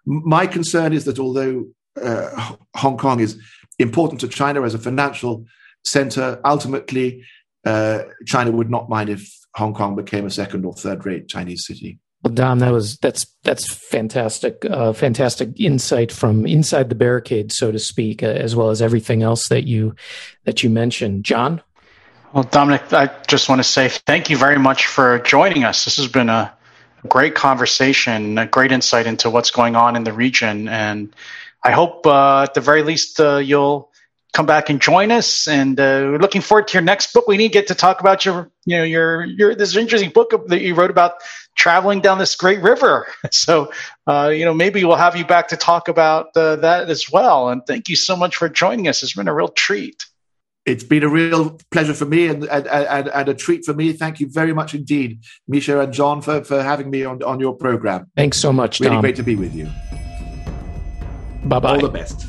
my 0.07 0.47
concern 0.47 0.93
is 0.93 1.05
that 1.07 1.19
although 1.19 1.65
uh, 2.01 2.55
Hong 2.77 2.97
Kong 2.97 3.19
is 3.19 3.37
important 3.81 4.21
to 4.21 4.29
China 4.29 4.63
as 4.63 4.75
a 4.75 4.79
financial 4.79 5.45
center, 5.85 6.41
ultimately 6.45 7.25
uh, 7.65 8.03
China 8.27 8.53
would 8.53 8.71
not 8.71 8.89
mind 8.89 9.11
if 9.11 9.29
Hong 9.57 9.75
Kong 9.75 9.97
became 9.97 10.25
a 10.25 10.31
second 10.31 10.65
or 10.65 10.73
third 10.73 11.05
rate 11.05 11.27
Chinese 11.27 11.67
city. 11.67 11.99
Well, 12.23 12.33
Dom, 12.33 12.61
that 12.61 12.71
was 12.71 12.97
that's 12.99 13.27
that's 13.43 13.67
fantastic, 13.75 14.65
uh, 14.71 14.93
fantastic 14.93 15.61
insight 15.61 16.13
from 16.13 16.47
inside 16.47 16.91
the 16.91 16.95
barricade, 16.95 17.51
so 17.51 17.73
to 17.73 17.79
speak, 17.81 18.23
uh, 18.23 18.27
as 18.27 18.55
well 18.55 18.71
as 18.71 18.81
everything 18.81 19.25
else 19.25 19.49
that 19.49 19.65
you 19.65 19.97
that 20.45 20.63
you 20.63 20.71
mentioned. 20.71 21.25
John. 21.25 21.61
Well, 22.33 22.45
Dominic, 22.45 22.93
I 22.93 23.11
just 23.27 23.49
want 23.49 23.59
to 23.59 23.65
say 23.65 23.89
thank 23.89 24.31
you 24.31 24.37
very 24.37 24.59
much 24.59 24.87
for 24.87 25.19
joining 25.21 25.65
us. 25.65 25.85
This 25.85 25.97
has 25.97 26.09
been 26.09 26.29
a 26.29 26.53
great 27.09 27.35
conversation, 27.35 28.39
a 28.39 28.47
great 28.47 28.73
insight 28.73 29.07
into 29.07 29.31
what's 29.31 29.51
going 29.51 29.77
on 29.77 29.97
in 29.97 30.05
the 30.05 30.13
region, 30.13 30.69
and 30.69 31.15
I 31.63 31.73
hope 31.73 32.07
uh, 32.07 32.43
at 32.43 32.55
the 32.55 32.61
very 32.61 32.83
least 32.83 33.19
uh, 33.21 33.37
you'll 33.37 33.91
come 34.35 34.47
back 34.47 34.69
and 34.69 34.83
join 34.83 35.11
us. 35.13 35.49
And 35.49 35.79
uh, 35.81 36.11
we're 36.11 36.19
looking 36.19 36.43
forward 36.43 36.69
to 36.69 36.75
your 36.75 36.83
next 36.83 37.15
book. 37.15 37.27
We 37.27 37.37
need 37.39 37.49
to 37.49 37.53
get 37.53 37.69
to 37.69 37.75
talk 37.75 38.01
about 38.01 38.27
your, 38.27 38.51
you 38.67 38.77
know, 38.77 38.83
your 38.83 39.25
your 39.25 39.55
this 39.55 39.75
interesting 39.75 40.11
book 40.11 40.33
that 40.49 40.61
you 40.61 40.75
wrote 40.75 40.91
about 40.91 41.15
traveling 41.55 42.01
down 42.01 42.19
this 42.19 42.37
great 42.37 42.61
river. 42.61 43.07
So, 43.31 43.73
uh, 44.07 44.31
you 44.35 44.45
know, 44.45 44.55
maybe 44.55 44.85
we'll 44.85 44.97
have 44.97 45.17
you 45.17 45.25
back 45.25 45.49
to 45.49 45.57
talk 45.57 45.89
about 45.89 46.37
uh, 46.37 46.57
that 46.57 46.89
as 46.91 47.11
well. 47.11 47.49
And 47.49 47.67
thank 47.67 47.89
you 47.89 47.97
so 47.97 48.17
much 48.17 48.37
for 48.37 48.49
joining 48.49 48.89
us. 48.89 49.03
It's 49.03 49.15
been 49.15 49.29
a 49.29 49.35
real 49.35 49.49
treat. 49.49 50.05
It's 50.67 50.83
been 50.83 51.03
a 51.03 51.09
real 51.09 51.59
pleasure 51.71 51.93
for 51.93 52.07
me 52.07 52.27
and, 52.27 52.45
and, 52.45 52.67
and, 52.67 53.09
and 53.09 53.29
a 53.29 53.35
treat 53.35 53.67
for 53.67 53.75
me. 53.75 53.93
Thank 53.93 54.19
you 54.19 54.31
very 54.31 54.55
much 54.55 54.75
indeed, 54.75 55.21
Misha 55.47 55.79
and 55.81 55.93
John, 55.93 56.23
for, 56.23 56.43
for 56.43 56.63
having 56.63 56.89
me 56.89 57.05
on, 57.05 57.23
on 57.23 57.39
your 57.39 57.55
program. 57.55 58.11
Thanks 58.17 58.39
so 58.39 58.51
much, 58.51 58.81
Really 58.81 58.95
Dom. 58.95 59.03
great 59.03 59.17
to 59.17 59.23
be 59.23 59.37
with 59.37 59.55
you. 59.55 59.67
Bye 61.45 61.59
bye. 61.59 61.75
All 61.75 61.81
the 61.81 61.89
best. 61.91 62.27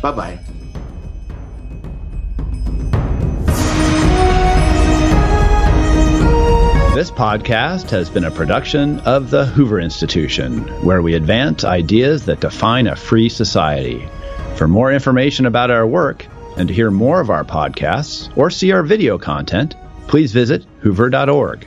Bye 0.00 0.12
bye. 0.12 0.38
This 6.94 7.10
podcast 7.10 7.90
has 7.90 8.08
been 8.08 8.24
a 8.24 8.30
production 8.30 9.00
of 9.00 9.28
the 9.28 9.44
Hoover 9.44 9.78
Institution, 9.78 10.60
where 10.82 11.02
we 11.02 11.12
advance 11.12 11.62
ideas 11.62 12.24
that 12.24 12.40
define 12.40 12.86
a 12.86 12.96
free 12.96 13.28
society. 13.28 14.08
For 14.56 14.66
more 14.66 14.90
information 14.90 15.44
about 15.44 15.70
our 15.70 15.86
work 15.86 16.26
and 16.56 16.68
to 16.68 16.74
hear 16.74 16.90
more 16.90 17.20
of 17.20 17.30
our 17.30 17.44
podcasts 17.44 18.36
or 18.36 18.50
see 18.50 18.72
our 18.72 18.82
video 18.82 19.18
content, 19.18 19.74
please 20.08 20.32
visit 20.32 20.64
hoover.org. 20.80 21.66